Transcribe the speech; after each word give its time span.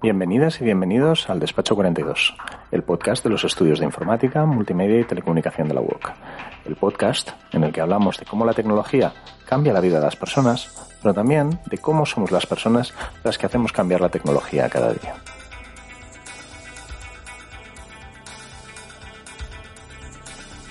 Bienvenidas 0.00 0.60
y 0.60 0.64
bienvenidos 0.64 1.28
al 1.30 1.38
Despacho 1.38 1.74
42, 1.74 2.34
el 2.70 2.82
podcast 2.82 3.22
de 3.22 3.30
los 3.30 3.44
estudios 3.44 3.78
de 3.78 3.84
informática, 3.84 4.46
multimedia 4.46 4.98
y 4.98 5.04
telecomunicación 5.04 5.68
de 5.68 5.74
la 5.74 5.80
UOC. 5.82 6.10
El 6.64 6.76
podcast 6.76 7.30
en 7.52 7.64
el 7.64 7.72
que 7.72 7.82
hablamos 7.82 8.18
de 8.18 8.24
cómo 8.24 8.46
la 8.46 8.54
tecnología 8.54 9.12
cambia 9.46 9.72
la 9.72 9.80
vida 9.80 9.98
de 9.98 10.06
las 10.06 10.16
personas, 10.16 10.91
pero 11.02 11.14
también 11.14 11.58
de 11.66 11.78
cómo 11.78 12.06
somos 12.06 12.30
las 12.30 12.46
personas 12.46 12.94
las 13.24 13.36
que 13.38 13.46
hacemos 13.46 13.72
cambiar 13.72 14.00
la 14.00 14.08
tecnología 14.08 14.68
cada 14.68 14.92
día. 14.92 15.14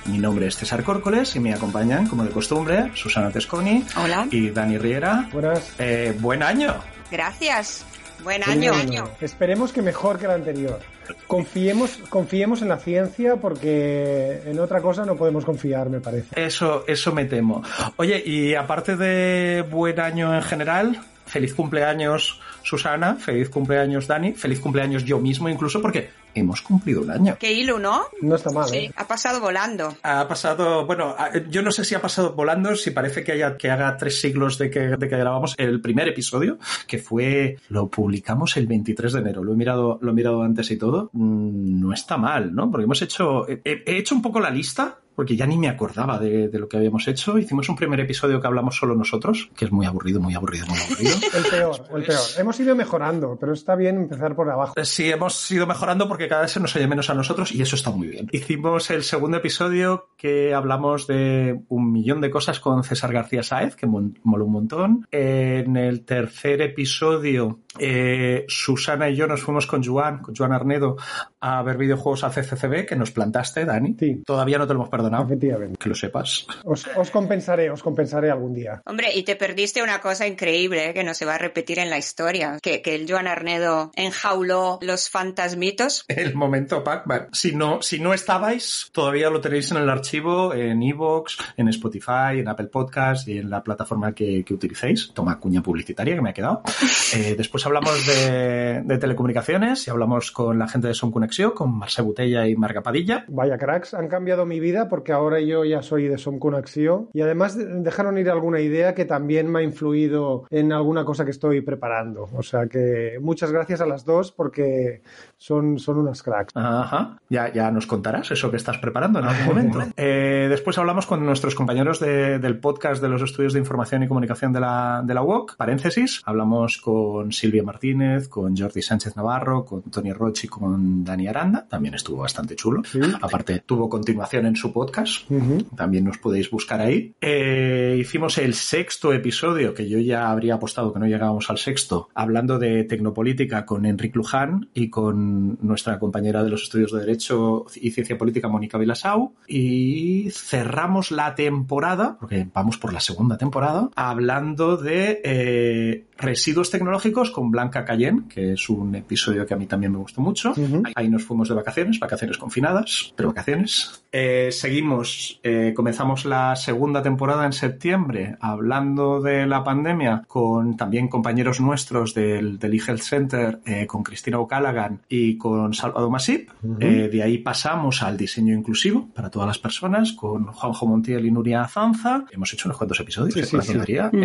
Mi 0.06 0.18
nombre 0.18 0.48
es 0.48 0.58
César 0.58 0.84
Córcoles 0.84 1.36
y 1.36 1.40
me 1.40 1.54
acompañan, 1.54 2.08
como 2.08 2.24
de 2.24 2.32
costumbre, 2.32 2.92
Susana 2.96 3.30
Tesconi 3.30 3.86
Hola. 3.96 4.28
y 4.32 4.50
Dani 4.50 4.78
Riera. 4.78 5.30
Buenas. 5.32 5.72
Eh, 5.78 6.18
buen 6.20 6.42
año. 6.44 6.76
Gracias. 7.12 7.86
Buen 8.24 8.44
Feliz 8.44 8.72
año. 8.72 9.04
Esperemos 9.20 9.72
que 9.72 9.82
mejor 9.82 10.20
que 10.20 10.26
el 10.26 10.32
anterior. 10.32 10.80
Confiemos, 11.28 11.98
confiemos 12.10 12.62
en 12.62 12.70
la 12.70 12.78
ciencia 12.78 13.36
porque 13.36 14.42
en 14.46 14.60
otra 14.60 14.82
cosa 14.82 15.06
no 15.06 15.16
podemos 15.16 15.46
confiar, 15.46 15.90
me 15.90 16.00
parece. 16.00 16.28
Eso, 16.40 16.86
eso 16.88 17.12
me 17.12 17.26
temo. 17.26 17.64
Oye, 17.98 18.22
y 18.26 18.56
aparte 18.56 18.96
de 18.96 19.64
buen 19.70 20.00
año 20.00 20.34
en 20.34 20.42
general, 20.42 21.02
feliz 21.26 21.54
cumpleaños 21.54 22.40
Susana, 22.62 23.16
feliz 23.16 23.50
cumpleaños 23.50 24.08
Dani, 24.08 24.34
feliz 24.34 24.60
cumpleaños 24.60 25.04
yo 25.04 25.20
mismo 25.20 25.50
incluso 25.50 25.82
porque 25.82 26.10
hemos 26.36 26.62
cumplido 26.62 27.02
un 27.02 27.12
año. 27.12 27.38
Qué 27.40 27.52
hilo, 27.54 27.80
¿no? 27.80 28.04
No 28.22 28.36
está 28.36 28.52
mal, 28.52 28.70
Sí, 28.70 28.78
¿eh? 28.78 28.94
ha 28.96 29.08
pasado 29.08 29.40
volando. 29.40 29.96
Ha 30.04 30.28
pasado, 30.28 30.86
bueno, 30.86 31.16
yo 31.50 31.62
no 31.62 31.72
sé 31.72 31.86
si 31.86 31.96
ha 31.96 32.02
pasado 32.02 32.34
volando, 32.34 32.76
si 32.76 32.92
parece 32.92 33.24
que 33.24 33.34
haya 33.34 33.58
que 33.58 33.70
haga 33.70 33.98
tres 33.98 34.20
siglos 34.22 34.58
de 34.58 34.70
que, 34.70 34.80
de 34.80 35.09
que 35.09 35.18
grabamos 35.18 35.56
el 35.58 35.82
primer 35.82 36.08
episodio, 36.08 36.58
que 36.88 36.98
fue, 36.98 37.58
lo 37.70 37.90
publicamos 37.90 38.58
el 38.58 38.68
23 38.68 39.14
de 39.14 39.20
enero, 39.20 39.44
lo 39.44 39.54
he 39.54 39.56
mirado, 39.56 40.00
lo 40.02 40.12
he 40.12 40.14
mirado 40.14 40.42
antes 40.42 40.72
y 40.72 40.78
todo, 40.78 41.09
Mm, 41.14 41.80
no 41.82 41.94
está 41.94 42.18
mal, 42.18 42.54
¿no? 42.54 42.70
Porque 42.72 42.86
hemos 42.86 43.02
hecho, 43.02 43.48
he, 43.48 43.62
he 43.66 43.98
hecho 43.98 44.16
un 44.16 44.22
poco 44.22 44.40
la 44.40 44.50
lista, 44.50 45.00
porque 45.16 45.36
ya 45.36 45.45
ni 45.45 45.58
me 45.58 45.70
acordaba 45.70 46.20
de, 46.20 46.48
de 46.48 46.59
lo 46.59 46.67
que 46.67 46.78
habíamos 46.78 47.08
hecho, 47.08 47.38
hicimos 47.38 47.70
un 47.70 47.76
primer 47.76 48.00
episodio 48.00 48.40
que 48.40 48.48
hablamos 48.48 48.76
solo 48.76 48.95
nosotros, 48.95 49.50
que 49.56 49.66
es 49.66 49.72
muy 49.72 49.86
aburrido, 49.86 50.20
muy 50.20 50.36
aburrido, 50.36 50.66
muy 50.68 50.78
aburrido. 50.80 51.12
El 51.34 51.44
peor, 51.44 51.76
el 51.95 52.03
peor. 52.03 52.20
Hemos 52.38 52.59
ido 52.59 52.76
mejorando, 52.76 53.38
pero 53.40 53.53
está 53.53 53.76
bien 53.76 53.98
empezar 53.98 54.36
por 54.36 54.50
abajo. 54.50 54.73
Sí, 54.84 55.09
hemos 55.09 55.50
ido 55.52 55.66
mejorando 55.66 56.08
porque 56.08 56.28
cada 56.28 56.44
vez 56.44 56.52
se 56.52 56.59
nos 56.59 56.76
oye 56.76 56.88
menos 56.88 57.09
a 57.09 57.14
nosotros 57.14 57.52
y 57.52 57.62
eso 57.62 57.76
está 57.76 57.92
muy 57.92 58.08
bien. 58.08 58.28
Hicimos 58.31 58.90
el 58.92 59.03
segundo 59.03 59.38
episodio 59.38 60.09
que 60.18 60.53
hablamos 60.53 61.08
de 61.08 61.62
un 61.69 61.91
millón 61.91 62.22
de 62.22 62.30
cosas 62.30 62.59
con 62.59 62.84
César 62.84 63.13
García 63.13 63.44
Sáez, 63.44 63.75
que 63.75 63.88
moló 63.88 64.46
un 64.46 64.52
montón. 64.52 65.07
En 65.12 65.78
el 65.78 66.06
tercer 66.06 66.62
episodio, 66.62 67.59
eh, 67.80 68.46
Susana 68.48 69.09
y 69.09 69.16
yo 69.16 69.28
nos 69.28 69.42
fuimos 69.42 69.66
con 69.66 69.84
Joan, 69.84 70.20
con 70.20 70.36
Joan 70.36 70.52
Arnedo, 70.52 70.98
a 71.40 71.62
ver 71.64 71.78
videojuegos 71.78 72.24
al 72.24 72.32
CCCB, 72.32 72.86
que 72.86 72.96
nos 72.96 73.12
plantaste, 73.12 73.66
Dani. 73.66 73.96
Sí. 74.00 74.24
Todavía 74.26 74.58
no 74.58 74.68
te 74.68 74.74
lo 74.74 74.80
hemos 74.80 74.90
perdonado, 74.90 75.26
Efectivamente. 75.26 75.78
que 75.80 75.90
lo 75.90 75.96
sepas. 75.96 76.46
Os, 76.64 76.88
os 76.96 77.12
compensaré, 77.12 77.70
os 77.70 77.81
compensaré 77.81 78.30
algún 78.30 78.54
día. 78.54 78.81
Hombre, 78.86 79.14
y 79.14 79.24
te 79.24 79.36
perdiste 79.36 79.81
una 79.81 80.02
cosa 80.02 80.28
increíble 80.28 80.90
¿eh? 80.90 80.94
que 80.94 81.04
no 81.04 81.14
se 81.14 81.26
va 81.26 81.36
a 81.36 81.38
repetir 81.38 81.80
en 81.80 81.90
la 81.90 81.98
historia. 81.98 82.58
Que, 82.62 82.81
que 82.81 82.96
el 82.96 83.10
Joan 83.10 83.28
Arnedo 83.28 83.92
enjauló 83.96 84.80
los 84.81 85.10
fantasmitos. 85.10 86.06
El 86.08 86.36
momento 86.36 86.84
Pac-Man. 86.84 87.30
Si 87.31 87.56
no, 87.56 87.81
si 87.81 88.00
no 88.00 88.14
estabais, 88.14 88.90
todavía 88.92 89.30
lo 89.30 89.42
tenéis 89.42 89.72
en 89.72 89.78
el 89.78 89.90
archivo, 89.90 90.54
en 90.54 90.84
Evox, 90.84 91.38
en 91.58 91.68
Spotify, 91.70 92.40
en 92.40 92.48
Apple 92.48 92.68
Podcast 92.68 93.28
y 93.28 93.40
en 93.40 93.50
la 93.50 93.64
plataforma 93.64 94.14
que, 94.14 94.44
que 94.44 94.54
utilicéis. 94.54 95.12
Toma 95.14 95.40
cuña 95.40 95.62
publicitaria 95.62 96.16
que 96.16 96.22
me 96.22 96.30
ha 96.30 96.34
quedado. 96.34 96.62
Eh, 97.14 97.36
después 97.38 97.61
hablamos 97.66 98.06
de, 98.08 98.82
de 98.84 98.98
telecomunicaciones 98.98 99.88
y 99.88 99.92
hablamos 99.92 100.32
con 100.32 100.58
la 100.60 100.68
gente 100.68 100.88
de 100.88 100.94
Son 100.94 101.12
Conexión, 101.12 101.52
con 101.52 101.78
Marce 101.78 102.02
Botella 102.02 102.48
y 102.48 102.56
Marga 102.56 102.82
Padilla. 102.82 103.26
Vaya 103.28 103.58
cracks, 103.58 103.94
han 103.94 104.08
cambiado 104.08 104.46
mi 104.46 104.60
vida 104.60 104.90
porque 104.90 105.12
ahora 105.12 105.40
yo 105.40 105.64
ya 105.66 105.82
soy 105.82 106.08
de 106.08 106.18
Som 106.18 106.40
Conexión 106.40 107.10
y 107.14 107.22
además 107.22 107.58
de- 107.58 107.66
dejaron 107.82 108.18
ir 108.18 108.30
alguna 108.30 108.60
idea 108.60 108.94
que 108.96 109.06
también 109.06 109.52
me 109.52 109.60
ha 109.60 109.64
influido 109.64 110.46
en 110.50 110.72
alguna 110.74 111.06
cosa 111.06 111.26
que 111.26 111.32
estoy 111.32 111.62
preparando. 111.62 112.30
O 112.34 112.44
sea 112.44 112.68
que 112.68 113.18
muchas 113.22 113.52
gracias 113.52 113.82
a 113.82 113.86
las 113.86 114.06
dos 114.06 114.32
porque 114.32 115.02
son, 115.38 115.80
son 115.80 115.98
unas 115.98 116.24
cracks. 116.24 116.56
Ajá. 116.56 117.18
Ya, 117.30 117.52
ya 117.52 117.72
nos 117.72 117.88
contarás 117.88 118.32
eso 118.32 118.50
que 118.52 118.58
estás 118.58 118.78
preparando 118.78 119.20
en 119.20 119.26
algún 119.26 119.46
momento. 119.46 119.80
Eh, 119.98 120.48
después 120.50 120.78
hablamos 120.78 121.06
con 121.06 121.26
nuestros 121.26 121.56
compañeros 121.56 122.00
de- 122.00 122.40
del 122.40 122.60
podcast 122.60 123.02
de 123.02 123.10
los 123.10 123.22
estudios 123.22 123.54
de 123.54 123.60
información 123.60 124.04
y 124.04 124.08
comunicación 124.08 124.54
de 124.54 124.60
la, 124.60 125.02
de 125.06 125.14
la 125.14 125.24
UOC. 125.24 125.56
Paréntesis. 125.58 126.22
Hablamos 126.26 126.78
con 126.78 127.32
Silvia 127.32 127.50
Martínez, 127.59 128.29
con 128.29 128.56
Jordi 128.56 128.81
Sánchez 128.81 129.17
Navarro, 129.17 129.66
con 129.66 129.81
Tony 129.84 130.13
Roche 130.13 130.47
y 130.47 130.50
con 130.50 131.03
Dani 131.03 131.28
Aranda. 131.28 131.67
También 131.67 131.95
estuvo 131.95 132.22
bastante 132.22 132.56
chulo. 132.56 132.84
Sí. 132.85 133.00
Aparte, 133.22 133.63
tuvo 133.66 133.89
continuación 133.89 134.45
en 134.45 134.56
su 134.56 134.72
podcast. 134.72 135.29
También 135.75 136.06
nos 136.06 136.17
podéis 136.17 136.50
buscar 136.50 136.79
ahí. 136.79 137.13
Eh, 137.19 137.97
hicimos 138.00 138.38
el 138.38 138.53
sexto 138.53 139.12
episodio, 139.12 139.73
que 139.73 139.89
yo 139.89 140.00
ya 140.00 140.31
habría 140.31 140.56
apostado 140.56 140.94
que 140.94 141.00
no 141.00 141.07
llegábamos 141.07 141.50
al 141.50 141.57
sexto, 141.57 142.09
hablando 142.13 142.59
de 142.59 142.85
tecnopolítica 142.85 143.66
con 143.66 143.85
Enric 143.85 144.16
Luján 144.16 144.69
y 144.73 144.89
con 144.89 145.57
nuestra 145.62 146.00
compañera 146.00 146.44
de 146.44 146.50
los 146.50 146.63
estudios 146.63 146.91
de 146.91 147.00
Derecho 147.00 147.66
y 147.75 147.91
Ciencia 147.91 148.18
Política, 148.18 148.47
Mónica 148.47 148.78
Vilasau. 148.78 149.33
Y 149.47 150.29
cerramos 150.31 151.12
la 151.12 151.35
temporada, 151.35 152.18
porque 152.19 152.47
vamos 152.53 152.78
por 152.78 152.94
la 152.94 153.00
segunda 153.00 153.38
temporada, 153.38 153.89
hablando 153.95 154.78
de 154.78 155.22
eh, 155.23 156.06
residuos 156.18 156.69
tecnológicos 156.69 157.31
con 157.41 157.50
Blanca 157.50 157.84
Cayenne, 157.84 158.28
que 158.29 158.53
es 158.53 158.69
un 158.69 158.94
episodio 158.94 159.47
que 159.47 159.56
a 159.56 159.57
mí 159.57 159.66
también 159.66 159.91
me 159.91 159.97
gustó 159.97 160.22
mucho. 160.22 160.52
Ujú. 160.52 160.84
Ahí 160.94 161.09
nos 161.09 161.24
fuimos 161.24 161.50
de 161.50 161.56
vacaciones, 161.56 162.00
vacaciones 162.00 162.38
confinadas, 162.38 163.13
pero 163.16 163.29
vacaciones. 163.29 164.03
Eh, 164.12 164.50
seguimos, 164.52 165.40
eh, 165.41 165.74
comenzamos 165.75 166.25
la 166.25 166.56
segunda 166.56 167.01
temporada 167.01 167.47
en 167.47 167.53
septiembre 167.53 168.35
hablando 168.41 169.22
de 169.22 169.47
la 169.47 169.63
pandemia 169.63 170.24
con 170.28 170.78
también 170.78 171.07
compañeros 171.07 171.59
nuestros 171.59 172.13
del, 172.13 172.59
del 172.59 172.74
eHealth 172.75 173.01
Center, 173.01 173.59
eh, 173.66 173.88
con 173.88 174.03
Cristina 174.03 174.38
O'Callaghan 174.38 175.00
y 175.09 175.40
con 175.40 175.74
Salvador 175.74 176.12
Masip. 176.12 176.51
Eh, 176.80 177.09
de 177.12 177.24
ahí 177.24 177.40
pasamos 177.40 178.03
al 178.03 178.18
diseño 178.18 178.53
inclusivo 178.53 179.09
para 179.16 179.31
todas 179.31 179.47
las 179.47 179.57
personas 179.57 180.13
con 180.13 180.46
Juanjo 180.46 180.85
Montiel 180.85 181.25
y 181.25 181.31
Nuria 181.31 181.63
Azanza. 181.63 182.25
Hemos 182.31 182.53
hecho 182.53 182.68
unos 182.68 182.78
cuantos 182.78 183.00
episodios, 183.00 183.34
Sí, 183.34 183.62
sí. 183.62 183.97
Mm. 184.12 184.19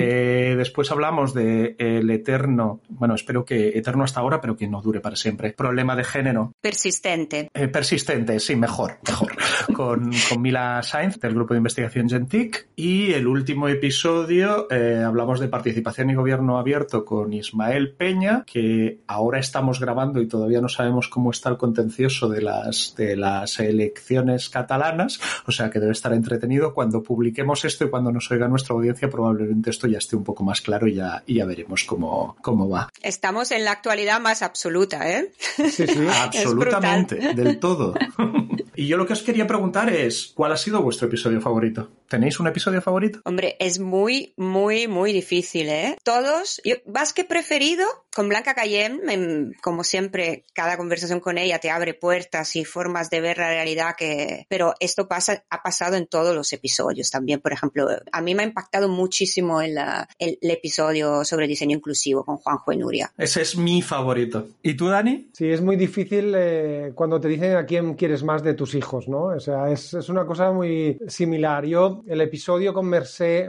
Después 0.58 0.90
hablamos 0.90 1.32
de 1.32 1.76
el 1.78 2.10
eterno, 2.10 2.80
bueno, 3.06 3.14
espero 3.14 3.44
que 3.44 3.68
eterno 3.78 4.02
hasta 4.02 4.18
ahora, 4.18 4.40
pero 4.40 4.56
que 4.56 4.66
no 4.66 4.82
dure 4.82 4.98
para 4.98 5.14
siempre. 5.14 5.52
Problema 5.52 5.94
de 5.94 6.02
género 6.02 6.52
Persistente. 6.60 7.48
eh, 7.54 7.68
persistente, 7.68 8.40
sí, 8.40 8.56
mejor, 8.56 8.98
mejor. 9.06 9.32
Con, 9.72 10.10
con 10.28 10.42
Mila 10.42 10.82
Sainz 10.82 11.20
del 11.20 11.34
grupo 11.34 11.54
de 11.54 11.58
investigación 11.58 12.08
Gentic. 12.08 12.66
Y 12.74 13.12
el 13.12 13.28
último 13.28 13.68
episodio 13.68 14.66
eh, 14.72 15.04
hablamos 15.06 15.38
de 15.38 15.46
participación 15.46 16.10
y 16.10 16.16
gobierno 16.16 16.58
abierto 16.58 17.04
con 17.04 17.32
Ismael 17.32 17.92
Peña, 17.92 18.42
que 18.44 18.98
ahora 19.06 19.38
estamos 19.38 19.78
grabando 19.78 20.20
y 20.20 20.26
todavía 20.26 20.60
no 20.60 20.68
sabemos 20.68 21.06
cómo 21.06 21.30
está 21.30 21.48
el 21.50 21.58
contencioso 21.58 22.28
de 22.28 22.42
las, 22.42 22.96
de 22.96 23.14
las 23.14 23.60
elecciones 23.60 24.50
catalanas. 24.50 25.20
O 25.46 25.52
sea 25.52 25.70
que 25.70 25.78
debe 25.78 25.92
estar 25.92 26.12
entretenido. 26.12 26.74
Cuando 26.74 27.04
publiquemos 27.04 27.64
esto 27.64 27.84
y 27.84 27.88
cuando 27.88 28.10
nos 28.10 28.28
oiga 28.32 28.48
nuestra 28.48 28.74
audiencia, 28.74 29.08
probablemente 29.08 29.70
esto 29.70 29.86
ya 29.86 29.98
esté 29.98 30.16
un 30.16 30.24
poco 30.24 30.42
más 30.42 30.60
claro 30.60 30.88
y 30.88 30.94
ya, 30.94 31.22
y 31.24 31.34
ya 31.34 31.44
veremos 31.44 31.84
cómo, 31.84 32.34
cómo 32.42 32.68
va. 32.68 32.88
Estamos 33.02 33.50
en 33.52 33.64
la 33.64 33.72
actualidad 33.72 34.20
más 34.20 34.42
absoluta, 34.42 35.10
¿eh? 35.10 35.32
Sí, 35.38 35.86
sí. 35.86 36.06
Absolutamente, 36.22 37.34
del 37.34 37.58
todo. 37.58 37.94
y 38.76 38.86
yo 38.86 38.96
lo 38.96 39.06
que 39.06 39.12
os 39.12 39.22
quería 39.22 39.46
preguntar 39.46 39.90
es, 39.92 40.32
¿cuál 40.34 40.52
ha 40.52 40.56
sido 40.56 40.82
vuestro 40.82 41.08
episodio 41.08 41.40
favorito? 41.40 41.90
¿Tenéis 42.08 42.38
un 42.38 42.46
episodio 42.46 42.80
favorito? 42.80 43.20
Hombre, 43.24 43.56
es 43.58 43.78
muy, 43.78 44.32
muy, 44.36 44.86
muy 44.86 45.12
difícil, 45.12 45.68
¿eh? 45.68 45.96
Todos, 46.04 46.60
yo, 46.64 46.76
más 46.86 47.12
que 47.12 47.24
preferido, 47.24 47.84
con 48.14 48.28
Blanca 48.30 48.54
Cayenne, 48.54 49.52
como 49.60 49.84
siempre, 49.84 50.44
cada 50.54 50.78
conversación 50.78 51.20
con 51.20 51.36
ella 51.36 51.58
te 51.58 51.70
abre 51.70 51.92
puertas 51.92 52.56
y 52.56 52.64
formas 52.64 53.10
de 53.10 53.20
ver 53.20 53.36
la 53.36 53.48
realidad 53.48 53.94
que, 53.96 54.46
pero 54.48 54.72
esto 54.80 55.06
pasa, 55.06 55.44
ha 55.50 55.62
pasado 55.62 55.96
en 55.96 56.06
todos 56.06 56.34
los 56.34 56.50
episodios 56.52 57.10
también. 57.10 57.40
Por 57.40 57.52
ejemplo, 57.52 57.88
a 58.10 58.20
mí 58.22 58.34
me 58.34 58.42
ha 58.42 58.46
impactado 58.46 58.88
muchísimo 58.88 59.60
el, 59.60 59.78
el, 60.18 60.38
episodio 60.40 61.24
sobre 61.24 61.46
diseño 61.46 61.76
inclusivo 61.76 62.24
con 62.24 62.38
Juanjo 62.38 62.72
y 62.72 62.78
Nuria. 62.78 63.12
Ese 63.18 63.42
es 63.42 63.56
mi 63.56 63.82
favorito. 63.82 64.46
¿Y 64.62 64.74
tú, 64.74 64.88
Dani? 64.88 65.28
Sí, 65.32 65.50
es 65.50 65.60
muy 65.60 65.76
difícil 65.76 66.32
eh, 66.36 66.92
cuando 66.94 67.20
te 67.20 67.28
dicen 67.28 67.56
a 67.56 67.66
quién 67.66 67.94
quieres 67.94 68.22
más 68.22 68.42
de 68.42 68.54
tus 68.54 68.74
hijos, 68.74 69.08
¿no? 69.08 69.24
O 69.24 69.40
sea, 69.40 69.70
es, 69.70 69.92
es 69.92 70.08
una 70.08 70.24
cosa 70.24 70.52
muy 70.52 70.98
similar. 71.06 71.66
Yo 71.66 71.95
el 72.06 72.20
episodio 72.20 72.72
con 72.72 72.86
Mercé, 72.86 73.48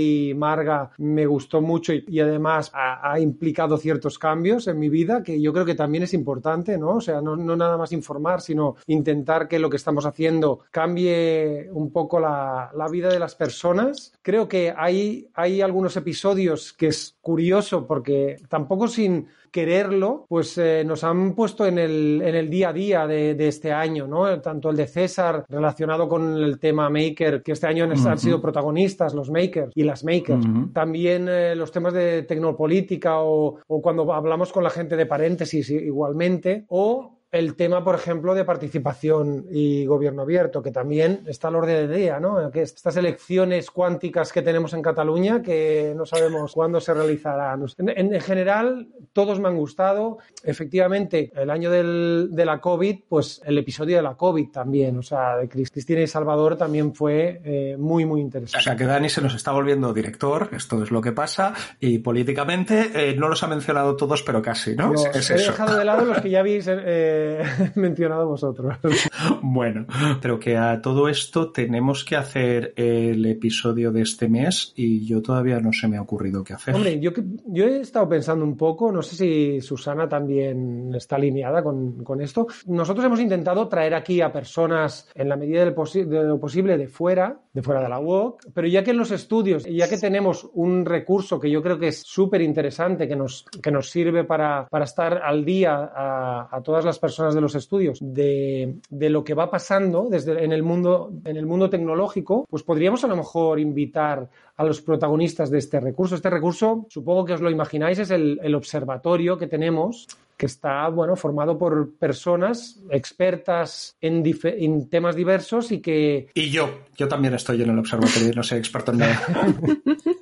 y 0.00 0.34
Marga 0.34 0.90
me 0.98 1.26
gustó 1.26 1.60
mucho 1.60 1.92
y, 1.92 2.20
además 2.20 2.70
ha, 2.74 3.18
implicado 3.20 3.76
ciertos 3.78 4.18
cambios 4.18 4.68
en 4.68 4.78
mi 4.78 4.88
vida 4.88 5.22
que 5.22 5.40
yo 5.40 5.52
creo 5.52 5.64
que 5.64 5.74
también 5.74 6.04
es 6.04 6.14
importante, 6.14 6.78
¿no? 6.78 6.96
O 6.96 7.00
sea, 7.00 7.20
no, 7.20 7.36
nada 7.36 7.76
más 7.76 7.92
informar, 7.92 8.40
sino 8.40 8.76
intentar 8.86 9.48
que 9.48 9.58
lo 9.58 9.70
que 9.70 9.76
estamos 9.76 10.06
haciendo 10.06 10.60
cambie 10.70 11.68
un 11.72 11.92
poco 11.92 12.20
la, 12.20 12.70
vida 12.90 13.08
de 13.08 13.18
las 13.18 13.34
personas. 13.34 14.12
Creo 14.22 14.48
que 14.48 14.72
hay, 14.76 15.28
hay 15.34 15.60
algunos 15.60 15.96
episodios 15.96 16.72
que 16.72 16.88
es 16.88 17.16
curioso 17.20 17.86
porque 17.86 18.36
tampoco 18.48 18.86
sin 18.86 19.26
quererlo, 19.56 20.26
pues 20.28 20.58
eh, 20.58 20.84
nos 20.84 21.02
han 21.02 21.34
puesto 21.34 21.64
en 21.64 21.78
el, 21.78 22.20
en 22.22 22.34
el 22.34 22.50
día 22.50 22.68
a 22.68 22.72
día 22.74 23.06
de, 23.06 23.48
este 23.48 23.72
año, 23.72 24.06
¿no? 24.06 24.38
Tanto 24.42 24.68
el 24.68 24.76
de 24.76 24.86
César 24.86 25.46
relacionado 25.48 26.10
con 26.10 26.36
el 26.36 26.58
tema 26.58 26.90
Maker, 26.90 27.42
que 27.42 27.52
este 27.52 27.66
año 27.66 27.84
han, 27.84 28.18
sido 28.18 28.42
protagonistas 28.42 29.14
los 29.14 29.30
Makers 29.30 29.72
y 29.74 29.82
las 29.82 30.04
Makers. 30.04 30.44
También 30.74 31.26
eh, 31.30 31.54
los 31.56 31.72
temas 31.72 31.94
de 31.94 32.24
tecnopolítica 32.24 33.20
o, 33.20 33.58
o 33.66 33.80
cuando 33.80 34.12
hablamos 34.12 34.52
con 34.52 34.62
la 34.62 34.68
gente 34.68 34.94
de 34.94 35.06
paréntesis 35.06 35.70
igualmente, 35.70 36.66
o 36.68 37.15
el 37.32 37.56
tema, 37.56 37.82
por 37.82 37.94
ejemplo, 37.96 38.34
de 38.34 38.44
participación 38.44 39.46
y 39.50 39.84
gobierno 39.84 40.22
abierto, 40.22 40.62
que 40.62 40.70
también 40.70 41.24
está 41.26 41.48
al 41.48 41.56
orden 41.56 41.88
del 41.88 41.96
día, 41.96 42.20
¿no? 42.20 42.50
Que 42.50 42.62
estas 42.62 42.96
elecciones 42.96 43.70
cuánticas 43.70 44.32
que 44.32 44.42
tenemos 44.42 44.72
en 44.74 44.82
Cataluña, 44.82 45.42
que 45.42 45.92
no 45.96 46.06
sabemos 46.06 46.52
cuándo 46.52 46.80
se 46.80 46.94
realizarán. 46.94 47.64
En, 47.78 48.20
general, 48.20 48.88
todos 49.12 49.40
me 49.40 49.48
han 49.48 49.56
gustado. 49.56 50.18
Efectivamente, 50.44 51.32
el 51.34 51.50
año 51.50 51.70
de 51.70 52.44
la 52.44 52.60
COVID, 52.60 53.00
pues 53.08 53.40
el 53.44 53.58
episodio 53.58 53.96
de 53.96 54.02
la 54.02 54.14
COVID 54.14 54.50
también, 54.50 54.96
o 54.98 55.02
sea, 55.02 55.36
de 55.36 55.48
Cristina 55.48 56.00
y 56.00 56.06
Salvador 56.06 56.56
también 56.56 56.94
fue 56.94 57.40
eh, 57.44 57.76
muy, 57.76 58.06
muy 58.06 58.20
interesante. 58.20 58.58
O 58.58 58.62
sea, 58.62 58.76
que 58.76 58.84
Dani 58.84 59.08
se 59.08 59.20
nos 59.20 59.34
está 59.34 59.50
volviendo 59.52 59.92
director, 59.92 60.48
esto 60.52 60.82
es 60.82 60.90
lo 60.90 61.00
que 61.00 61.12
pasa, 61.12 61.52
y 61.80 61.98
políticamente 61.98 62.90
eh, 62.94 63.16
no 63.16 63.28
los 63.28 63.42
ha 63.42 63.48
mencionado 63.48 63.96
todos, 63.96 64.22
pero 64.22 64.40
casi, 64.40 64.76
¿no? 64.76 64.92
es 64.94 65.30
he 65.30 65.34
dejado 65.34 65.76
de 65.76 65.84
lado 65.84 66.04
los 66.04 66.20
que 66.20 66.30
ya 66.30 66.40
habéis... 66.40 66.66
Eh, 66.68 67.15
mencionado 67.74 68.28
vosotros. 68.28 68.76
bueno, 69.42 69.86
pero 70.20 70.38
que 70.38 70.56
a 70.56 70.80
todo 70.80 71.08
esto 71.08 71.50
tenemos 71.50 72.04
que 72.04 72.16
hacer 72.16 72.72
el 72.76 73.24
episodio 73.26 73.92
de 73.92 74.02
este 74.02 74.28
mes 74.28 74.72
y 74.76 75.06
yo 75.06 75.22
todavía 75.22 75.60
no 75.60 75.72
se 75.72 75.88
me 75.88 75.96
ha 75.96 76.02
ocurrido 76.02 76.44
qué 76.44 76.54
hacer. 76.54 76.74
Hombre, 76.74 76.98
yo, 77.00 77.10
yo 77.46 77.64
he 77.66 77.80
estado 77.80 78.08
pensando 78.08 78.44
un 78.44 78.56
poco, 78.56 78.90
no 78.92 79.02
sé 79.02 79.16
si 79.16 79.60
Susana 79.60 80.08
también 80.08 80.92
está 80.94 81.16
alineada 81.16 81.62
con, 81.62 82.20
esto. 82.20 82.46
Nosotros 82.66 83.04
hemos 83.04 83.20
intentado 83.20 83.68
traer 83.68 83.94
aquí 83.94 84.20
a 84.20 84.32
personas 84.32 85.08
en 85.14 85.28
la 85.28 85.36
medida 85.36 85.60
de 85.60 86.24
lo 86.24 86.40
posible 86.40 86.78
de 86.78 86.88
fuera, 86.88 87.40
de 87.56 87.62
fuera 87.62 87.80
de 87.80 87.88
la 87.88 87.98
UOC, 87.98 88.48
pero 88.52 88.68
ya 88.68 88.84
que 88.84 88.90
en 88.90 88.98
los 88.98 89.10
estudios, 89.10 89.64
ya 89.64 89.88
que 89.88 89.96
tenemos 89.96 90.46
un 90.52 90.84
recurso 90.84 91.40
que 91.40 91.50
yo 91.50 91.62
creo 91.62 91.78
que 91.78 91.88
es 91.88 92.02
súper 92.02 92.42
interesante, 92.42 93.08
que 93.08 93.16
nos, 93.16 93.46
que 93.62 93.70
nos 93.70 93.88
sirve 93.88 94.24
para, 94.24 94.68
estar 94.84 95.22
al 95.24 95.42
día 95.42 95.90
a, 95.94 96.54
a 96.54 96.62
todas 96.62 96.84
las 96.84 96.98
personas 96.98 97.34
de 97.34 97.40
los 97.40 97.54
estudios 97.54 97.98
de, 98.02 98.76
lo 98.90 99.24
que 99.24 99.32
va 99.32 99.50
pasando 99.50 100.06
desde, 100.10 100.44
en, 100.44 100.52
el 100.52 100.62
mundo, 100.62 101.10
en 101.24 101.38
el 101.38 101.46
mundo 101.46 101.70
tecnológico, 101.70 102.44
pues 102.50 102.62
podríamos 102.62 103.02
a 103.04 103.08
lo 103.08 103.16
mejor 103.16 103.58
invitar 103.58 104.28
a 104.58 104.62
los 104.62 104.82
protagonistas 104.82 105.50
de 105.50 105.56
este 105.56 105.80
recurso. 105.80 106.14
Este 106.14 106.28
recurso, 106.28 106.84
supongo 106.90 107.24
que 107.24 107.32
os 107.32 107.40
lo 107.40 107.50
imagináis, 107.50 107.98
es 107.98 108.10
el, 108.10 108.38
el 108.42 108.54
observatorio 108.54 109.38
que 109.38 109.46
tenemos 109.46 110.06
que 110.36 110.46
está 110.46 110.88
bueno 110.88 111.16
formado 111.16 111.56
por 111.56 111.96
personas 111.96 112.80
expertas 112.90 113.96
en, 114.00 114.22
en, 114.44 114.88
temas 114.88 115.16
diversos 115.16 115.72
y 115.72 115.80
que 115.80 116.28
y 116.34 116.50
yo 116.50 116.82
yo 116.96 117.08
también 117.08 117.34
estoy 117.34 117.62
en 117.62 117.70
el 117.70 117.78
observatorio 117.78 118.32
no 118.34 118.42
soy 118.42 118.58
experto 118.58 118.92
en 118.92 118.98
nada 118.98 119.20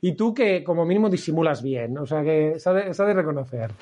y 0.00 0.12
tú 0.12 0.34
que 0.34 0.64
como 0.64 0.84
mínimo 0.84 1.08
disimulas 1.08 1.62
bien 1.62 1.96
o 1.98 2.06
sea 2.06 2.22
que 2.22 2.58
se 2.58 2.68
ha 2.70 2.72
de, 2.72 3.14
reconocer. 3.14 3.72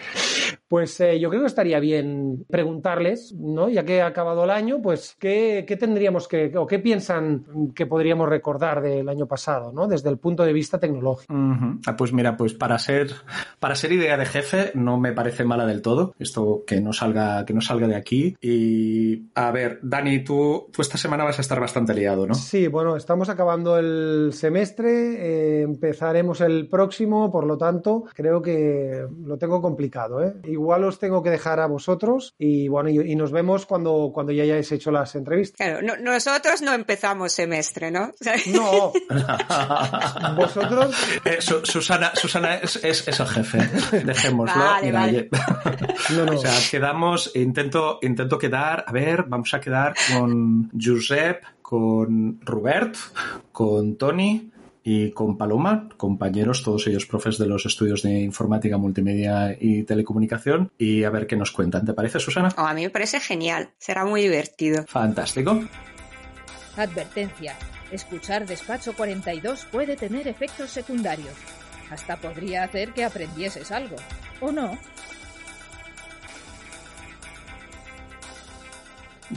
Pues 0.68 1.00
eh, 1.00 1.20
yo 1.20 1.28
creo 1.28 1.42
que 1.42 1.48
estaría 1.48 1.80
bien 1.80 2.44
preguntarles 2.48 3.34
no 3.34 3.68
ya 3.68 3.84
que 3.84 4.02
ha 4.02 4.06
acabado 4.06 4.44
el 4.44 4.50
año 4.50 4.80
pues 4.82 5.16
qué, 5.18 5.64
qué 5.66 5.76
tendríamos 5.76 6.28
que 6.28 6.56
o 6.56 6.66
qué 6.66 6.78
piensan 6.78 7.72
que 7.74 7.86
podríamos 7.86 8.28
recordar 8.28 8.80
del 8.82 9.08
año 9.08 9.26
pasado 9.26 9.72
no 9.72 9.86
desde 9.86 10.10
el 10.10 10.18
punto 10.18 10.44
de 10.44 10.52
vista 10.52 10.78
tecnológico. 10.78 11.34
Ah, 11.86 11.96
pues 11.96 12.12
mira 12.12 12.36
pues 12.36 12.54
para 12.54 12.78
ser 12.78 13.12
para 13.58 13.74
ser 13.74 13.92
idea 13.92 14.16
de 14.16 14.26
jefe 14.26 14.72
no 14.74 14.98
me 14.98 15.12
parece 15.12 15.44
mala 15.44 15.66
del 15.66 15.82
todo, 15.82 16.14
esto 16.18 16.64
que 16.66 16.80
no 16.80 16.92
salga, 16.92 17.44
que 17.44 17.54
no 17.54 17.60
salga 17.60 17.88
de 17.88 17.96
aquí. 17.96 18.36
Y 18.40 19.30
a 19.34 19.50
ver, 19.50 19.80
Dani, 19.82 20.22
tú, 20.24 20.68
tú 20.72 20.82
esta 20.82 20.98
semana 20.98 21.24
vas 21.24 21.38
a 21.38 21.42
estar 21.42 21.60
bastante 21.60 21.94
liado, 21.94 22.26
¿no? 22.26 22.34
Sí, 22.34 22.68
bueno, 22.68 22.96
estamos 22.96 23.28
acabando 23.28 23.78
el 23.78 24.30
semestre, 24.32 25.62
eh, 25.62 25.66
empezaremos 25.76 26.40
el 26.40 26.68
próximo, 26.68 27.30
por 27.30 27.44
lo 27.44 27.58
tanto, 27.58 28.04
creo 28.14 28.40
que 28.40 29.06
lo 29.24 29.36
tengo 29.36 29.60
complicado, 29.60 30.22
¿eh? 30.22 30.34
Igual 30.44 30.84
os 30.84 30.98
tengo 30.98 31.22
que 31.22 31.30
dejar 31.30 31.60
a 31.60 31.66
vosotros 31.66 32.34
y 32.38 32.68
bueno, 32.68 32.88
y, 32.88 33.14
nos 33.14 33.30
vemos 33.30 33.66
cuando, 33.66 34.10
cuando 34.12 34.32
ya 34.32 34.42
hayáis 34.42 34.72
hecho 34.72 34.90
las 34.90 35.14
entrevistas. 35.14 35.56
Claro, 35.56 35.96
nosotros 36.00 36.62
no 36.62 36.72
empezamos 36.72 37.32
semestre, 37.32 37.90
¿no? 37.90 38.12
No. 38.46 38.92
vosotros. 40.36 40.94
Eh, 41.24 41.38
Susana, 41.40 42.12
Susana 42.14 42.56
es, 42.56 42.76
es, 42.82 43.06
el 43.08 43.26
jefe. 43.26 43.58
Dejémoslo. 44.04 44.62
O 46.26 46.38
sea, 46.38 46.52
quedamos, 46.70 47.32
intento, 47.34 47.98
intento 48.02 48.38
quedar, 48.38 48.84
a 48.86 48.92
ver, 48.92 49.24
vamos 49.24 49.52
a 49.54 49.60
quedar 49.60 49.94
con 50.12 50.70
Josep, 50.80 51.42
con 51.60 52.38
Robert, 52.42 52.94
con 53.50 53.96
Tony, 53.96 54.52
y 54.88 55.10
con 55.10 55.36
Paloma, 55.36 55.88
compañeros, 55.96 56.62
todos 56.62 56.86
ellos 56.86 57.06
profes 57.06 57.38
de 57.38 57.46
los 57.46 57.66
estudios 57.66 58.02
de 58.02 58.20
informática, 58.20 58.78
multimedia 58.78 59.56
y 59.60 59.82
telecomunicación, 59.82 60.70
y 60.78 61.02
a 61.02 61.10
ver 61.10 61.26
qué 61.26 61.36
nos 61.36 61.50
cuentan. 61.50 61.84
¿Te 61.84 61.92
parece, 61.92 62.20
Susana? 62.20 62.50
Oh, 62.56 62.60
a 62.60 62.72
mí 62.72 62.82
me 62.82 62.90
parece 62.90 63.18
genial, 63.18 63.70
será 63.78 64.04
muy 64.04 64.22
divertido. 64.22 64.84
Fantástico. 64.86 65.60
Advertencia. 66.76 67.56
Escuchar 67.90 68.46
Despacho 68.46 68.92
42 68.92 69.66
puede 69.72 69.96
tener 69.96 70.28
efectos 70.28 70.70
secundarios. 70.70 71.34
Hasta 71.90 72.16
podría 72.16 72.62
hacer 72.62 72.92
que 72.92 73.02
aprendieses 73.02 73.72
algo. 73.72 73.96
¿O 74.40 74.52
no? 74.52 74.78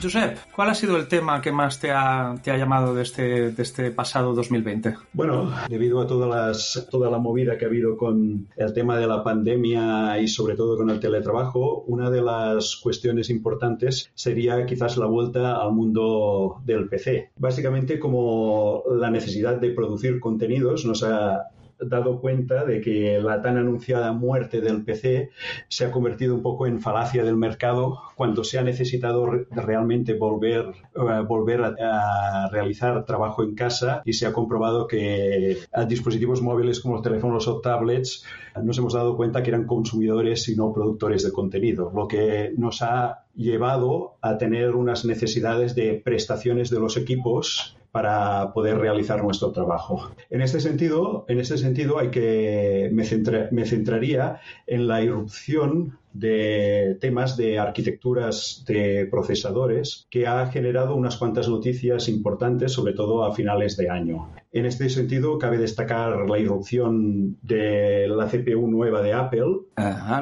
Josep, 0.00 0.38
¿cuál 0.54 0.70
ha 0.70 0.74
sido 0.74 0.96
el 0.96 1.08
tema 1.08 1.40
que 1.40 1.52
más 1.52 1.80
te 1.80 1.90
ha, 1.90 2.34
te 2.42 2.50
ha 2.50 2.56
llamado 2.56 2.94
de 2.94 3.02
este, 3.02 3.50
de 3.50 3.62
este 3.62 3.90
pasado 3.90 4.34
2020? 4.34 4.94
Bueno, 5.12 5.52
debido 5.68 6.00
a 6.00 6.06
todas 6.06 6.28
las, 6.28 6.88
toda 6.90 7.10
la 7.10 7.18
movida 7.18 7.58
que 7.58 7.64
ha 7.64 7.68
habido 7.68 7.96
con 7.96 8.48
el 8.56 8.72
tema 8.72 8.98
de 8.98 9.06
la 9.06 9.24
pandemia 9.24 10.20
y 10.20 10.28
sobre 10.28 10.54
todo 10.54 10.76
con 10.76 10.90
el 10.90 11.00
teletrabajo, 11.00 11.84
una 11.86 12.10
de 12.10 12.22
las 12.22 12.76
cuestiones 12.76 13.30
importantes 13.30 14.10
sería 14.14 14.64
quizás 14.66 14.96
la 14.96 15.06
vuelta 15.06 15.56
al 15.56 15.72
mundo 15.72 16.60
del 16.64 16.88
PC. 16.88 17.30
Básicamente 17.36 17.98
como 17.98 18.84
la 18.90 19.10
necesidad 19.10 19.56
de 19.56 19.70
producir 19.70 20.20
contenidos 20.20 20.84
nos 20.84 21.02
ha 21.02 21.48
dado 21.82 22.20
cuenta 22.20 22.64
de 22.64 22.80
que 22.80 23.20
la 23.22 23.40
tan 23.42 23.56
anunciada 23.56 24.12
muerte 24.12 24.60
del 24.60 24.84
PC 24.84 25.30
se 25.68 25.84
ha 25.84 25.90
convertido 25.90 26.34
un 26.34 26.42
poco 26.42 26.66
en 26.66 26.80
falacia 26.80 27.24
del 27.24 27.36
mercado 27.36 27.98
cuando 28.16 28.44
se 28.44 28.58
ha 28.58 28.62
necesitado 28.62 29.26
realmente 29.50 30.14
volver, 30.14 30.66
eh, 30.94 31.24
volver 31.26 31.62
a, 31.62 32.48
realizar 32.50 33.04
trabajo 33.04 33.42
en 33.42 33.54
casa 33.54 34.02
y 34.04 34.12
se 34.12 34.26
ha 34.26 34.32
comprobado 34.32 34.86
que 34.86 35.58
a 35.72 35.84
dispositivos 35.84 36.42
móviles 36.42 36.80
como 36.80 36.94
los 36.94 37.02
teléfonos 37.02 37.48
o 37.48 37.60
tablets 37.60 38.24
nos 38.62 38.78
hemos 38.78 38.94
dado 38.94 39.16
cuenta 39.16 39.42
que 39.42 39.50
eran 39.50 39.66
consumidores 39.66 40.48
y 40.48 40.56
no 40.56 40.72
productores 40.72 41.22
de 41.22 41.32
contenido, 41.32 41.90
lo 41.94 42.08
que 42.08 42.52
nos 42.56 42.82
ha 42.82 43.24
llevado 43.34 44.16
a 44.20 44.38
tener 44.38 44.74
unas 44.74 45.04
necesidades 45.04 45.74
de 45.74 46.00
prestaciones 46.04 46.70
de 46.70 46.80
los 46.80 46.96
equipos 46.96 47.76
para 47.92 48.52
poder 48.52 48.78
realizar 48.78 49.22
nuestro 49.22 49.52
trabajo. 49.52 50.10
En 50.30 50.42
este 50.42 50.60
sentido, 50.60 51.24
en 51.28 51.40
este 51.40 51.58
sentido 51.58 51.98
hay 51.98 52.10
que 52.10 52.90
me, 52.92 53.04
me 53.50 53.66
centraría 53.66 54.40
en 54.66 54.86
la 54.86 55.02
irrupción 55.02 55.98
de 56.12 56.98
temas 57.00 57.36
de 57.36 57.58
arquitecturas 57.58 58.64
de 58.66 59.06
procesadores 59.10 60.06
que 60.10 60.26
ha 60.26 60.46
generado 60.46 60.96
unas 60.96 61.16
cuantas 61.16 61.48
noticias 61.48 62.08
importantes, 62.08 62.72
sobre 62.72 62.94
todo 62.94 63.24
a 63.24 63.34
finales 63.34 63.76
de 63.76 63.90
año. 63.90 64.28
En 64.52 64.66
este 64.66 64.88
sentido, 64.90 65.38
cabe 65.38 65.58
destacar 65.58 66.28
la 66.28 66.38
irrupción 66.38 67.36
de 67.42 68.08
la 68.08 68.26
CPU 68.26 68.66
nueva 68.68 69.00
de 69.00 69.12
Apple. 69.12 69.60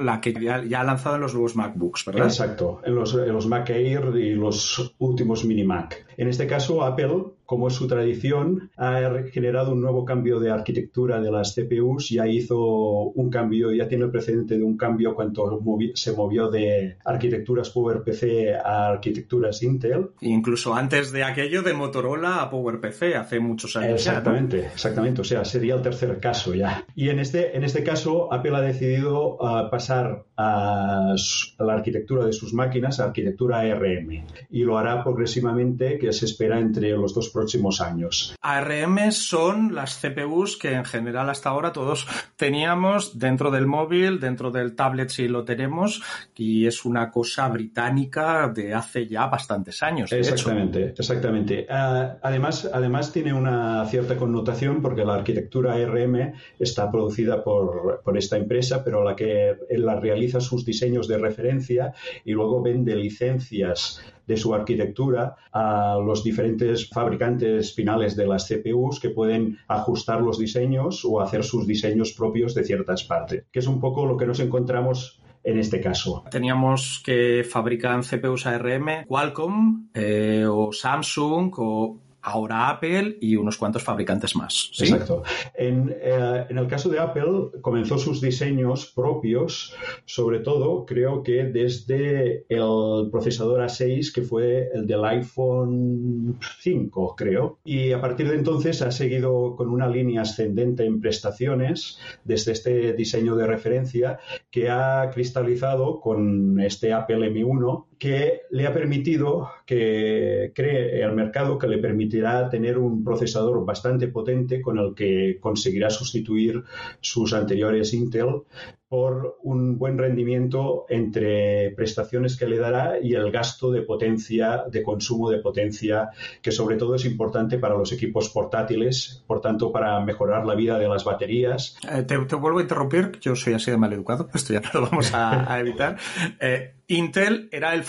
la 0.00 0.20
que 0.20 0.34
ya, 0.34 0.56
ha 0.56 0.84
lanzado 0.84 1.16
en 1.16 1.22
los 1.22 1.32
nuevos 1.32 1.56
MacBooks, 1.56 2.04
¿verdad? 2.04 2.26
Exacto, 2.26 2.80
en 2.84 2.94
los, 2.94 3.14
en 3.14 3.32
los 3.32 3.46
Mac 3.46 3.70
Air 3.70 4.14
y 4.16 4.34
los 4.34 4.94
últimos 4.98 5.44
Mini 5.44 5.64
Mac. 5.64 6.06
En 6.16 6.28
este 6.28 6.46
caso, 6.46 6.84
Apple 6.84 7.38
como 7.48 7.68
es 7.68 7.74
su 7.74 7.88
tradición, 7.88 8.70
ha 8.76 9.00
generado 9.32 9.72
un 9.72 9.80
nuevo 9.80 10.04
cambio 10.04 10.38
de 10.38 10.50
arquitectura 10.50 11.18
de 11.18 11.30
las 11.30 11.54
CPUs, 11.54 12.10
ya 12.10 12.26
hizo 12.28 12.58
un 12.58 13.30
cambio, 13.30 13.72
ya 13.72 13.88
tiene 13.88 14.04
el 14.04 14.10
precedente 14.10 14.58
de 14.58 14.62
un 14.62 14.76
cambio 14.76 15.14
cuando 15.14 15.58
se 15.94 16.12
movió 16.12 16.50
de 16.50 16.98
arquitecturas 17.06 17.70
PowerPC 17.70 18.54
a 18.62 18.88
arquitecturas 18.88 19.62
Intel. 19.62 20.10
Incluso 20.20 20.74
antes 20.74 21.10
de 21.10 21.24
aquello 21.24 21.62
de 21.62 21.72
Motorola 21.72 22.42
a 22.42 22.50
PowerPC, 22.50 23.14
hace 23.16 23.40
muchos 23.40 23.76
años. 23.76 24.06
Exactamente, 24.18 24.66
exactamente, 24.66 25.20
o 25.20 25.24
sea, 25.24 25.44
sería 25.44 25.74
el 25.74 25.82
tercer 25.82 26.18
caso 26.20 26.54
ya. 26.54 26.84
Y 26.94 27.08
en 27.08 27.18
este, 27.20 27.56
en 27.56 27.64
este 27.64 27.82
caso, 27.82 28.32
Apple 28.32 28.56
ha 28.56 28.60
decidido 28.60 29.36
uh, 29.36 29.70
pasar 29.70 30.24
a, 30.36 31.14
a, 31.58 31.64
la 31.64 31.74
arquitectura 31.74 32.24
de 32.24 32.32
sus 32.32 32.52
máquinas 32.52 33.00
a 33.00 33.04
arquitectura 33.04 33.60
ARM 33.60 34.24
y 34.50 34.64
lo 34.64 34.78
hará 34.78 35.02
progresivamente, 35.02 35.98
que 35.98 36.12
se 36.12 36.24
espera 36.24 36.58
entre 36.58 36.90
los 36.90 37.14
dos 37.14 37.28
próximos 37.30 37.80
años. 37.80 38.34
ARM 38.40 39.12
son 39.12 39.74
las 39.74 40.00
CPUs 40.00 40.56
que 40.56 40.72
en 40.72 40.84
general 40.84 41.30
hasta 41.30 41.50
ahora 41.50 41.72
todos 41.72 42.06
teníamos 42.36 43.18
dentro 43.18 43.50
del 43.50 43.66
móvil, 43.66 44.20
dentro 44.20 44.50
del 44.50 44.74
tablet 44.74 45.10
si 45.10 45.28
lo 45.28 45.44
tenemos, 45.44 46.02
y 46.34 46.66
es 46.66 46.84
una 46.84 47.10
cosa 47.10 47.48
británica 47.48 48.48
de 48.48 48.74
hace 48.74 49.06
ya 49.06 49.26
bastantes 49.26 49.82
años. 49.82 50.12
exactamente, 50.12 50.94
exactamente. 50.96 51.66
Uh, 51.68 52.18
además, 52.22 52.68
además 52.72 53.12
tiene 53.12 53.32
una 53.32 53.84
cierta 53.86 54.07
connotación 54.16 54.82
porque 54.82 55.04
la 55.04 55.14
arquitectura 55.14 55.74
ARM 55.74 56.32
está 56.58 56.90
producida 56.90 57.42
por, 57.42 58.00
por 58.04 58.16
esta 58.16 58.36
empresa, 58.36 58.82
pero 58.84 59.04
la 59.04 59.14
que 59.14 59.56
la 59.70 59.98
realiza 59.98 60.40
sus 60.40 60.64
diseños 60.64 61.08
de 61.08 61.18
referencia 61.18 61.92
y 62.24 62.32
luego 62.32 62.62
vende 62.62 62.96
licencias 62.96 64.00
de 64.26 64.36
su 64.36 64.54
arquitectura 64.54 65.36
a 65.52 65.98
los 66.04 66.22
diferentes 66.22 66.88
fabricantes 66.88 67.74
finales 67.74 68.14
de 68.14 68.26
las 68.26 68.46
CPUs 68.46 69.00
que 69.00 69.10
pueden 69.10 69.58
ajustar 69.66 70.20
los 70.20 70.38
diseños 70.38 71.04
o 71.04 71.20
hacer 71.20 71.42
sus 71.42 71.66
diseños 71.66 72.12
propios 72.12 72.54
de 72.54 72.64
ciertas 72.64 73.04
partes, 73.04 73.46
que 73.50 73.58
es 73.58 73.66
un 73.66 73.80
poco 73.80 74.04
lo 74.06 74.16
que 74.16 74.26
nos 74.26 74.40
encontramos 74.40 75.22
en 75.42 75.58
este 75.58 75.80
caso. 75.80 76.24
Teníamos 76.30 77.02
que 77.04 77.42
fabrican 77.42 78.02
CPUs 78.02 78.46
ARM, 78.46 79.06
Qualcomm 79.06 79.88
eh, 79.94 80.44
o 80.46 80.72
Samsung 80.72 81.52
o 81.56 82.00
ahora 82.28 82.68
Apple 82.68 83.18
y 83.20 83.36
unos 83.36 83.56
cuantos 83.56 83.82
fabricantes 83.82 84.36
más. 84.36 84.70
Exacto. 84.78 85.22
En, 85.54 85.94
eh, 86.00 86.46
en, 86.48 86.58
el 86.58 86.66
caso 86.66 86.88
de 86.88 86.98
Apple, 86.98 87.60
comenzó 87.60 87.98
sus 87.98 88.20
diseños 88.20 88.92
propios, 88.94 89.74
sobre 90.04 90.40
todo 90.40 90.84
creo 90.86 91.22
que 91.22 91.44
desde 91.44 92.44
el 92.48 93.08
procesador 93.10 93.60
A6, 93.60 94.12
que 94.12 94.22
fue 94.22 94.68
el 94.72 94.86
del 94.86 95.04
iPhone 95.04 96.38
5, 96.60 97.14
creo. 97.16 97.58
Y 97.64 97.92
a 97.92 98.00
partir 98.00 98.28
de 98.28 98.36
entonces 98.36 98.82
ha 98.82 98.90
seguido 98.90 99.56
con 99.56 99.68
una 99.68 99.88
línea 99.88 100.22
ascendente 100.22 100.84
en 100.84 101.00
prestaciones 101.00 101.98
desde 102.24 102.52
este 102.52 102.92
diseño 102.92 103.36
de 103.36 103.46
referencia 103.46 104.18
que 104.50 104.70
ha 104.70 105.10
cristalizado 105.12 106.00
con 106.00 106.60
este 106.60 106.92
Apple 106.92 107.30
M1 107.30 107.87
que 107.98 108.42
le 108.50 108.66
ha 108.66 108.72
permitido 108.72 109.50
que 109.66 110.52
cree 110.54 111.02
el 111.02 111.12
mercado 111.12 111.58
que 111.58 111.66
le 111.66 111.78
permitirá 111.78 112.48
tener 112.48 112.78
un 112.78 113.02
procesador 113.04 113.64
bastante 113.64 114.08
potente 114.08 114.60
con 114.60 114.78
el 114.78 114.94
que 114.94 115.38
conseguirá 115.40 115.90
sustituir 115.90 116.62
sus 117.00 117.32
anteriores 117.32 117.92
Intel 117.92 118.42
por 118.88 119.38
un 119.42 119.78
buen 119.78 119.98
rendimiento 119.98 120.86
entre 120.88 121.72
prestaciones 121.72 122.36
que 122.36 122.46
le 122.46 122.58
dará 122.58 122.98
y 123.02 123.14
el 123.14 123.30
gasto 123.30 123.70
de 123.70 123.82
potencia, 123.82 124.64
de 124.70 124.82
consumo 124.82 125.28
de 125.28 125.38
potencia, 125.38 126.08
que 126.40 126.52
sobre 126.52 126.76
todo 126.76 126.94
es 126.94 127.04
importante 127.04 127.58
para 127.58 127.76
los 127.76 127.92
equipos 127.92 128.30
portátiles, 128.30 129.22
por 129.26 129.42
tanto, 129.42 129.70
para 129.72 130.00
mejorar 130.00 130.46
la 130.46 130.54
vida 130.54 130.78
de 130.78 130.88
las 130.88 131.04
baterías. 131.04 131.76
Eh, 131.90 132.02
te, 132.04 132.16
vuelvo 132.16 132.60
a 132.60 132.62
interrumpir, 132.62 133.18
yo 133.20 133.36
soy 133.36 133.52
así 133.52 133.70
de 133.70 133.76
mal 133.76 133.92
educado, 133.92 134.28
esto 134.32 134.54
ya 134.54 134.60
no 134.60 134.80
lo 134.80 134.86
vamos 134.86 135.12
a, 135.12 135.60
evitar. 135.60 135.96
Eh, 136.40 136.72
Intel 136.90 137.50
era 137.52 137.74
el 137.74 137.82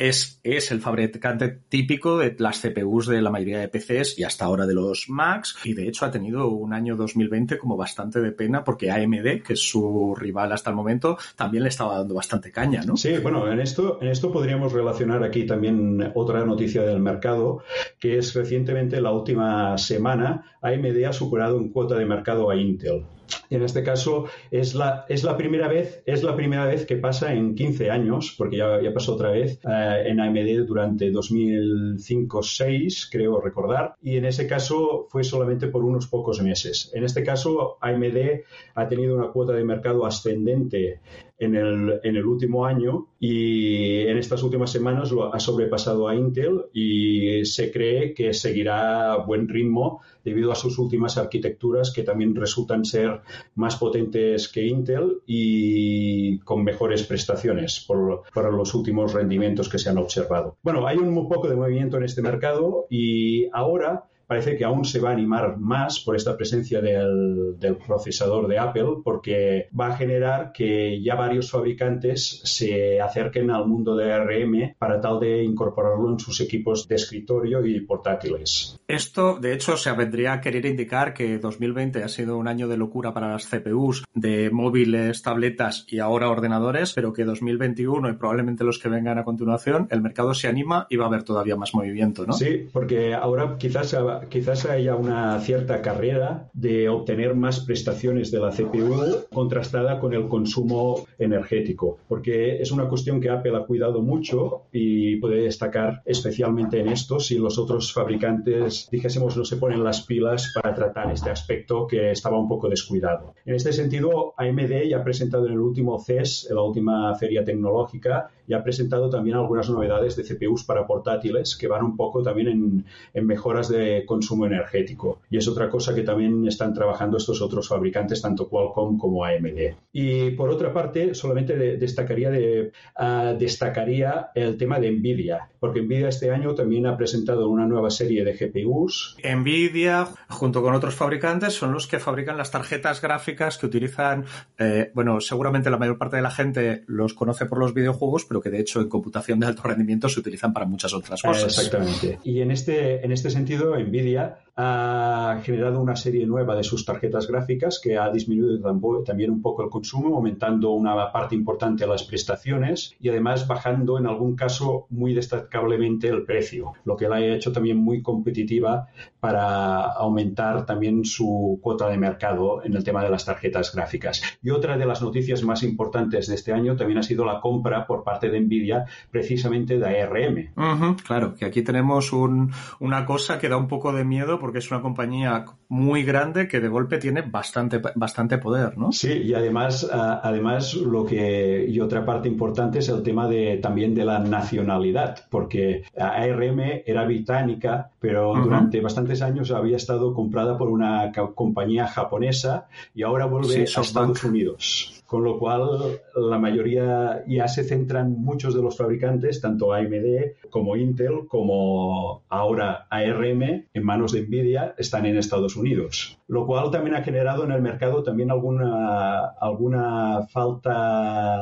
es 0.00 0.72
el 0.72 0.80
fabricante 0.80 1.60
típico 1.68 2.18
de 2.18 2.34
las 2.36 2.60
CPUs 2.60 3.06
de 3.06 3.22
la 3.22 3.30
mayoría 3.30 3.60
de 3.60 3.68
PCs 3.68 4.18
y 4.18 4.24
hasta 4.24 4.44
ahora 4.44 4.66
de 4.66 4.74
los 4.74 5.08
Macs, 5.08 5.56
y 5.62 5.74
de 5.74 5.86
hecho 5.86 6.04
ha 6.04 6.10
tenido 6.10 6.48
un 6.48 6.72
año 6.72 6.96
2020 6.96 7.58
como 7.58 7.76
bastante 7.76 8.20
de 8.20 8.32
pena 8.32 8.64
porque 8.64 8.90
AMD, 8.90 9.42
que 9.46 9.52
es 9.52 9.60
su 9.60 10.16
rival 10.16 10.50
hasta 10.50 10.70
el 10.70 10.74
momento, 10.74 11.16
también 11.36 11.62
le 11.62 11.68
estaba 11.68 11.98
dando 11.98 12.16
bastante 12.16 12.50
caña, 12.50 12.82
¿no? 12.82 12.96
Sí, 12.96 13.18
bueno, 13.22 13.48
en 13.52 13.60
esto, 13.60 14.00
en 14.02 14.08
esto 14.08 14.32
podríamos 14.32 14.72
relacionar 14.72 15.22
aquí 15.22 15.46
también 15.46 16.10
otra 16.16 16.44
noticia 16.44 16.82
del 16.82 16.98
mercado, 16.98 17.62
que 18.00 18.18
es 18.18 18.34
recientemente, 18.34 19.00
la 19.00 19.12
última 19.12 19.78
semana, 19.78 20.56
AMD 20.60 21.04
ha 21.06 21.12
superado 21.12 21.56
en 21.56 21.68
cuota 21.68 21.94
de 21.94 22.04
mercado 22.04 22.50
a 22.50 22.56
Intel. 22.56 23.04
En 23.50 23.62
este 23.62 23.82
caso 23.82 24.26
es 24.50 24.74
la, 24.74 25.04
es 25.08 25.24
la 25.24 25.36
primera 25.36 25.68
vez, 25.68 26.02
es 26.06 26.22
la 26.22 26.36
primera 26.36 26.66
vez 26.66 26.86
que 26.86 26.96
pasa 26.96 27.32
en 27.34 27.54
15 27.54 27.90
años, 27.90 28.34
porque 28.36 28.58
ya, 28.58 28.80
ya 28.80 28.92
pasó 28.92 29.14
otra 29.14 29.30
vez 29.30 29.58
eh, 29.68 30.04
en 30.06 30.20
AMD 30.20 30.66
durante 30.66 31.12
2005-6, 31.12 33.08
creo 33.10 33.40
recordar, 33.40 33.94
y 34.02 34.16
en 34.16 34.24
ese 34.24 34.46
caso 34.46 35.06
fue 35.10 35.24
solamente 35.24 35.66
por 35.68 35.84
unos 35.84 36.06
pocos 36.06 36.40
meses. 36.42 36.90
En 36.94 37.04
este 37.04 37.22
caso, 37.22 37.78
AMD 37.80 38.42
ha 38.74 38.88
tenido 38.88 39.16
una 39.16 39.28
cuota 39.28 39.52
de 39.52 39.64
mercado 39.64 40.06
ascendente 40.06 41.00
en 41.40 41.56
el, 41.56 42.00
en 42.04 42.16
el 42.16 42.26
último 42.26 42.66
año 42.66 43.08
y 43.18 44.02
en 44.02 44.18
estas 44.18 44.42
últimas 44.42 44.70
semanas 44.70 45.10
lo 45.10 45.34
ha 45.34 45.40
sobrepasado 45.40 46.06
a 46.06 46.14
Intel 46.14 46.66
y 46.72 47.44
se 47.46 47.72
cree 47.72 48.14
que 48.14 48.34
seguirá 48.34 49.12
a 49.12 49.24
buen 49.24 49.48
ritmo 49.48 50.02
debido 50.22 50.52
a 50.52 50.54
sus 50.54 50.78
últimas 50.78 51.16
arquitecturas 51.16 51.92
que 51.92 52.02
también 52.02 52.36
resultan 52.36 52.84
ser 52.84 53.22
más 53.54 53.76
potentes 53.76 54.48
que 54.48 54.66
Intel 54.66 55.22
y 55.26 56.38
con 56.40 56.62
mejores 56.62 57.04
prestaciones 57.04 57.84
por, 57.88 58.22
por 58.32 58.52
los 58.52 58.74
últimos 58.74 59.14
rendimientos 59.14 59.68
que 59.70 59.78
se 59.78 59.88
han 59.88 59.98
observado. 59.98 60.56
Bueno, 60.62 60.86
hay 60.86 60.98
un 60.98 61.26
poco 61.26 61.48
de 61.48 61.56
movimiento 61.56 61.96
en 61.96 62.04
este 62.04 62.20
mercado 62.20 62.86
y 62.90 63.48
ahora 63.52 64.09
parece 64.30 64.56
que 64.56 64.64
aún 64.64 64.84
se 64.84 65.00
va 65.00 65.08
a 65.08 65.12
animar 65.12 65.58
más 65.58 65.98
por 65.98 66.14
esta 66.14 66.36
presencia 66.36 66.80
del, 66.80 67.56
procesador 67.84 68.46
de 68.46 68.58
Apple 68.58 68.98
porque 69.02 69.68
va 69.78 69.88
a 69.88 69.96
generar 69.96 70.52
que 70.52 71.02
ya 71.02 71.16
varios 71.16 71.50
fabricantes 71.50 72.40
se 72.44 73.00
acerquen 73.00 73.50
al 73.50 73.66
mundo 73.66 73.96
de 73.96 74.12
ARM 74.12 74.76
para 74.78 75.00
tal 75.00 75.18
de 75.18 75.42
incorporarlo 75.42 76.12
en 76.12 76.20
sus 76.20 76.40
equipos 76.40 76.86
de 76.86 76.94
escritorio 76.94 77.66
y 77.66 77.80
portátiles. 77.80 78.78
Esto, 78.86 79.38
de 79.40 79.52
hecho, 79.52 79.76
se 79.76 79.90
vendría 79.92 80.34
a 80.34 80.40
querer 80.40 80.64
indicar 80.64 81.12
que 81.12 81.38
2020 81.38 82.04
ha 82.04 82.08
sido 82.08 82.38
un 82.38 82.46
año 82.46 82.68
de 82.68 82.76
locura 82.76 83.12
para 83.12 83.32
las 83.32 83.48
CPUs 83.48 84.04
de 84.14 84.50
móviles, 84.50 85.22
tabletas 85.22 85.86
y 85.88 85.98
ahora 85.98 86.30
ordenadores, 86.30 86.92
pero 86.92 87.12
que 87.12 87.24
2021 87.24 88.08
y 88.08 88.12
probablemente 88.12 88.62
los 88.62 88.78
que 88.78 88.88
vengan 88.88 89.18
a 89.18 89.24
continuación, 89.24 89.88
el 89.90 90.02
mercado 90.02 90.34
se 90.34 90.46
anima 90.46 90.86
y 90.88 90.96
va 90.96 91.06
a 91.06 91.08
haber 91.08 91.24
todavía 91.24 91.56
más 91.56 91.74
movimiento, 91.74 92.24
¿no? 92.26 92.32
Sí, 92.32 92.68
porque 92.72 93.12
ahora 93.12 93.56
quizás 93.58 93.92
quizás 94.28 94.66
haya 94.66 94.94
una 94.96 95.38
cierta 95.40 95.82
carrera 95.82 96.48
de 96.52 96.88
obtener 96.88 97.34
más 97.34 97.60
prestaciones 97.60 98.30
de 98.30 98.40
la 98.40 98.50
CPU 98.50 99.26
contrastada 99.32 99.98
con 100.00 100.14
el 100.14 100.28
consumo 100.28 101.06
energético, 101.18 101.98
porque 102.08 102.60
es 102.60 102.70
una 102.72 102.88
cuestión 102.88 103.20
que 103.20 103.30
Apple 103.30 103.56
ha 103.56 103.64
cuidado 103.64 104.02
mucho 104.02 104.62
y 104.72 105.16
puede 105.16 105.42
destacar 105.42 106.02
especialmente 106.04 106.80
en 106.80 106.88
esto 106.88 107.20
si 107.20 107.38
los 107.38 107.58
otros 107.58 107.92
fabricantes, 107.92 108.88
dijésemos, 108.90 109.36
no 109.36 109.44
se 109.44 109.56
ponen 109.56 109.84
las 109.84 110.02
pilas 110.02 110.52
para 110.54 110.74
tratar 110.74 111.10
este 111.12 111.30
aspecto 111.30 111.86
que 111.86 112.10
estaba 112.10 112.38
un 112.38 112.48
poco 112.48 112.68
descuidado. 112.68 113.34
En 113.44 113.54
este 113.54 113.72
sentido, 113.72 114.34
AMD 114.36 114.88
ya 114.88 114.98
ha 114.98 115.04
presentado 115.04 115.46
en 115.46 115.52
el 115.52 115.60
último 115.60 115.98
CES, 115.98 116.48
en 116.50 116.56
la 116.56 116.62
última 116.62 117.14
feria 117.14 117.44
tecnológica, 117.44 118.30
y 118.46 118.54
ha 118.54 118.64
presentado 118.64 119.08
también 119.08 119.36
algunas 119.36 119.70
novedades 119.70 120.16
de 120.16 120.24
CPUs 120.24 120.64
para 120.64 120.86
portátiles 120.86 121.56
que 121.56 121.68
van 121.68 121.84
un 121.84 121.96
poco 121.96 122.22
también 122.22 122.48
en, 122.48 122.84
en 123.14 123.26
mejoras 123.26 123.68
de 123.68 124.04
consumo 124.10 124.44
energético. 124.44 125.20
Y 125.30 125.36
es 125.36 125.46
otra 125.46 125.70
cosa 125.70 125.94
que 125.94 126.02
también 126.02 126.44
están 126.48 126.74
trabajando 126.74 127.16
estos 127.16 127.40
otros 127.40 127.68
fabricantes, 127.68 128.20
tanto 128.20 128.48
Qualcomm 128.48 128.98
como 128.98 129.24
AMD. 129.24 129.76
Y 129.92 130.30
por 130.32 130.50
otra 130.50 130.72
parte, 130.72 131.14
solamente 131.14 131.56
destacaría, 131.76 132.28
de, 132.28 132.72
ah, 132.96 133.36
destacaría 133.38 134.30
el 134.34 134.56
tema 134.56 134.80
de 134.80 134.90
Nvidia, 134.90 135.48
porque 135.60 135.80
Nvidia 135.80 136.08
este 136.08 136.32
año 136.32 136.56
también 136.56 136.86
ha 136.86 136.96
presentado 136.96 137.48
una 137.48 137.66
nueva 137.66 137.88
serie 137.90 138.24
de 138.24 138.32
GPUs. 138.32 139.16
Nvidia, 139.22 140.08
junto 140.28 140.60
con 140.60 140.74
otros 140.74 140.96
fabricantes, 140.96 141.54
son 141.54 141.72
los 141.72 141.86
que 141.86 142.00
fabrican 142.00 142.36
las 142.36 142.50
tarjetas 142.50 143.00
gráficas 143.00 143.58
que 143.58 143.66
utilizan, 143.66 144.24
eh, 144.58 144.90
bueno, 144.92 145.20
seguramente 145.20 145.70
la 145.70 145.78
mayor 145.78 145.98
parte 145.98 146.16
de 146.16 146.22
la 146.22 146.32
gente 146.32 146.82
los 146.88 147.14
conoce 147.14 147.46
por 147.46 147.60
los 147.60 147.74
videojuegos, 147.74 148.24
pero 148.24 148.40
que 148.40 148.50
de 148.50 148.58
hecho 148.58 148.80
en 148.80 148.88
computación 148.88 149.38
de 149.38 149.46
alto 149.46 149.62
rendimiento 149.62 150.08
se 150.08 150.18
utilizan 150.18 150.52
para 150.52 150.66
muchas 150.66 150.92
otras 150.94 151.22
cosas. 151.22 151.44
Exactamente. 151.44 152.18
Y 152.24 152.40
en 152.40 152.50
este, 152.50 153.04
en 153.04 153.12
este 153.12 153.30
sentido, 153.30 153.78
Nvidia 153.90 154.38
ha 154.62 155.40
generado 155.42 155.80
una 155.80 155.96
serie 155.96 156.26
nueva 156.26 156.54
de 156.54 156.62
sus 156.62 156.84
tarjetas 156.84 157.26
gráficas 157.26 157.80
que 157.82 157.96
ha 157.96 158.10
disminuido 158.10 158.60
también 159.04 159.30
un 159.30 159.40
poco 159.40 159.62
el 159.62 159.70
consumo, 159.70 160.16
aumentando 160.16 160.72
una 160.72 161.10
parte 161.12 161.34
importante 161.34 161.86
las 161.86 162.04
prestaciones 162.04 162.94
y 163.00 163.08
además 163.08 163.46
bajando 163.46 163.98
en 163.98 164.06
algún 164.06 164.36
caso 164.36 164.86
muy 164.90 165.14
destacablemente 165.14 166.08
el 166.08 166.24
precio, 166.24 166.74
lo 166.84 166.96
que 166.96 167.08
la 167.08 167.16
ha 167.16 167.24
hecho 167.24 167.52
también 167.52 167.78
muy 167.78 168.02
competitiva 168.02 168.88
para 169.18 169.84
aumentar 169.84 170.66
también 170.66 171.04
su 171.04 171.58
cuota 171.62 171.88
de 171.88 171.96
mercado 171.96 172.62
en 172.62 172.74
el 172.74 172.84
tema 172.84 173.02
de 173.02 173.10
las 173.10 173.24
tarjetas 173.24 173.74
gráficas. 173.74 174.22
Y 174.42 174.50
otra 174.50 174.76
de 174.76 174.84
las 174.84 175.00
noticias 175.00 175.42
más 175.42 175.62
importantes 175.62 176.26
de 176.26 176.34
este 176.34 176.52
año 176.52 176.76
también 176.76 176.98
ha 176.98 177.02
sido 177.02 177.24
la 177.24 177.40
compra 177.40 177.86
por 177.86 178.04
parte 178.04 178.28
de 178.28 178.40
Nvidia 178.40 178.84
precisamente 179.10 179.78
de 179.78 180.02
ARM. 180.02 180.96
claro, 181.06 181.34
que 181.34 181.46
aquí 181.46 181.62
tenemos 181.62 182.12
una 182.12 183.06
cosa 183.06 183.38
que 183.38 183.48
da 183.48 183.56
un 183.56 183.68
poco 183.68 183.79
de 183.92 184.04
miedo 184.04 184.38
porque 184.38 184.58
es 184.58 184.70
una 184.70 184.82
compañía 184.82 185.44
muy 185.68 186.04
grande 186.04 186.46
que 186.46 186.60
de 186.60 186.68
golpe 186.68 186.98
tiene 186.98 187.22
bastante, 187.22 187.80
bastante 187.94 188.38
poder, 188.38 188.76
¿no? 188.76 188.92
Sí, 188.92 189.12
y 189.12 189.34
además, 189.34 189.88
además 189.90 190.74
lo 190.74 191.04
que, 191.04 191.66
y 191.68 191.80
otra 191.80 192.04
parte 192.04 192.28
importante 192.28 192.80
es 192.80 192.88
el 192.88 193.02
tema 193.02 193.28
de, 193.28 193.56
también 193.56 193.94
de 193.94 194.04
la 194.04 194.18
nacionalidad, 194.18 195.24
porque 195.30 195.84
ARM 195.98 196.60
era 196.84 197.04
británica, 197.04 197.90
pero 197.98 198.34
durante 198.34 198.80
bastantes 198.80 199.22
años 199.22 199.50
había 199.50 199.76
estado 199.76 200.12
comprada 200.14 200.58
por 200.58 200.68
una 200.68 201.10
compañía 201.34 201.86
japonesa 201.86 202.68
y 202.94 203.02
ahora 203.02 203.26
vuelve 203.26 203.60
a 203.60 203.80
Estados 203.80 204.22
Unidos 204.24 204.99
con 205.10 205.24
lo 205.24 205.40
cual 205.40 206.00
la 206.14 206.38
mayoría 206.38 207.24
ya 207.26 207.48
se 207.48 207.64
centran 207.64 208.12
muchos 208.12 208.54
de 208.54 208.62
los 208.62 208.76
fabricantes, 208.76 209.40
tanto 209.40 209.72
AMD 209.72 210.36
como 210.50 210.76
Intel, 210.76 211.26
como 211.26 212.22
ahora 212.28 212.86
ARM, 212.88 213.42
en 213.74 213.84
manos 213.84 214.12
de 214.12 214.22
Nvidia, 214.22 214.76
están 214.78 215.06
en 215.06 215.16
Estados 215.16 215.56
Unidos. 215.56 216.16
Lo 216.28 216.46
cual 216.46 216.70
también 216.70 216.94
ha 216.94 217.02
generado 217.02 217.42
en 217.42 217.50
el 217.50 217.60
mercado 217.60 218.04
también 218.04 218.30
alguna, 218.30 219.30
alguna 219.40 220.28
falta 220.28 221.40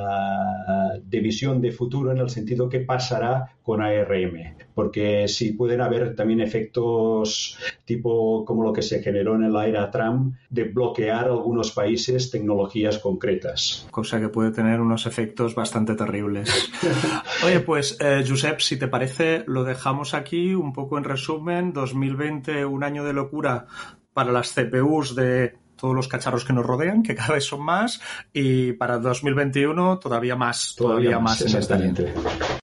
de 1.05 1.21
visión 1.21 1.61
de 1.61 1.71
futuro 1.71 2.11
en 2.11 2.17
el 2.19 2.31
sentido 2.31 2.71
que 2.71 2.81
pasará 2.81 3.53
con 3.63 3.83
ARM. 3.83 4.57
Porque 4.75 5.29
si 5.29 5.53
pueden 5.53 5.83
haber 5.83 6.17
también 6.17 6.41
efectos 6.41 7.59
tipo 7.85 8.47
como 8.47 8.63
lo 8.63 8.73
que 8.73 8.81
se 8.81 9.03
generó 9.03 9.35
en 9.35 9.53
la 9.53 9.67
era 9.67 9.91
Trump 9.91 10.37
de 10.49 10.65
bloquear 10.65 11.27
algunos 11.27 11.73
países 11.73 12.31
tecnologías 12.31 12.99
concretas. 12.99 13.58
Cosa 13.91 14.21
que 14.21 14.29
puede 14.29 14.51
tener 14.51 14.81
unos 14.81 15.07
efectos 15.07 15.55
bastante 15.55 15.95
terribles. 15.95 16.71
Oye, 17.45 17.61
pues, 17.61 17.97
eh, 18.01 18.25
Josep, 18.27 18.61
si 18.61 18.77
te 18.77 18.89
parece, 18.89 19.45
lo 19.47 19.65
dejamos 19.65 20.15
aquí 20.15 20.55
un 20.55 20.73
poco 20.73 20.99
en 20.99 21.05
resumen. 21.05 21.73
2020, 21.73 22.65
un 22.65 22.85
año 22.85 23.05
de 23.05 23.13
locura 23.13 23.67
para 24.13 24.33
las 24.33 24.53
CPUs 24.53 25.15
de 25.15 25.57
todos 25.79 25.95
los 25.95 26.09
cacharros 26.09 26.45
que 26.45 26.53
nos 26.53 26.67
rodean, 26.67 27.03
que 27.03 27.15
cada 27.15 27.35
vez 27.35 27.45
son 27.45 27.63
más, 27.63 28.01
y 28.33 28.73
para 28.73 28.99
2021 28.99 29.99
todavía 29.99 30.37
más, 30.37 30.75
todavía, 30.77 31.19
más. 31.19 31.41
exactamente. 31.41 32.13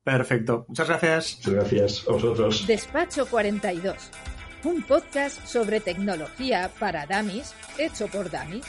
Perfecto. 0.03 0.65
Muchas 0.67 0.87
gracias. 0.89 1.37
Muchas 1.37 1.53
gracias 1.53 2.05
a 2.07 2.11
vosotros. 2.11 2.67
Despacho 2.67 3.25
42, 3.25 3.95
un 4.65 4.83
podcast 4.83 5.45
sobre 5.45 5.79
tecnología 5.79 6.69
para 6.77 7.05
Damis, 7.05 7.55
hecho 7.77 8.07
por 8.07 8.29
Damis. 8.29 8.65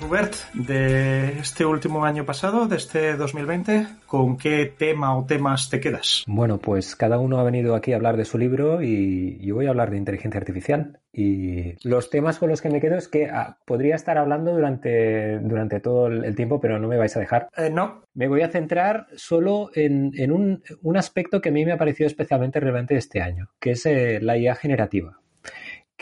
Hubert, 0.00 0.34
de 0.54 1.38
este 1.38 1.64
último 1.64 2.04
año 2.04 2.24
pasado, 2.24 2.66
de 2.66 2.76
este 2.76 3.16
2020, 3.16 3.86
¿con 4.06 4.36
qué 4.36 4.72
tema 4.76 5.16
o 5.16 5.24
temas 5.24 5.68
te 5.70 5.80
quedas? 5.80 6.24
Bueno, 6.26 6.58
pues 6.58 6.96
cada 6.96 7.18
uno 7.18 7.38
ha 7.38 7.44
venido 7.44 7.74
aquí 7.74 7.92
a 7.92 7.96
hablar 7.96 8.16
de 8.16 8.24
su 8.24 8.38
libro 8.38 8.82
y 8.82 9.38
yo 9.44 9.54
voy 9.54 9.66
a 9.66 9.70
hablar 9.70 9.90
de 9.90 9.98
inteligencia 9.98 10.40
artificial. 10.40 10.98
Y 11.12 11.74
los 11.86 12.08
temas 12.08 12.38
con 12.38 12.48
los 12.48 12.62
que 12.62 12.70
me 12.70 12.80
quedo 12.80 12.96
es 12.96 13.06
que 13.06 13.26
ah, 13.26 13.58
podría 13.66 13.96
estar 13.96 14.16
hablando 14.16 14.52
durante, 14.52 15.38
durante 15.40 15.80
todo 15.80 16.06
el 16.06 16.34
tiempo, 16.34 16.58
pero 16.58 16.78
no 16.78 16.88
me 16.88 16.96
vais 16.96 17.14
a 17.16 17.20
dejar. 17.20 17.48
Eh, 17.56 17.70
no. 17.70 18.04
Me 18.14 18.28
voy 18.28 18.42
a 18.42 18.48
centrar 18.48 19.06
solo 19.14 19.70
en, 19.74 20.32
un, 20.32 20.62
un, 20.82 20.96
aspecto 20.96 21.40
que 21.40 21.50
a 21.50 21.52
mí 21.52 21.64
me 21.64 21.72
ha 21.72 21.78
parecido 21.78 22.06
especialmente 22.06 22.60
relevante 22.60 22.96
este 22.96 23.20
año, 23.20 23.50
que 23.60 23.72
es 23.72 23.86
eh, 23.86 24.20
la 24.20 24.36
IA 24.36 24.54
generativa 24.54 25.21